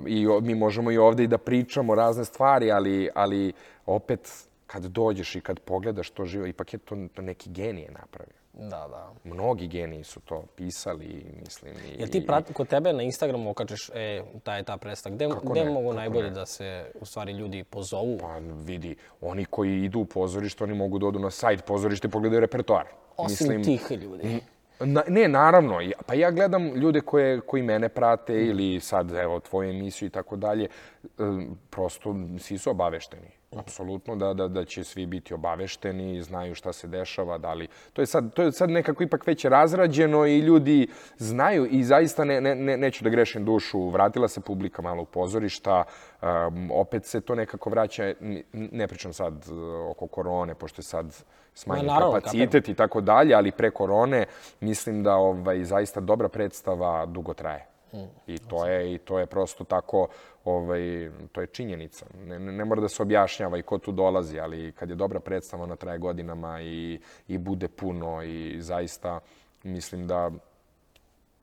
i 0.07 0.26
mi 0.43 0.55
možemo 0.55 0.90
i 0.90 0.99
ovde 0.99 1.24
i 1.24 1.26
da 1.26 1.38
pričamo 1.38 1.95
razne 1.95 2.24
stvari, 2.24 2.72
ali, 2.72 3.09
ali 3.14 3.53
opet 3.86 4.47
kad 4.66 4.82
dođeš 4.82 5.36
i 5.36 5.40
kad 5.40 5.61
pogledaš 5.61 6.11
to 6.11 6.24
živo, 6.24 6.47
ipak 6.47 6.72
je 6.72 6.78
to, 6.78 6.97
neki 7.22 7.51
genije 7.51 7.90
napravio. 7.90 8.43
Da, 8.53 8.88
da. 8.90 9.12
Mnogi 9.24 9.66
geniji 9.66 10.05
su 10.05 10.20
to 10.20 10.45
pisali, 10.57 11.24
mislim. 11.45 11.74
I, 11.74 12.01
Jel 12.01 12.09
ti 12.09 12.26
prati, 12.26 12.53
kod 12.53 12.68
tebe 12.68 12.93
na 12.93 13.03
Instagramu 13.03 13.51
okačeš, 13.51 13.90
e, 13.95 14.22
ta 14.43 14.57
je 14.57 14.62
ta 14.62 14.76
predstava, 14.76 15.14
gde, 15.14 15.28
gde 15.43 15.64
ne, 15.64 15.70
mogu 15.70 15.93
najbolje 15.93 16.28
ne? 16.28 16.34
da 16.34 16.47
se, 16.47 16.93
u 17.01 17.07
stvari, 17.07 17.32
ljudi 17.32 17.64
pozovu? 17.64 18.18
Pa 18.18 18.38
vidi, 18.64 18.97
oni 19.20 19.45
koji 19.45 19.84
idu 19.84 20.01
u 20.01 20.05
pozorište, 20.05 20.64
oni 20.64 20.74
mogu 20.74 20.99
da 20.99 21.07
odu 21.07 21.18
na 21.18 21.30
sajt 21.30 21.64
pozorište 21.64 22.09
i 22.09 22.11
pogledaju 22.11 22.40
repertoar. 22.40 22.86
Osim 23.17 23.59
mislim, 23.59 23.65
tih 23.65 23.99
ljudi. 24.03 24.41
Na, 24.81 25.03
ne, 25.09 25.29
naravno. 25.29 25.79
Pa 26.07 26.15
ja 26.15 26.31
gledam 26.31 26.75
ljude 26.75 27.01
koje, 27.01 27.41
koji 27.41 27.63
mene 27.63 27.89
prate 27.89 28.33
mm. 28.33 28.51
ili 28.51 28.81
sad, 28.81 29.13
evo, 29.13 29.41
tvoju 29.41 29.71
emisiju 29.71 30.07
i 30.07 30.11
tako 30.11 30.37
dalje. 30.37 30.69
Prosto, 31.71 32.15
svi 32.39 32.59
su 32.59 32.71
obavešteni. 32.71 33.41
Apsolutno 33.57 34.16
da, 34.16 34.34
da, 34.34 34.48
da 34.48 34.64
će 34.64 34.84
svi 34.84 35.07
biti 35.07 35.34
obavešteni, 35.34 36.22
znaju 36.22 36.55
šta 36.55 36.72
se 36.72 36.88
dešava, 36.88 37.38
da 37.38 37.53
li... 37.53 37.68
To 37.92 38.03
je 38.03 38.07
sad, 38.07 38.34
to 38.34 38.42
je 38.42 38.53
sad 38.53 38.70
nekako 38.70 39.03
ipak 39.03 39.26
već 39.26 39.44
razrađeno 39.44 40.26
i 40.26 40.38
ljudi 40.38 40.88
znaju 41.18 41.66
i 41.70 41.84
zaista 41.84 42.24
ne, 42.24 42.40
ne, 42.40 42.55
ne, 42.55 42.76
neću 42.76 43.05
da 43.05 43.11
grešim 43.11 43.44
dušu. 43.44 43.88
Vratila 43.88 44.28
se 44.28 44.40
publika 44.40 44.82
malo 44.82 45.03
u 45.03 45.05
pozorišta, 45.05 45.84
um, 46.22 46.70
opet 46.70 47.05
se 47.05 47.20
to 47.20 47.34
nekako 47.34 47.70
vraća, 47.70 48.14
ne 48.53 48.88
pričam 48.88 49.12
sad 49.12 49.34
uh, 49.50 49.90
oko 49.90 50.07
korone, 50.07 50.55
pošto 50.55 50.80
je 50.80 50.84
sad 50.84 51.24
smanjen 51.55 51.86
naravno, 51.86 52.14
kapacitet 52.14 52.68
i 52.68 52.74
tako 52.74 53.00
dalje, 53.00 53.34
ali 53.34 53.53
pre 53.53 53.70
korone 53.70 54.24
mislim 54.61 55.03
da 55.03 55.14
ovaj, 55.14 55.64
zaista 55.64 56.00
dobra 56.00 56.28
predstava 56.28 57.07
dugo 57.07 57.34
traje. 57.34 57.72
I 58.26 58.38
to 58.38 58.66
je 58.66 58.95
i 58.95 58.99
to 58.99 59.18
je 59.18 59.26
prosto 59.26 59.64
tako 59.64 60.09
ovaj 60.45 61.11
to 61.32 61.40
je 61.40 61.47
činjenica. 61.47 62.07
Ne, 62.26 62.38
ne, 62.38 62.64
mora 62.64 62.80
da 62.80 62.88
se 62.88 63.03
objašnjava 63.03 63.59
i 63.59 63.62
ko 63.62 63.78
tu 63.78 63.93
dolazi, 63.93 64.40
ali 64.40 64.72
kad 64.72 64.90
je 64.90 64.97
dobra 64.97 65.20
predstava 65.20 65.62
ona 65.62 65.76
traje 65.76 65.99
godinama 65.99 66.61
i 66.61 67.01
i 67.28 67.38
bude 67.38 67.68
puno 67.68 68.22
i 68.22 68.57
zaista 68.61 69.20
mislim 69.62 70.07
da 70.07 70.30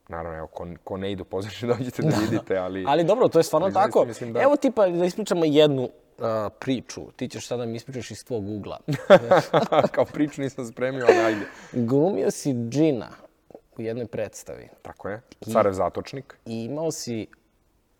Naravno, 0.10 0.38
evo, 0.38 0.48
ko, 0.48 0.68
ko 0.84 0.98
ne 0.98 1.12
ide 1.12 1.22
u 1.22 1.26
pozorište, 1.26 1.68
dođite 1.78 2.02
da 2.02 2.18
vidite, 2.18 2.58
ali... 2.58 2.86
ali 2.88 3.04
dobro, 3.04 3.28
to 3.28 3.40
je 3.40 3.44
stvarno 3.44 3.72
tako. 3.72 4.06
Mislim 4.06 4.34
da... 4.34 4.42
Evo 4.42 4.56
tipa 4.56 4.88
da 4.88 5.06
ispričamo 5.06 5.46
jednu 5.46 5.84
uh, 5.84 6.26
priču. 6.60 7.02
Ti 7.16 7.28
ćeš 7.28 7.48
sada 7.48 7.66
mi 7.66 7.76
ispričaš 7.76 8.12
iz 8.12 8.26
tvog 8.26 8.50
ugla. 8.50 8.80
Kao 9.96 10.06
priču 10.06 10.42
nisam 10.42 10.66
spremio, 10.66 11.06
ali 11.10 11.18
ajde. 11.18 11.46
Glumio 11.72 12.32
si 12.32 12.54
džina 12.54 13.10
u 13.80 13.82
jednoj 13.82 14.06
predstavi. 14.06 14.68
Tako 14.82 15.10
je. 15.10 15.22
Carev 15.44 15.74
zatočnik. 15.74 16.38
I 16.46 16.64
imao 16.64 16.92
si 16.92 17.28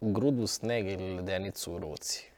grudu 0.02 0.48
snega 0.48 0.90
ili 0.90 1.16
ledenicu 1.16 1.74
u 1.74 1.80
ruci. 1.80 2.30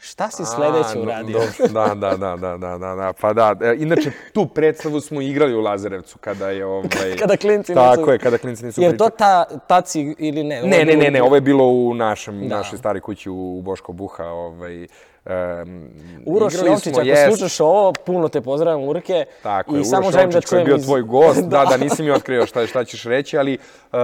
Šta 0.00 0.30
si 0.30 0.42
sledeće 0.46 0.98
A, 0.98 1.02
uradio? 1.02 1.38
Da, 1.68 1.94
da, 1.94 2.16
da, 2.16 2.36
da, 2.36 2.56
da, 2.56 2.78
da, 2.78 2.94
da, 2.94 3.12
pa 3.20 3.32
da. 3.32 3.54
E, 3.62 3.74
Inače, 3.78 4.12
tu 4.32 4.46
predstavu 4.46 5.00
smo 5.00 5.20
igrali 5.20 5.54
u 5.54 5.60
Lazarevcu 5.60 6.18
kada 6.18 6.50
je 6.50 6.66
ovaj... 6.66 7.16
Kada 7.20 7.36
klinci 7.36 7.74
Tako 7.74 8.00
nisu- 8.00 8.10
je, 8.10 8.18
kada 8.18 8.38
klinci 8.38 8.64
nisu 8.64 8.82
Jer 8.82 8.96
to 8.96 9.08
ta, 9.08 9.44
taci 9.58 10.14
ili 10.18 10.44
ne? 10.44 10.58
Ovo 10.58 10.68
Ne, 10.68 10.78
ne, 10.78 10.84
bilo- 10.86 10.98
ne, 10.98 11.10
ne, 11.10 11.22
ovo 11.22 11.34
je 11.34 11.40
bilo 11.40 11.66
u 11.66 11.94
našem, 11.94 12.40
Da. 12.40 12.56
našoj 12.56 12.78
stari 12.78 13.00
kući 13.00 13.30
u 13.30 13.60
Boško 13.62 13.92
Buha, 13.92 14.24
ovaj... 14.24 14.86
Um, 15.26 15.88
Uroš 16.26 16.54
Jovčić, 16.66 16.94
ako 16.96 17.36
slušaš 17.36 17.60
ovo, 17.60 17.92
puno 17.92 18.28
te 18.28 18.40
pozdravljam, 18.40 18.88
Urke. 18.88 19.24
Tako 19.42 19.74
I 19.74 19.78
je, 19.78 19.84
samo 19.84 20.02
Uroš 20.02 20.12
želim 20.12 20.30
da 20.30 20.36
Jovčić 20.36 20.48
koji 20.50 20.60
je 20.60 20.64
bio 20.64 20.76
iz- 20.76 20.84
tvoj 20.84 21.02
gost. 21.02 21.40
da, 21.52 21.64
da, 21.64 21.76
nisi 21.76 22.02
mi 22.02 22.10
otkrio 22.10 22.46
šta, 22.46 22.66
šta 22.66 22.84
ćeš 22.84 23.04
reći, 23.04 23.38
ali 23.38 23.58
uh, 23.92 23.98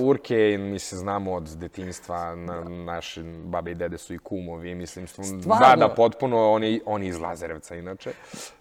Urke, 0.00 0.56
mi 0.60 0.78
se 0.78 0.96
znamo 0.96 1.34
od 1.34 1.56
detinjstva, 1.56 2.34
na, 2.34 2.64
naši 2.64 3.22
babe 3.22 3.70
i 3.70 3.74
dede 3.74 3.98
su 3.98 4.14
i 4.14 4.18
kumovi, 4.18 4.74
mislim, 4.74 5.06
stvarno, 5.06 5.58
da, 5.58 5.76
da, 5.76 5.94
potpuno, 5.94 6.50
oni, 6.50 6.80
oni 6.86 7.06
iz 7.06 7.18
Lazarevca, 7.18 7.74
inače. 7.74 8.10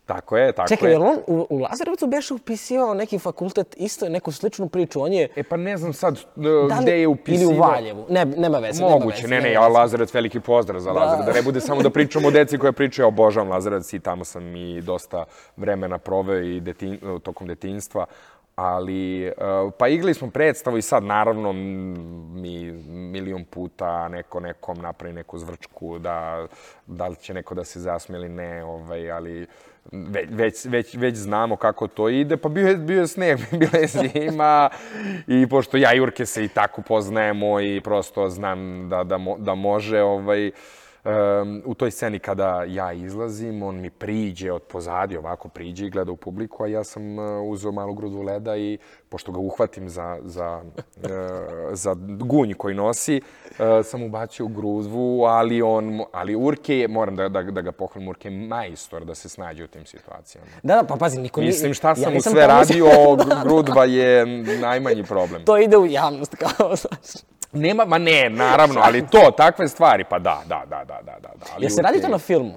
Tako 0.07 0.37
je, 0.37 0.51
tako 0.51 0.67
Čekaj, 0.69 0.89
je. 0.89 0.93
jel 0.93 1.01
on 1.03 1.17
u, 1.27 1.47
u 1.49 1.57
Lazarevcu 1.59 2.07
beše 2.07 2.33
upisivao 2.33 2.93
neki 2.93 3.19
fakultet, 3.19 3.75
isto 3.77 4.09
neku 4.09 4.31
sličnu 4.31 4.69
priču? 4.69 5.01
On 5.01 5.13
je... 5.13 5.27
E 5.35 5.43
pa 5.43 5.57
ne 5.57 5.77
znam 5.77 5.93
sad 5.93 6.13
uh, 6.13 6.43
Da 6.43 6.49
li- 6.75 6.81
gde 6.81 6.99
je 6.99 7.07
upisivao. 7.07 7.51
Ili 7.51 7.57
u 7.59 7.61
Valjevu. 7.61 8.05
Ne, 8.09 8.25
nema 8.25 8.57
veze, 8.59 8.83
nema 8.83 8.95
Moguće, 8.95 9.21
veze. 9.21 9.27
ne, 9.27 9.41
ne, 9.41 9.49
nema 9.49 9.63
ja. 9.63 9.67
Lazarevac, 9.67 10.13
veliki 10.13 10.39
pozdrav 10.39 10.79
za 10.79 10.91
Lazarevac. 10.91 11.25
Da 11.25 11.33
ne 11.33 11.41
bude 11.41 11.61
samo 11.61 11.81
da 11.81 11.89
pričamo 11.89 12.27
o 12.27 12.31
deci 12.31 12.57
koja 12.57 12.71
pričaju, 12.71 13.03
ja 13.03 13.07
obožavam 13.07 13.49
Lazarevac 13.49 13.93
i 13.93 13.99
tamo 13.99 14.25
sam 14.25 14.55
i 14.55 14.81
dosta 14.81 15.25
vremena 15.57 15.97
proveo 15.97 16.39
i 16.41 16.59
detin, 16.59 16.99
tokom 17.23 17.47
detinjstva. 17.47 18.05
Ali, 18.55 19.27
uh, 19.27 19.73
pa 19.77 19.87
igrali 19.87 20.13
smo 20.13 20.29
predstavu 20.29 20.77
i 20.77 20.81
sad, 20.81 21.03
naravno, 21.03 21.53
mi 22.33 22.71
milion 22.87 23.45
puta 23.45 24.07
neko 24.07 24.39
nekom 24.39 24.77
napravi 24.77 25.13
neku 25.13 25.37
zvrčku, 25.37 25.99
da, 25.99 26.47
da 26.87 27.07
li 27.07 27.15
će 27.15 27.33
neko 27.33 27.55
da 27.55 27.63
se 27.63 27.79
zasme 27.79 28.17
ili 28.17 28.29
ne, 28.29 28.63
ovaj, 28.63 29.11
ali 29.11 29.47
već, 30.29 30.65
već, 30.65 30.95
već, 30.95 31.15
znamo 31.15 31.55
kako 31.55 31.87
to 31.87 32.09
ide, 32.09 32.37
pa 32.37 32.49
bio 32.49 32.67
je, 32.67 32.75
bio 32.75 32.99
je 32.99 33.07
sneg, 33.07 33.39
bila 33.59 33.79
je 33.79 33.87
zima 33.87 34.69
i 35.27 35.47
pošto 35.49 35.77
ja 35.77 35.93
i 35.93 35.99
Urke 35.99 36.25
se 36.25 36.43
i 36.43 36.47
tako 36.47 36.81
poznajemo 36.81 37.61
i 37.61 37.81
prosto 37.81 38.29
znam 38.29 38.89
da, 38.89 39.03
da, 39.03 39.17
mo, 39.17 39.35
da 39.39 39.55
može, 39.55 40.01
ovaj, 40.01 40.51
um, 41.07 41.61
u 41.65 41.73
toj 41.73 41.91
sceni 41.91 42.19
kada 42.19 42.63
ja 42.63 42.93
izlazim, 42.93 43.63
on 43.63 43.81
mi 43.81 43.89
priđe 43.89 44.51
od 44.51 44.61
pozadi, 44.61 45.17
ovako 45.17 45.47
priđe 45.47 45.85
i 45.85 45.89
gleda 45.89 46.11
u 46.11 46.15
publiku, 46.15 46.63
a 46.63 46.67
ja 46.67 46.83
sam 46.83 47.19
uh, 47.19 47.25
uzeo 47.43 47.71
malu 47.71 47.93
grudu 47.93 48.21
leda 48.21 48.57
i 48.57 48.77
pošto 49.09 49.31
ga 49.31 49.39
uhvatim 49.39 49.89
za, 49.89 50.17
za, 50.23 50.61
uh, 50.63 51.09
za 51.71 51.95
gunj 52.19 52.53
koji 52.53 52.75
nosi, 52.75 53.21
uh, 53.51 53.57
sam 53.83 54.03
ubacio 54.03 54.45
u 54.45 54.49
gruzu, 54.49 55.23
ali 55.27 55.61
on, 55.61 56.01
ali 56.11 56.35
Urke, 56.35 56.77
je, 56.77 56.87
moram 56.87 57.15
da, 57.15 57.29
da, 57.29 57.43
da 57.43 57.61
ga 57.61 57.71
pohvalim, 57.71 58.07
Urke 58.09 58.27
je 58.27 58.47
majstor 58.47 59.05
da 59.05 59.15
se 59.15 59.29
snađe 59.29 59.63
u 59.63 59.67
tim 59.67 59.85
situacijama. 59.85 60.47
Da, 60.63 60.75
da, 60.75 60.83
pa 60.83 60.95
pazi, 60.95 61.21
niko 61.21 61.41
nije... 61.41 61.47
Mislim, 61.47 61.73
šta 61.73 61.95
sam 61.95 62.03
ja 62.03 62.09
mu 62.09 62.21
sve 62.21 62.47
radio, 62.47 62.87
grudva 63.43 63.85
je 63.85 64.25
najmanji 64.61 65.03
problem. 65.03 65.45
To 65.45 65.57
ide 65.57 65.77
u 65.77 65.85
javnost, 65.85 66.35
kao, 66.35 66.75
znaš. 66.81 67.36
Nema, 67.51 67.85
ma 67.85 67.97
ne, 67.97 68.29
naravno, 68.29 68.81
ali 68.83 69.07
to, 69.07 69.31
takve 69.31 69.67
stvari, 69.67 70.03
pa 70.03 70.19
da, 70.19 70.41
da, 70.45 70.63
da, 70.65 70.83
da, 70.83 71.01
da, 71.01 71.11
da. 71.13 71.29
da 71.29 71.45
ali 71.53 71.63
Jel 71.63 71.69
se 71.69 71.81
radi 71.81 72.01
to 72.01 72.07
na 72.07 72.17
filmu? 72.17 72.53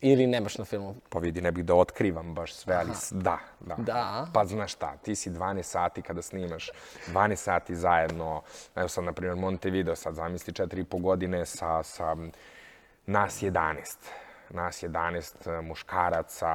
Ili 0.00 0.26
ne 0.26 0.40
baš 0.40 0.58
na 0.58 0.64
filmu? 0.64 0.94
Pa 1.08 1.18
vidi, 1.18 1.40
ne 1.40 1.52
bih 1.52 1.64
da 1.64 1.74
otkrivam 1.74 2.34
baš 2.34 2.52
sve, 2.54 2.74
ali 2.76 2.94
s- 2.94 3.12
da, 3.12 3.38
da. 3.60 3.74
Da. 3.74 4.26
Pa 4.32 4.44
znaš 4.44 4.72
šta, 4.72 4.96
ti 4.96 5.14
si 5.14 5.30
12 5.30 5.62
sati 5.62 6.02
kada 6.02 6.22
snimaš, 6.22 6.70
12 7.06 7.36
sati 7.36 7.76
zajedno, 7.76 8.42
evo 8.76 8.88
sad, 8.88 9.04
na 9.04 9.12
primjer, 9.12 9.36
Montevideo, 9.36 9.96
sad 9.96 10.14
zamisli 10.14 10.52
4,5 10.52 11.00
godine 11.00 11.46
sa, 11.46 11.82
sa 11.82 12.16
nas 13.06 13.42
11 13.42 13.74
nas 14.50 14.82
11 14.82 15.62
muškaraca, 15.62 16.48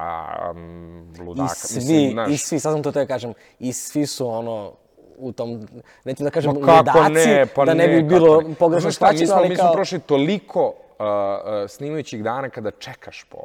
um, 0.50 1.14
ludaka. 1.18 1.52
I 1.52 1.56
svi, 1.56 1.76
Mislim, 1.76 2.10
znaš, 2.10 2.30
i 2.30 2.38
svi, 2.38 2.60
sad 2.60 2.72
sam 2.72 2.82
to 2.82 2.92
te 2.92 3.06
kažem, 3.06 3.34
i 3.58 3.72
svi 3.72 4.06
su 4.06 4.28
ono, 4.28 4.72
u 5.18 5.32
tom, 5.32 5.68
neću 6.04 6.24
da 6.24 6.30
kažem 6.30 6.52
ludaci, 6.52 7.12
ne, 7.12 7.46
pa 7.54 7.64
da 7.64 7.74
ne, 7.74 7.88
bi 7.88 7.94
kako 7.94 8.08
bilo 8.08 8.40
ne. 8.40 8.54
pogrešno 8.54 8.92
shvaćeno, 8.92 9.34
ali 9.34 9.48
mi 9.48 9.56
smo 9.56 9.64
kao... 9.64 9.72
prošli 9.72 10.00
toliko 10.00 10.66
uh, 10.66 10.74
uh, 10.98 11.68
snimajućih 11.68 12.22
dana 12.22 12.48
kada 12.50 12.70
čekaš 12.70 13.24
po 13.24 13.38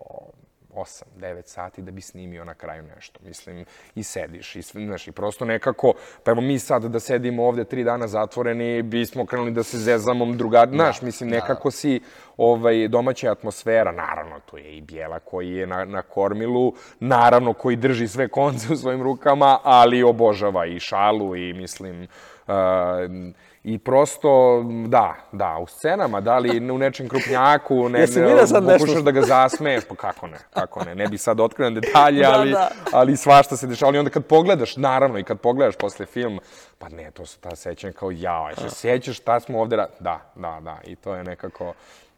8, 0.79 1.03
9 1.17 1.45
sati 1.45 1.81
da 1.81 1.91
bi 1.91 2.01
snimio 2.01 2.43
na 2.45 2.53
kraju 2.53 2.83
nešto. 2.95 3.19
Mislim, 3.23 3.65
i 3.95 4.03
sediš, 4.03 4.55
i, 4.55 4.61
znaš, 4.61 5.07
i 5.07 5.11
prosto 5.11 5.45
nekako, 5.45 5.93
pa 6.23 6.31
evo 6.31 6.41
mi 6.41 6.59
sad 6.59 6.85
da 6.85 6.99
sedimo 6.99 7.45
ovde 7.45 7.63
tri 7.63 7.83
dana 7.83 8.07
zatvoreni, 8.07 8.81
bismo 8.81 9.25
krenuli 9.25 9.51
da 9.51 9.63
se 9.63 9.77
zezamo 9.77 10.25
drugar, 10.25 10.69
znaš, 10.69 11.01
mislim, 11.01 11.29
nekako 11.29 11.71
si 11.71 12.01
ovaj, 12.37 12.87
domaća 12.87 13.31
atmosfera, 13.31 13.91
naravno, 13.91 14.39
tu 14.39 14.57
je 14.57 14.77
i 14.77 14.81
Bijela 14.81 15.19
koji 15.19 15.51
je 15.51 15.67
na, 15.67 15.85
na 15.85 16.01
kormilu, 16.01 16.73
naravno, 16.99 17.53
koji 17.53 17.75
drži 17.75 18.07
sve 18.07 18.27
konce 18.27 18.73
u 18.73 18.75
svojim 18.75 19.01
rukama, 19.01 19.59
ali 19.63 20.03
obožava 20.03 20.65
i 20.65 20.79
šalu 20.79 21.35
i, 21.35 21.53
mislim, 21.53 22.07
uh, 22.47 22.53
I 23.63 23.77
prosto, 23.77 24.29
da, 24.87 25.15
da, 25.31 25.57
u 25.57 25.67
scenama, 25.67 26.21
da 26.21 26.37
li 26.37 26.71
u 26.71 26.77
nečem 26.77 27.09
krupnjaku, 27.09 27.89
ne, 27.89 27.99
Jesi 28.01 28.19
ne, 28.19 28.47
sad 28.47 28.63
nešto? 28.63 28.79
pokušaš 28.79 29.03
da 29.03 29.11
ga 29.11 29.21
zasmeješ, 29.21 29.83
pa 29.85 29.95
kako 29.95 30.27
ne, 30.27 30.37
kako 30.49 30.83
ne, 30.83 30.95
ne 30.95 31.07
bi 31.07 31.17
sad 31.17 31.39
otkrio 31.39 31.69
detalje, 31.69 32.21
Da, 32.23 32.31
ali, 32.31 32.51
da. 32.51 32.69
ali 32.91 33.17
svašta 33.17 33.57
se 33.57 33.67
dešava. 33.67 33.89
Ali 33.89 33.97
onda 33.97 34.11
kad 34.11 34.25
pogledaš, 34.25 34.77
naravno, 34.77 35.19
i 35.19 35.23
kad 35.23 35.39
pogledaš 35.39 35.75
posle 35.75 36.05
film, 36.05 36.39
pa 36.77 36.89
ne, 36.89 37.11
to 37.11 37.25
su 37.25 37.39
ta 37.39 37.55
sećanja 37.55 37.93
kao, 37.93 38.11
jao, 38.11 38.49
se 38.55 38.69
sećaš 38.69 39.17
šta 39.17 39.39
smo 39.39 39.59
ovde, 39.61 39.75
ra- 39.75 39.89
da, 39.99 40.19
da, 40.35 40.59
da, 40.61 40.77
i 40.83 40.95
to 40.95 41.15
je 41.15 41.23
nekako, 41.23 41.73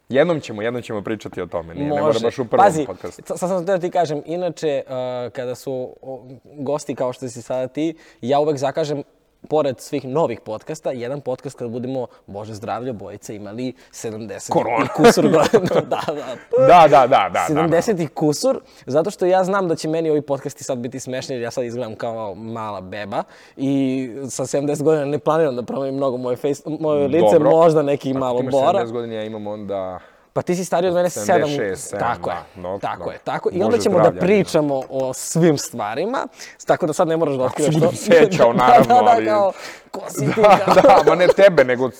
jednom 0.08 0.40
ćemo, 0.40 0.62
jednom 0.62 0.82
ćemo 0.82 1.02
pričati 1.02 1.40
o 1.42 1.46
tome, 1.46 1.74
ne, 1.74 1.84
ne 1.84 1.88
mora 1.90 2.14
baš 2.22 2.38
u 2.38 2.44
prvom 2.44 2.64
Pazi, 2.66 2.86
podcastu. 2.86 3.22
sad 3.26 3.38
sam 3.38 3.64
da 3.64 3.78
ti 3.78 3.90
kažem, 3.90 4.22
inače, 4.26 4.82
uh, 4.86 4.92
kada 5.32 5.54
su 5.54 5.96
gosti 6.44 6.94
kao 6.94 7.12
što 7.12 7.28
si 7.28 7.42
sada 7.42 7.68
ti, 7.68 7.94
ja 8.20 8.40
uvek 8.40 8.56
zakažem 8.56 9.02
pored 9.48 9.80
svih 9.80 10.04
novih 10.04 10.40
podcasta, 10.40 10.90
jedan 10.90 11.20
podcast 11.20 11.58
kada 11.58 11.68
budemo, 11.68 12.06
Bože 12.26 12.54
zdravlje, 12.54 12.92
bojice 12.92 13.36
imali 13.36 13.72
70 13.92 14.50
Korona. 14.50 14.84
i 14.84 14.88
kusur 14.88 15.24
godina. 15.24 15.80
da, 15.90 16.00
da. 16.06 16.36
Da, 16.66 16.88
da, 16.88 17.06
da, 17.06 17.06
da, 17.06 17.46
da, 17.48 17.68
da. 17.68 17.78
70 17.78 18.04
i 18.04 18.06
kusur, 18.06 18.60
zato 18.86 19.10
što 19.10 19.26
ja 19.26 19.44
znam 19.44 19.68
da 19.68 19.76
će 19.76 19.88
meni 19.88 20.10
ovi 20.10 20.22
podcasti 20.22 20.64
sad 20.64 20.78
biti 20.78 21.00
smešni, 21.00 21.34
jer 21.34 21.42
ja 21.42 21.50
sad 21.50 21.64
izgledam 21.64 21.94
kao 21.94 22.34
mala 22.34 22.80
beba 22.80 23.22
i 23.56 24.08
sa 24.30 24.42
70 24.42 24.82
godina 24.82 25.04
ne 25.04 25.18
planiram 25.18 25.56
da 25.56 25.62
promenim 25.62 25.94
mnogo 25.94 26.16
moje, 26.16 26.36
face, 26.36 26.62
moje 26.66 27.08
lice, 27.08 27.32
Dobro. 27.32 27.50
možda 27.50 27.82
neki 27.82 28.10
Ako 28.10 28.18
malo 28.18 28.38
ti 28.38 28.42
imaš 28.42 28.52
bora. 28.52 28.86
70 28.86 28.92
godina, 28.92 29.14
ja 29.14 29.24
imam 29.24 29.46
onda... 29.46 30.00
Pa 30.32 30.42
ti 30.42 30.56
si 30.56 30.64
stariji 30.64 30.88
od 30.88 30.94
mene 30.94 31.08
7. 31.08 31.44
76, 31.44 31.74
sedam, 31.76 32.00
tako 32.00 32.30
je, 32.30 32.36
da. 32.56 32.62
Dobro, 32.62 32.78
tako 32.78 33.10
je, 33.10 33.18
tako. 33.18 33.50
I 33.52 33.62
onda 33.62 33.78
ćemo 33.78 34.00
da 34.00 34.12
pričamo 34.12 34.82
o 34.90 35.12
svim 35.12 35.58
stvarima, 35.58 36.26
tako 36.66 36.86
da 36.86 36.92
sad 36.92 37.08
ne 37.08 37.16
moraš 37.16 37.34
da 37.34 37.44
otkrivaš 37.44 37.74
se 37.74 37.80
to. 37.80 37.86
budem 37.86 37.96
sećao, 37.96 38.52
naravno, 38.52 38.86
da, 38.86 38.94
da, 38.94 39.10
ali- 39.10 39.24
da, 39.24 39.30
kao, 39.30 39.52
ko 39.90 40.00
si 40.08 40.18
ti, 40.18 40.26
Da, 40.36 40.58
kao. 40.58 40.74
da, 41.04 41.10
ma 41.10 41.14
ne 41.14 41.26
tebe, 41.26 41.64
nego 41.64 41.90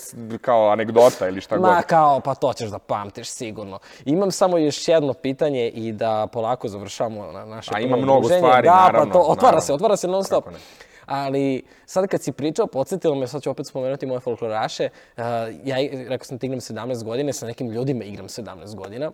kao 0.41 0.71
anegdota 0.71 1.29
ili 1.29 1.41
šta 1.41 1.57
god. 1.57 1.71
Ma 1.71 1.83
kao, 1.83 2.21
pa 2.21 2.35
to 2.35 2.53
ćeš 2.53 2.69
da 2.69 2.79
pamtiš 2.79 3.29
sigurno. 3.31 3.79
Imam 4.05 4.31
samo 4.31 4.59
još 4.59 4.89
jedno 4.89 5.13
pitanje 5.15 5.69
i 5.69 5.93
da 5.93 6.27
polako 6.27 6.69
završamo 6.69 7.27
na 7.27 7.45
naše 7.45 7.71
A 7.75 7.81
ima 7.81 7.97
mnogo 7.97 8.29
stvari, 8.29 8.67
da, 8.67 8.75
naravno, 8.77 9.07
pa 9.07 9.13
to, 9.13 9.21
otvara 9.21 9.37
naravno. 9.43 9.61
se, 9.61 9.73
otvara 9.73 9.97
se 9.97 10.09
non 10.09 10.25
stop. 10.25 10.45
Kako 10.45 10.51
ne. 10.51 10.92
Ali 11.13 11.63
sad 11.87 12.07
kad 12.07 12.23
si 12.23 12.33
pričao, 12.33 12.67
podsjetilo 12.67 13.15
me, 13.15 13.27
sad 13.27 13.43
ću 13.43 13.51
opet 13.51 13.67
spomenuti 13.67 14.07
moje 14.07 14.21
folkloraše, 14.21 14.89
uh, 15.17 15.23
ja 15.65 15.77
rekao 16.09 16.25
sam 16.25 16.39
ti 16.39 16.47
igram 16.47 16.61
17 16.61 17.05
godine, 17.05 17.33
sa 17.33 17.47
nekim 17.47 17.71
ljudima 17.71 18.05
igram 18.05 18.29
17 18.29 18.75
godina. 18.75 19.11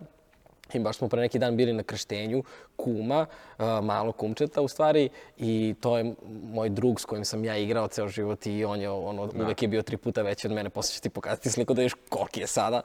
I 0.73 0.79
baš 0.79 0.97
smo 0.97 1.07
pre 1.07 1.21
neki 1.21 1.39
dan 1.39 1.57
bili 1.57 1.73
na 1.73 1.83
krštenju 1.83 2.43
kuma, 2.75 3.25
uh, 3.57 3.65
malo 3.83 4.11
kumčeta 4.11 4.61
u 4.61 4.67
stvari, 4.67 5.09
i 5.37 5.75
to 5.79 5.97
je 5.97 6.13
moj 6.53 6.69
drug 6.69 7.01
s 7.01 7.05
kojim 7.05 7.25
sam 7.25 7.45
ja 7.45 7.57
igrao 7.57 7.87
ceo 7.87 8.07
život 8.07 8.45
i 8.47 8.65
on 8.65 8.81
je 8.81 8.89
ono, 8.89 9.29
uvek 9.35 9.61
je 9.61 9.67
bio 9.67 9.81
tri 9.81 9.97
puta 9.97 10.21
veći 10.21 10.47
od 10.47 10.53
mene, 10.53 10.69
posle 10.69 10.95
ću 10.95 11.01
ti 11.01 11.09
pokazati 11.09 11.51
sliku 11.51 11.73
da 11.73 11.81
vidiš 11.81 11.95
koliki 12.09 12.39
je 12.39 12.47
sada. 12.47 12.81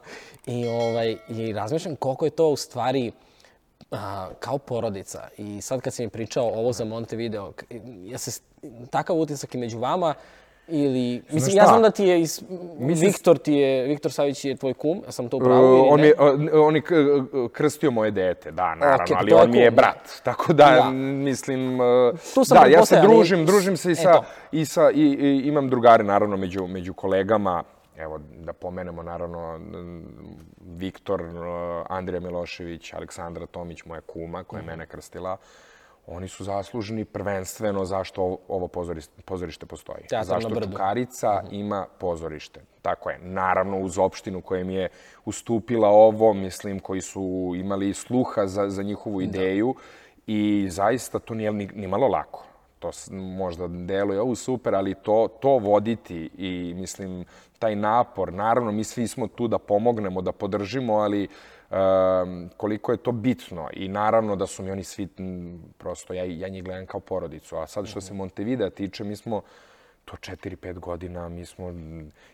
I, 0.46 0.66
ovaj, 0.66 1.16
i 1.28 1.52
razmišljam 1.52 1.96
koliko 1.96 2.24
je 2.24 2.30
to 2.30 2.48
u 2.48 2.56
stvari 2.56 3.12
a, 3.94 4.28
kao 4.40 4.58
porodica. 4.58 5.28
I 5.36 5.60
sad 5.60 5.80
kad 5.80 5.94
si 5.94 6.02
mi 6.02 6.08
pričao 6.08 6.44
ovo 6.46 6.72
za 6.72 6.84
Montevideo, 6.84 7.52
ja 8.02 8.18
se, 8.18 8.40
takav 8.90 9.16
utisak 9.16 9.54
i 9.54 9.58
među 9.58 9.78
vama, 9.78 10.14
ili, 10.68 11.22
mislim, 11.30 11.56
ja 11.56 11.66
znam 11.66 11.82
da 11.82 11.90
ti 11.90 12.04
je, 12.04 12.20
is, 12.20 12.42
Mislim- 12.78 13.08
Viktor 13.08 13.38
ti 13.38 13.52
je, 13.52 13.82
Viktor 13.84 14.12
Savić 14.12 14.44
je 14.44 14.56
tvoj 14.56 14.74
kum, 14.74 15.02
ja 15.06 15.12
sam 15.12 15.28
to 15.28 15.36
u 15.36 15.40
Uh, 15.40 15.46
ili 15.46 15.56
on, 15.82 16.00
ne? 16.00 16.06
je, 16.06 16.14
uh, 16.14 16.30
on 16.56 16.76
je 16.76 16.82
krstio 17.52 17.90
moje 17.90 18.10
dete, 18.10 18.50
da, 18.50 18.74
naravno, 18.74 19.04
Okej, 19.04 19.16
ali 19.18 19.32
on 19.34 19.50
mi 19.50 19.58
je 19.58 19.70
brat. 19.70 19.96
Tako 20.24 20.52
da, 20.52 20.70
Da. 20.72 20.90
mislim, 20.90 21.80
uh, 21.80 21.86
Tu 22.34 22.44
sam 22.44 22.58
da, 22.58 22.66
ja 22.68 22.84
se 22.86 22.96
ali- 22.96 23.08
družim, 23.08 23.46
družim 23.46 23.76
se 23.76 23.90
i 23.90 23.94
sa, 23.94 24.10
Eto. 24.10 24.24
i 24.52 24.66
sa 24.66 24.90
i, 24.90 25.00
i, 25.02 25.42
imam 25.44 25.70
drugare, 25.70 26.04
naravno, 26.04 26.36
među, 26.36 26.66
među 26.66 26.94
kolegama. 26.94 27.62
Evo, 27.96 28.18
da 28.38 28.52
pomenemo, 28.52 29.02
naravno, 29.02 29.60
Viktor, 30.60 31.22
Andrija 31.88 32.20
Milošević, 32.20 32.92
Aleksandra 32.92 33.46
Tomić, 33.46 33.84
moja 33.84 34.00
kuma, 34.00 34.44
koja 34.44 34.60
je 34.60 34.66
mene 34.66 34.86
krstila. 34.86 35.36
oni 36.06 36.28
su 36.28 36.44
zaslužni 36.44 37.04
prvenstveno 37.04 37.84
zašto 37.84 38.38
ovo- 38.48 38.68
pozorište, 38.68 39.22
pozorište 39.22 39.66
postoji. 39.66 39.98
Teatar 40.00 40.18
na 40.18 40.24
zašto 40.24 40.48
brdu. 40.48 40.72
Čukarica 40.72 41.42
ima 41.50 41.86
pozorište. 41.98 42.60
Tako 42.82 43.10
je. 43.10 43.18
Naravno, 43.22 43.78
uz 43.78 43.98
opštinu 43.98 44.40
koja 44.40 44.60
im 44.60 44.70
je 44.70 44.88
ustupila 45.24 45.88
ovo, 45.88 46.32
mislim, 46.32 46.80
koji 46.80 47.00
su 47.00 47.52
imali 47.56 47.94
sluha 47.94 48.46
za, 48.46 48.68
za 48.68 48.82
njihovu 48.82 49.20
ideju 49.22 49.74
i 50.26 50.66
zaista 50.70 51.18
to 51.18 51.34
nije 51.34 51.52
ni, 51.52 51.66
ni 51.74 51.86
malo 51.86 52.08
lako. 52.08 52.44
To 52.78 52.90
možda 53.12 53.68
deluje 53.68 54.20
ovo 54.20 54.34
super, 54.34 54.74
ali 54.74 54.94
to, 54.94 55.28
to 55.40 55.48
voditi 55.58 56.30
i, 56.38 56.74
mislim, 56.76 57.24
taj 57.58 57.76
napor, 57.76 58.32
naravno, 58.32 58.72
mi 58.72 58.84
svi 58.84 59.08
smo 59.08 59.26
tu 59.26 59.48
da 59.48 59.58
pomognemo, 59.58 60.22
da 60.22 60.32
podržimo, 60.32 60.94
ali 60.94 61.28
um, 61.70 62.50
koliko 62.56 62.92
je 62.92 62.98
to 62.98 63.12
bitno. 63.12 63.68
I 63.72 63.88
naravno 63.88 64.36
da 64.36 64.46
su 64.46 64.62
mi 64.62 64.70
oni 64.70 64.84
svi, 64.84 65.08
prosto, 65.78 66.14
ja, 66.14 66.24
ja 66.24 66.48
njih 66.48 66.64
gledam 66.64 66.86
kao 66.86 67.00
porodicu, 67.00 67.56
a 67.56 67.66
sad 67.66 67.86
što 67.86 68.00
se 68.00 68.14
Montevidea 68.14 68.70
tiče, 68.70 69.04
mi 69.04 69.16
smo 69.16 69.42
to 70.04 70.16
4-5 70.16 70.78
godina, 70.78 71.28
mi 71.28 71.46
smo, 71.46 71.72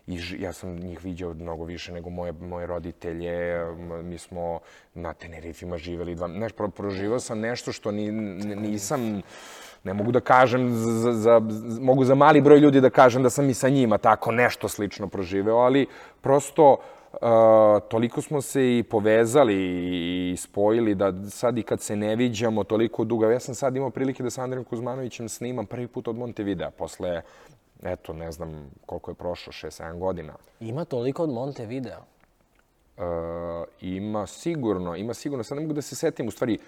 i 0.06 0.20
ja 0.38 0.52
sam 0.52 0.76
njih 0.76 1.04
viđao 1.04 1.34
mnogo 1.34 1.64
više 1.64 1.92
nego 1.92 2.10
moje, 2.10 2.32
moje 2.32 2.66
roditelje, 2.66 3.64
mi 4.02 4.18
smo 4.18 4.60
na 4.94 5.14
Tenerifima 5.14 5.78
živeli, 5.78 6.14
dva, 6.14 6.28
znaš, 6.28 6.52
pro, 6.52 6.68
proživao 6.68 7.20
sam 7.20 7.40
nešto 7.40 7.72
što 7.72 7.90
ni, 7.90 8.10
nisam, 8.56 9.22
ne 9.84 9.94
mogu 9.94 10.12
da 10.12 10.20
kažem, 10.20 10.74
za, 10.74 11.12
za, 11.12 11.12
za, 11.48 11.80
mogu 11.80 12.04
za 12.04 12.14
mali 12.14 12.40
broj 12.40 12.58
ljudi 12.58 12.80
da 12.80 12.90
kažem 12.90 13.22
da 13.22 13.30
sam 13.30 13.50
i 13.50 13.54
sa 13.54 13.68
njima 13.68 13.98
tako 13.98 14.32
nešto 14.32 14.68
slično 14.68 15.08
proživeo, 15.08 15.56
ali 15.56 15.86
prosto 16.20 16.76
uh, 17.12 17.18
toliko 17.88 18.22
smo 18.22 18.40
se 18.40 18.78
i 18.78 18.82
povezali 18.82 19.56
i 20.32 20.36
spojili 20.36 20.94
da 20.94 21.12
sad 21.30 21.58
i 21.58 21.62
kad 21.62 21.80
se 21.80 21.96
ne 21.96 22.16
viđamo 22.16 22.64
toliko 22.64 23.04
dugo, 23.04 23.30
ja 23.30 23.40
sam 23.40 23.54
sad 23.54 23.76
imao 23.76 23.90
prilike 23.90 24.22
da 24.22 24.30
sa 24.30 24.42
Andrejem 24.42 24.64
Kuzmanovićem 24.64 25.28
snimam 25.28 25.66
prvi 25.66 25.86
put 25.86 26.08
od 26.08 26.16
Montevidea, 26.16 26.70
posle, 26.70 27.22
eto, 27.82 28.12
ne 28.12 28.32
znam 28.32 28.70
koliko 28.86 29.10
je 29.10 29.14
prošlo, 29.14 29.52
6-7 29.52 29.98
godina. 29.98 30.32
Ima 30.60 30.84
toliko 30.84 31.22
od 31.22 31.30
Montevideo. 31.30 32.00
Uh, 32.96 33.04
ima 33.80 34.26
sigurno, 34.26 34.96
ima 34.96 35.14
sigurno, 35.14 35.44
sad 35.44 35.56
ne 35.56 35.62
mogu 35.62 35.74
da 35.74 35.82
se 35.82 35.96
setim, 35.96 36.28
u 36.28 36.30
stvari, 36.30 36.58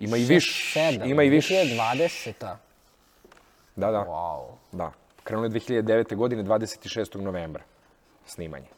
ima 0.00 0.16
i 0.16 0.24
više, 0.24 0.72
Sedam, 0.72 1.10
ima 1.10 1.22
i 1.22 1.28
više. 1.28 1.54
2020. 1.54 2.32
Da, 3.76 3.90
da. 3.90 3.98
Wow. 3.98 4.44
Da. 4.72 4.92
Krenulo 5.24 5.46
je 5.46 5.50
2009. 5.50 6.16
godine, 6.16 6.42
26. 6.42 7.20
novembra, 7.20 7.62
snimanje. 8.26 8.77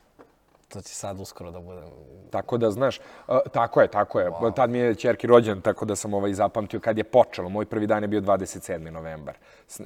To 0.72 0.80
će 0.80 0.94
sad 0.94 1.20
uskoro 1.20 1.50
da 1.50 1.60
bude. 1.60 1.80
Tako 2.30 2.58
da, 2.58 2.70
znaš, 2.70 3.00
uh, 3.28 3.36
tako 3.52 3.80
je, 3.80 3.88
tako 3.88 4.20
je. 4.20 4.30
Wow. 4.30 4.54
Tad 4.54 4.70
mi 4.70 4.78
je 4.78 4.94
čerki 4.94 5.26
rođen, 5.26 5.60
tako 5.60 5.84
da 5.84 5.96
sam 5.96 6.14
ovaj 6.14 6.32
zapamtio 6.32 6.80
kad 6.80 6.98
je 6.98 7.04
počelo. 7.04 7.48
Moj 7.48 7.66
prvi 7.66 7.86
dan 7.86 8.02
je 8.02 8.08
bio 8.08 8.20
27. 8.20 8.90
novembar, 8.90 9.34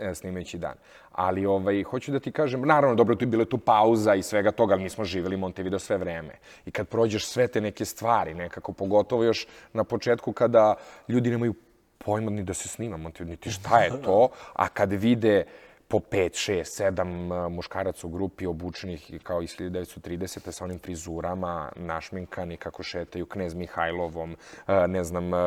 e, 0.00 0.14
snimajući 0.14 0.58
dan. 0.58 0.74
Ali, 1.12 1.46
ovaj, 1.46 1.82
hoću 1.82 2.12
da 2.12 2.20
ti 2.20 2.32
kažem, 2.32 2.60
naravno, 2.60 2.96
dobro, 2.96 3.14
tu 3.14 3.22
je 3.22 3.26
bila 3.26 3.44
tu 3.44 3.58
pauza 3.58 4.14
i 4.14 4.22
svega 4.22 4.50
toga, 4.50 4.74
ali 4.74 4.82
mi 4.82 4.90
smo 4.90 5.04
živjeli 5.04 5.36
Montevideo 5.36 5.78
sve 5.78 5.96
vreme. 5.96 6.34
I 6.66 6.70
kad 6.70 6.88
prođeš 6.88 7.26
sve 7.26 7.48
te 7.48 7.60
neke 7.60 7.84
stvari, 7.84 8.34
nekako, 8.34 8.72
pogotovo 8.72 9.24
još 9.24 9.46
na 9.72 9.84
početku 9.84 10.32
kada 10.32 10.74
ljudi 11.08 11.30
nemaju 11.30 11.54
pojma 11.98 12.30
ni 12.30 12.42
da 12.42 12.54
se 12.54 12.68
snima 12.68 12.96
Montevideo, 12.96 13.30
niti 13.30 13.50
šta 13.50 13.78
je 13.78 14.02
to, 14.02 14.28
a 14.52 14.68
kad 14.68 14.92
vide 14.92 15.44
po 15.88 15.98
5, 15.98 16.52
6, 16.52 16.82
7 16.82 17.48
muškaraca 17.48 18.06
u 18.06 18.10
grupi 18.10 18.46
obučenih 18.46 19.20
kao 19.22 19.42
iz 19.42 19.56
1930. 19.56 20.50
sa 20.50 20.64
onim 20.64 20.78
frizurama, 20.78 21.72
našminkani 21.76 22.56
kako 22.56 22.82
šetaju 22.82 23.26
knez 23.26 23.54
Mihajlovom, 23.54 24.36
e, 24.66 24.88
ne 24.88 25.04
znam 25.04 25.34
e, 25.34 25.38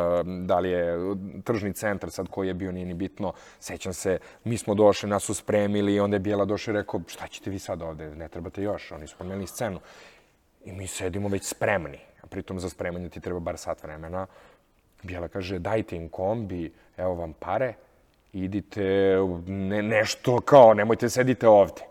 da 0.46 0.60
li 0.60 0.70
je 0.70 0.98
tržni 1.44 1.74
centar 1.74 2.12
sad 2.12 2.28
koji 2.28 2.48
je 2.48 2.54
bio, 2.54 2.72
nije 2.72 2.86
ni 2.86 2.94
bitno. 2.94 3.34
Sećam 3.60 3.94
se, 3.94 4.20
mi 4.44 4.58
smo 4.58 4.76
došli, 4.76 5.10
nas 5.10 5.24
su 5.24 5.34
spremili 5.34 5.94
i 5.94 6.00
onda 6.00 6.16
je 6.16 6.20
Bijela 6.20 6.46
došao 6.46 6.72
i 6.72 6.78
rekao 6.78 7.02
šta 7.08 7.28
ćete 7.28 7.50
vi 7.50 7.60
sad 7.60 7.82
ovde, 7.82 8.16
ne 8.16 8.28
trebate 8.28 8.64
još, 8.64 8.92
oni 8.92 9.08
su 9.08 9.18
promenili 9.18 9.48
scenu. 9.48 9.80
I 10.66 10.72
mi 10.72 10.88
sedimo 10.88 11.28
već 11.28 11.44
spremni, 11.44 12.00
a 12.22 12.28
pritom 12.28 12.60
za 12.60 12.70
spremanje 12.70 13.10
ti 13.10 13.20
treba 13.20 13.40
bar 13.40 13.58
sat 13.58 13.84
vremena. 13.84 14.28
Bijela 15.04 15.28
kaže, 15.28 15.60
dajte 15.60 15.96
im 15.96 16.10
kombi, 16.10 16.74
evo 16.98 17.16
vam 17.16 17.34
pare, 17.34 17.74
idite, 18.44 19.16
ne, 19.48 19.82
nešto 19.82 20.42
kao, 20.42 20.74
nemojte 20.74 21.10
sedite 21.10 21.48
ovde. 21.48 21.82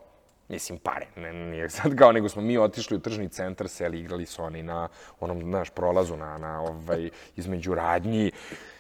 Mislim, 0.49 0.79
pare, 0.79 1.07
ne, 1.17 1.33
nije 1.33 1.71
sad 1.71 1.97
kao, 1.97 2.13
nego 2.13 2.29
smo 2.29 2.43
mi 2.43 2.59
otišli 2.59 2.97
u 2.97 3.01
tržni 3.01 3.29
centar, 3.29 3.69
seli, 3.69 4.01
igrali 4.01 4.27
su 4.27 4.43
oni 4.43 4.63
na 4.63 4.89
onom, 5.21 5.43
znaš, 5.43 5.71
prolazu 5.71 6.17
na, 6.17 6.39
na 6.39 6.63
ovaj, 6.63 7.11
između 7.37 7.75
radnji. 7.75 8.33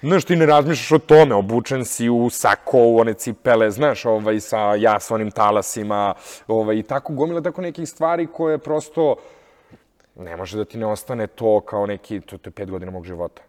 Znaš, 0.03 0.25
ti 0.25 0.37
ne 0.37 0.47
razmišljaš 0.47 0.93
o 0.93 0.99
tome, 0.99 1.35
obučen 1.35 1.85
si 1.85 2.09
u 2.09 2.31
sako, 2.31 2.79
u 2.79 2.99
one 2.99 3.15
cipele, 3.15 3.71
znaš, 3.71 4.05
ovaj, 4.05 4.41
sa 4.41 4.75
jasonim 4.75 5.31
talasima, 5.31 6.15
ovaj, 6.49 6.77
i 6.77 6.83
tako, 6.83 7.13
gomila 7.13 7.41
tako 7.41 7.63
nekih 7.63 7.89
stvari 7.89 8.27
koje 8.27 8.59
prosto, 8.59 9.17
ne 10.17 10.37
može 10.37 10.57
da 10.57 10.65
ti 10.65 10.79
ne 10.79 10.87
ostane 10.87 11.27
to 11.27 11.61
kao 11.61 11.87
neki, 11.87 12.21
to, 12.21 12.39
to 12.39 12.49
je 12.49 12.53
pet 12.53 12.71
godina 12.71 12.91
mog 12.91 13.05
života 13.05 13.46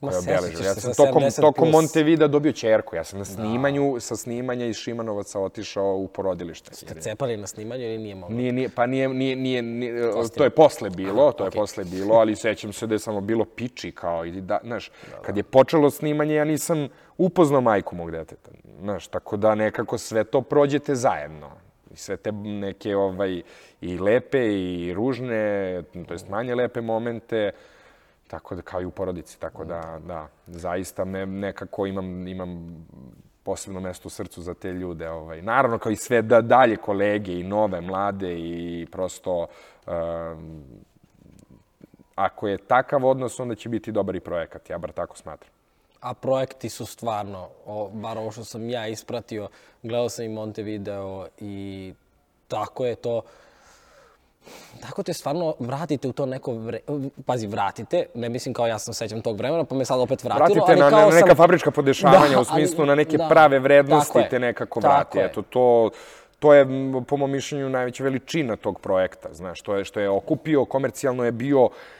Sećaš 0.00 0.18
obeležio. 0.18 0.66
Ja 0.66 0.74
sam 0.74 0.94
sa 0.94 1.04
tokom, 1.04 1.22
70 1.22 1.40
tokom. 1.40 1.70
Montevida 1.70 2.26
dobio 2.26 2.52
čerku. 2.52 2.96
Ja 2.96 3.04
sam 3.04 3.18
na 3.18 3.24
snimanju, 3.24 3.96
sa 4.00 4.16
snimanja 4.16 4.66
iz 4.66 4.76
Šimanovaca 4.76 5.40
otišao 5.40 5.96
u 5.96 6.08
porodilište. 6.08 6.70
Kad 6.88 6.98
cepali 7.02 7.36
na 7.36 7.46
snimanju 7.46 7.84
ili 7.84 7.98
nije 7.98 8.14
moglo? 8.14 8.36
Nije, 8.36 8.52
nije, 8.52 8.68
pa 8.68 8.86
nije, 8.86 9.08
nije, 9.08 9.36
nije, 9.36 9.62
nije 9.62 10.12
to 10.36 10.44
je 10.44 10.50
posle 10.50 10.90
bilo, 10.90 11.32
to 11.32 11.44
je 11.44 11.50
posle 11.50 11.84
bilo, 11.84 12.14
ali 12.14 12.36
sećam 12.36 12.72
se 12.72 12.86
da 12.86 12.94
je 12.94 12.98
samo 12.98 13.20
bilo 13.20 13.44
piči 13.44 13.92
kao 13.92 14.24
i 14.24 14.40
da, 14.40 14.58
znaš, 14.64 14.90
kad 15.22 15.36
je 15.36 15.42
počelo 15.42 15.90
snimanje 15.90 16.34
ja 16.34 16.44
nisam 16.44 16.88
upoznao 17.18 17.60
majku 17.60 17.96
mog 17.96 18.10
deteta, 18.10 18.50
znaš, 18.80 19.06
tako 19.06 19.36
da 19.36 19.54
nekako 19.54 19.98
sve 19.98 20.24
to 20.24 20.42
prođete 20.42 20.94
zajedno. 20.94 21.50
I 21.90 21.96
sve 21.96 22.16
te 22.16 22.32
neke 22.32 22.96
ovaj, 22.96 23.42
i 23.80 23.98
lepe 23.98 24.52
i 24.52 24.94
ružne, 24.94 25.82
to 26.08 26.14
jest 26.14 26.28
manje 26.28 26.54
lepe 26.54 26.80
momente, 26.80 27.52
tako 28.28 28.54
da 28.54 28.62
kao 28.62 28.82
i 28.82 28.84
u 28.84 28.90
porodici, 28.90 29.40
tako 29.40 29.64
da, 29.64 29.98
da, 30.06 30.28
zaista 30.46 31.04
me 31.04 31.26
nekako 31.26 31.86
imam, 31.86 32.28
imam 32.28 32.86
posebno 33.42 33.80
mesto 33.80 34.08
u 34.08 34.10
srcu 34.10 34.42
za 34.42 34.54
te 34.54 34.72
ljude. 34.72 35.08
Ovaj. 35.08 35.42
Naravno, 35.42 35.78
kao 35.78 35.92
i 35.92 35.96
sve 35.96 36.22
da 36.22 36.40
dalje 36.40 36.76
kolege 36.76 37.32
i 37.32 37.42
nove, 37.42 37.80
mlade 37.80 38.34
i 38.38 38.86
prosto 38.92 39.46
um, 39.86 40.64
ako 42.14 42.48
je 42.48 42.58
takav 42.58 43.04
odnos, 43.06 43.40
onda 43.40 43.54
će 43.54 43.68
biti 43.68 43.92
dobar 43.92 44.16
i 44.16 44.20
projekat. 44.20 44.70
Ja 44.70 44.78
bar 44.78 44.92
tako 44.92 45.16
smatram. 45.16 45.50
A 46.00 46.14
projekti 46.14 46.68
su 46.68 46.86
stvarno, 46.86 47.48
o, 47.66 47.90
bar 47.92 48.18
ovo 48.18 48.30
što 48.30 48.44
sam 48.44 48.70
ja 48.70 48.88
ispratio, 48.88 49.48
gledao 49.82 50.08
sam 50.08 50.24
i 50.24 50.28
Montevideo 50.28 51.26
i 51.38 51.94
tako 52.48 52.86
je 52.86 52.94
to, 52.94 53.22
tako 54.80 55.02
te 55.02 55.12
stvarno 55.12 55.54
vratite 55.58 56.08
u 56.08 56.12
to 56.12 56.26
neko 56.26 56.52
vre... 56.54 56.80
Pazi, 57.26 57.46
vratite, 57.46 58.06
ne 58.14 58.28
mislim 58.28 58.54
kao 58.54 58.66
ja 58.66 58.78
sam 58.78 58.94
sećam 58.94 59.20
tog 59.20 59.36
vremena, 59.36 59.64
pa 59.64 59.74
me 59.74 59.84
sad 59.84 60.00
opet 60.00 60.24
vratilo, 60.24 60.46
Vratite 60.46 60.62
ali 60.68 60.80
na, 60.80 60.90
kao 60.90 61.10
na 61.10 61.14
neka 61.14 61.26
sam... 61.26 61.36
fabrička 61.36 61.70
podešavanja, 61.70 62.34
Da, 62.34 62.40
u 62.40 62.44
smislu 62.44 62.80
ali- 62.80 62.86
na 62.88 62.94
neke 62.94 63.16
da, 63.16 63.28
prave 63.28 63.58
vrednosti 63.58 64.18
te 64.30 64.38
nekako 64.38 64.80
vrati. 64.80 65.18
Eto, 65.18 65.42
to, 65.42 65.90
to 66.38 66.54
je, 66.54 66.66
po 67.06 67.16
mom 67.16 67.30
mišljenju, 67.30 67.68
najveća 67.68 68.04
veličina 68.04 68.56
tog 68.56 68.80
projekta. 68.80 69.28
Znaš, 69.32 69.60
to 69.62 69.76
je 69.76 69.84
što 69.84 70.00
je 70.00 70.10
okupio, 70.10 70.64
komercijalno 70.64 71.24
je 71.24 71.32
bio 71.32 71.68
e, 71.68 71.97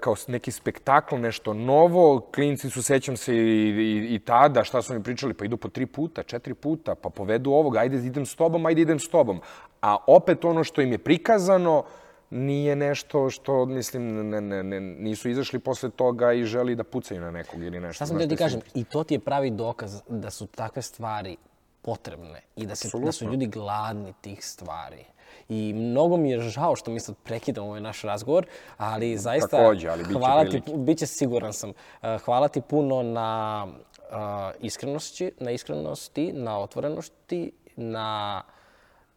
kao 0.00 0.16
s- 0.16 0.28
neki 0.28 0.50
spektakl, 0.50 1.16
nešto 1.16 1.54
novo. 1.54 2.20
Klinci 2.34 2.70
su, 2.70 2.82
sećam 2.82 3.16
se 3.16 3.34
i, 3.34 3.38
i, 3.38 4.14
i 4.14 4.18
tada, 4.18 4.64
šta 4.64 4.82
su 4.82 4.94
mi 4.94 5.02
pričali, 5.02 5.34
pa 5.34 5.44
idu 5.44 5.56
po 5.56 5.68
tri 5.68 5.86
puta, 5.86 6.22
četiri 6.22 6.54
puta, 6.54 6.94
pa 6.94 7.08
povedu 7.10 7.50
ovoga, 7.52 7.80
ajde 7.80 7.96
idem 7.98 8.26
s 8.26 8.34
tobom, 8.34 8.66
ajde 8.66 8.82
idem 8.82 8.98
s 8.98 9.08
tobom. 9.08 9.40
A 9.82 9.96
opet 10.06 10.44
ono 10.44 10.64
što 10.64 10.80
im 10.80 10.92
je 10.92 10.98
prikazano, 10.98 11.84
nije 12.30 12.76
nešto 12.76 13.30
što, 13.30 13.66
mislim, 13.66 14.02
ne, 14.30 14.40
ne, 14.40 14.62
ne, 14.62 14.80
nisu 14.80 15.28
izašli 15.28 15.58
posle 15.58 15.90
toga 15.90 16.32
i 16.32 16.44
želi 16.44 16.74
da 16.74 16.84
pucaju 16.84 17.20
na 17.20 17.30
nekog 17.30 17.62
ili 17.62 17.80
nešto. 17.80 17.94
Šta 17.94 18.06
sam 18.06 18.18
da 18.18 18.28
ti 18.28 18.36
kažem, 18.36 18.60
i 18.74 18.84
to 18.84 19.04
ti 19.04 19.14
je 19.14 19.20
pravi 19.20 19.50
dokaz 19.50 20.00
da 20.08 20.30
su 20.30 20.46
takve 20.46 20.82
stvari 20.82 21.36
potrebne 21.82 22.40
i 22.56 22.66
da, 22.66 22.74
se, 22.74 22.88
da 22.96 23.12
su 23.12 23.24
ljudi 23.24 23.46
gladni 23.46 24.12
tih 24.20 24.44
stvari. 24.44 25.04
I 25.48 25.72
mnogo 25.72 26.16
mi 26.16 26.30
je 26.30 26.40
žao 26.40 26.76
što 26.76 26.90
mi 26.90 27.00
sad 27.00 27.14
prekidamo 27.24 27.66
ovaj 27.68 27.80
naš 27.80 28.02
razgovor, 28.02 28.46
ali 28.76 29.16
zaista 29.16 29.56
Takođe, 29.56 29.88
ali 29.88 30.04
bit 30.04 30.12
će 30.12 30.18
hvala 30.18 30.44
ti, 30.44 30.62
biće 30.74 31.06
siguran 31.06 31.52
sam. 31.52 31.70
Uh, 31.70 32.08
Hvala 32.24 32.48
ti 32.48 32.60
puno 32.60 33.02
na 33.02 33.66
uh, 33.66 34.16
iskrenosti, 34.60 35.30
na 35.38 35.50
iskrenosti, 35.50 36.32
na 36.32 36.58
otvorenosti, 36.58 37.52
na 37.76 38.42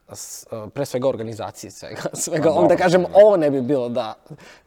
uh, 0.08 0.16
pre 0.74 0.86
svega 0.86 1.08
organizaciji 1.08 1.72
svega. 1.72 2.02
svega 2.24 2.50
da 2.70 2.76
kažem, 2.76 3.06
ovo 3.14 3.38
ne 3.38 3.52
bi 3.52 3.62
bilo 3.62 3.90
da, 3.90 4.14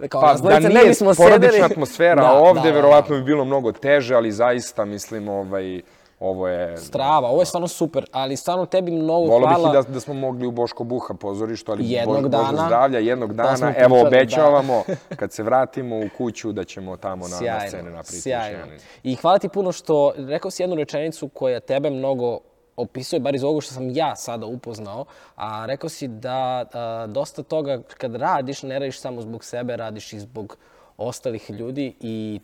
kao 0.08 0.20
Pa, 0.20 0.34
da 0.34 0.58
nije 0.58 0.70
ne 0.70 0.84
bismo 0.84 1.14
porodična 1.14 1.50
sedeli. 1.50 1.72
atmosfera 1.72 2.22
Da, 2.28 2.32
ovde, 2.32 2.60
da, 2.60 2.66
da, 2.66 2.70
da. 2.70 2.74
verovatno 2.74 3.16
bi 3.16 3.22
bilo 3.22 3.44
mnogo 3.44 3.72
teže, 3.72 4.14
ali 4.14 4.32
zaista, 4.32 4.84
mislim, 4.84 5.28
ovaj, 5.28 5.80
ovo 6.20 6.48
je... 6.48 6.76
Strava, 6.76 7.28
ovo 7.28 7.42
je 7.42 7.46
stvarno 7.46 7.68
super, 7.68 8.04
ali 8.12 8.36
stvarno 8.36 8.66
tebi 8.66 8.90
mnogo 8.90 9.26
Volio 9.26 9.46
bih 9.48 9.56
hvala. 9.56 9.70
i 9.70 9.82
da, 9.82 9.92
da 9.92 10.00
smo 10.00 10.14
mogli 10.14 10.46
u 10.46 10.50
Boško 10.50 10.84
Buha 10.84 11.14
pozorištu, 11.14 11.72
ali 11.72 11.90
Jednog 11.90 12.22
Bož, 12.22 12.30
Bože 12.32 12.44
dana. 12.46 12.66
zdravlja, 12.66 12.98
jednog 12.98 13.32
Da 13.32 13.42
dana. 13.42 13.54
pričali, 13.54 13.74
Evo, 13.78 13.96
da. 13.96 14.06
obećavamo, 14.08 14.82
kad 15.16 15.32
se 15.32 15.42
vratimo 15.42 15.96
u 15.96 16.08
kuću, 16.16 16.52
da 16.52 16.64
ćemo 16.64 16.96
tamo 16.96 17.24
na, 17.24 17.30
na 17.30 17.36
Sjajno, 17.38 17.60
scene 17.60 17.82
napraviti 17.82 18.14
još 18.16 18.22
sjajno. 18.22 18.58
I 19.02 19.14
hvala 19.14 19.38
ti 19.38 19.48
puno 19.48 19.72
što, 19.72 20.12
rekao 20.18 20.50
si 20.50 20.62
jednu 20.62 20.76
rečenicu 20.76 21.28
koja 21.28 21.60
tebe 21.60 21.90
mnogo 21.90 22.38
opisuje, 22.76 23.20
bar 23.20 23.34
iz 23.34 23.44
ovoga 23.44 23.60
što 23.60 23.74
sam 23.74 23.90
ja 23.90 24.16
sada 24.16 24.46
upoznao, 24.46 25.04
a 25.36 25.66
rekao 25.66 25.88
si 25.90 26.08
da 26.08 26.64
a, 26.72 27.06
dosta 27.06 27.42
toga 27.42 27.82
kad 27.88 28.14
radiš, 28.14 28.62
ne 28.62 28.78
radiš 28.78 29.00
samo 29.00 29.20
zbog 29.20 29.44
sebe, 29.44 29.76
radiš 29.76 30.12
i 30.12 30.20
zbog 30.20 30.56
ostalih 31.00 31.50
ljudi 31.50 31.94
i 32.00 32.40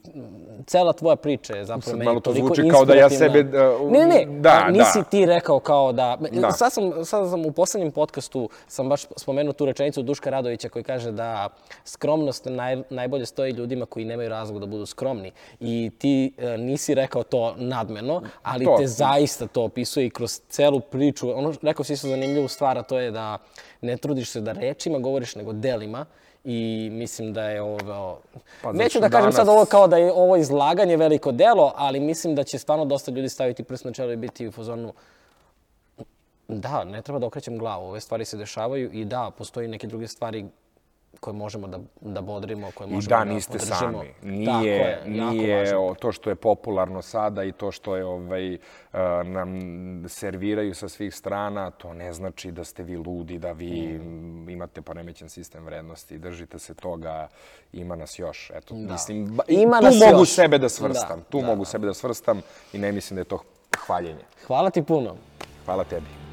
cela 0.67 0.93
tvoja 0.93 1.17
priča 1.17 1.57
je 1.57 1.65
zapravo 1.65 1.97
meni 1.97 2.05
malo 2.05 2.21
to 2.21 2.31
toliko 2.31 2.47
zvuči 2.47 2.69
kao 2.71 2.85
da 2.85 2.95
ja 2.95 3.09
inspirativna. 3.11 3.51
sebe, 3.51 3.85
uh, 3.85 3.93
Ne, 3.93 3.99
ne, 3.99 4.07
ne, 4.07 4.41
da, 4.41 4.63
a 4.67 4.71
nisi 4.71 4.99
da. 4.99 5.05
ti 5.05 5.27
rekao 5.27 5.61
kao 5.61 5.93
da... 5.93 6.17
Da. 6.33 6.51
Sad, 6.51 6.73
sam, 6.73 7.05
sad 7.05 7.31
sam 7.31 7.47
u 7.47 7.53
poslednjem 7.53 7.93
podcastu 7.93 8.49
sam 8.69 8.89
baš 8.89 9.03
spomenuo 9.17 9.53
tu 9.53 9.67
rečenicu 9.67 10.03
Duška 10.03 10.31
Radovića 10.31 10.69
koji 10.69 10.83
kaže 10.83 11.13
da 11.13 11.49
skromnost 11.85 12.45
naj, 12.45 12.83
najbolje 12.91 13.27
stoji 13.27 13.53
ljudima 13.53 13.87
koji 13.87 14.05
nemaju 14.05 14.29
razlog 14.29 14.61
da 14.61 14.67
budu 14.67 14.87
skromni. 14.87 15.33
I 15.61 15.91
ti 15.99 16.33
e, 16.39 16.59
nisi 16.59 16.95
rekao 16.95 17.23
to 17.23 17.55
nadmeno, 17.57 18.23
ali 18.43 18.65
To. 18.65 18.77
te 18.79 18.87
zaista 18.87 19.47
to 19.47 19.63
opisuje 19.63 20.07
i 20.07 20.11
kroz 20.11 20.41
celu 20.49 20.81
priču. 20.81 21.39
Ono, 21.39 21.55
rekao 21.63 21.85
si 21.85 21.93
isto 21.93 22.09
zanimljivu 22.09 22.49
stvar, 22.49 22.79
a 22.79 22.83
to 22.83 22.99
je 22.99 23.11
da 23.11 23.39
ne 23.81 23.97
trudiš 23.97 24.31
se 24.31 24.41
da 24.41 24.53
rečima 24.53 24.99
govoriš, 24.99 25.35
nego 25.35 25.53
delima. 25.53 26.07
I 26.49 26.89
mislim 26.93 27.33
da 27.33 27.43
je 27.49 27.63
ovo... 27.63 28.19
Pa, 28.63 28.73
Neću 28.73 28.99
zato 28.99 29.01
da 29.01 29.11
kažem 29.11 29.31
danas- 29.31 29.37
sad 29.37 29.49
ovo 29.49 29.65
kao 29.65 29.87
da 29.89 29.97
je 29.97 30.13
ovo 30.13 30.37
izlaganje 30.37 30.97
veliko 30.97 31.33
delo, 31.33 31.73
ali 31.77 32.01
mislim 32.01 32.35
da 32.35 32.45
će 32.45 32.59
stvarno 32.59 32.85
dosta 32.85 33.11
ljudi 33.11 33.29
staviti 33.29 33.63
prst 33.63 33.85
na 33.85 33.93
čelo 33.93 34.13
i 34.13 34.17
biti 34.17 34.49
u 34.49 34.53
fazonu 34.53 34.93
da, 36.49 36.85
ne 36.85 37.03
treba 37.03 37.19
da 37.19 37.27
okrećem 37.27 37.59
glavu. 37.59 37.89
Ove 37.89 38.01
stvari 38.01 38.25
se 38.25 38.37
dešavaju 38.37 38.93
i 38.93 39.05
da, 39.05 39.31
postoji 39.39 39.69
neke 39.69 39.87
druge 39.87 40.09
stvari 40.09 40.45
koje 41.21 41.35
možemo 41.35 41.67
da, 41.69 41.79
da 42.01 42.21
bodrimo, 42.21 42.71
koje 42.75 42.89
I 42.89 42.93
možemo 42.93 43.19
da, 43.19 43.25
da 43.25 43.33
niste 43.33 43.53
podržimo. 43.59 43.79
sami. 43.79 44.09
Tako 44.12 44.27
Nije, 44.27 44.75
je, 44.75 44.91
jako 45.17 45.31
nije 45.33 45.77
o, 45.79 45.95
to 45.95 46.12
što 46.12 46.31
je 46.31 46.37
popularno 46.37 47.03
sada 47.03 47.45
i 47.45 47.53
to 47.53 47.73
što 47.73 47.97
je 47.97 48.05
ovaj, 48.05 48.55
uh, 48.55 48.59
nam 49.25 49.49
serviraju 50.09 50.75
sa 50.75 50.89
svih 50.89 51.14
strana, 51.14 51.71
to 51.71 51.93
ne 51.95 52.12
znači 52.12 52.51
da 52.53 52.64
ste 52.64 52.83
vi 52.83 52.97
ludi, 52.97 53.39
da 53.39 53.53
vi 53.53 53.99
mm. 53.99 54.49
imate 54.51 54.83
poremećen 54.83 55.29
sistem 55.29 55.64
vrednosti. 55.64 56.19
Držite 56.19 56.59
se 56.59 56.75
toga, 56.75 57.29
ima 57.73 57.97
nas 57.97 58.19
još. 58.19 58.51
Eto, 58.55 58.75
mislim, 58.75 59.27
ba- 59.37 59.45
i 59.49 59.55
Ima 59.55 59.79
tu 59.79 59.85
nas 59.85 59.95
mogu 60.07 60.23
još. 60.23 60.31
sebe 60.35 60.59
da 60.59 60.69
svrstam. 60.69 61.19
Da, 61.19 61.25
tu 61.25 61.41
da, 61.41 61.47
mogu 61.47 61.64
sebe 61.64 61.87
da 61.87 61.95
svrstam 61.95 62.41
i 62.73 62.79
ne 62.79 62.93
mislim 62.93 63.14
da 63.14 63.21
je 63.21 63.25
to 63.25 63.39
hvaljenje. 63.87 64.25
Hvala 64.47 64.71
ti 64.71 64.83
puno. 64.83 65.17
Hvala 65.64 65.85
tebi. 65.85 66.26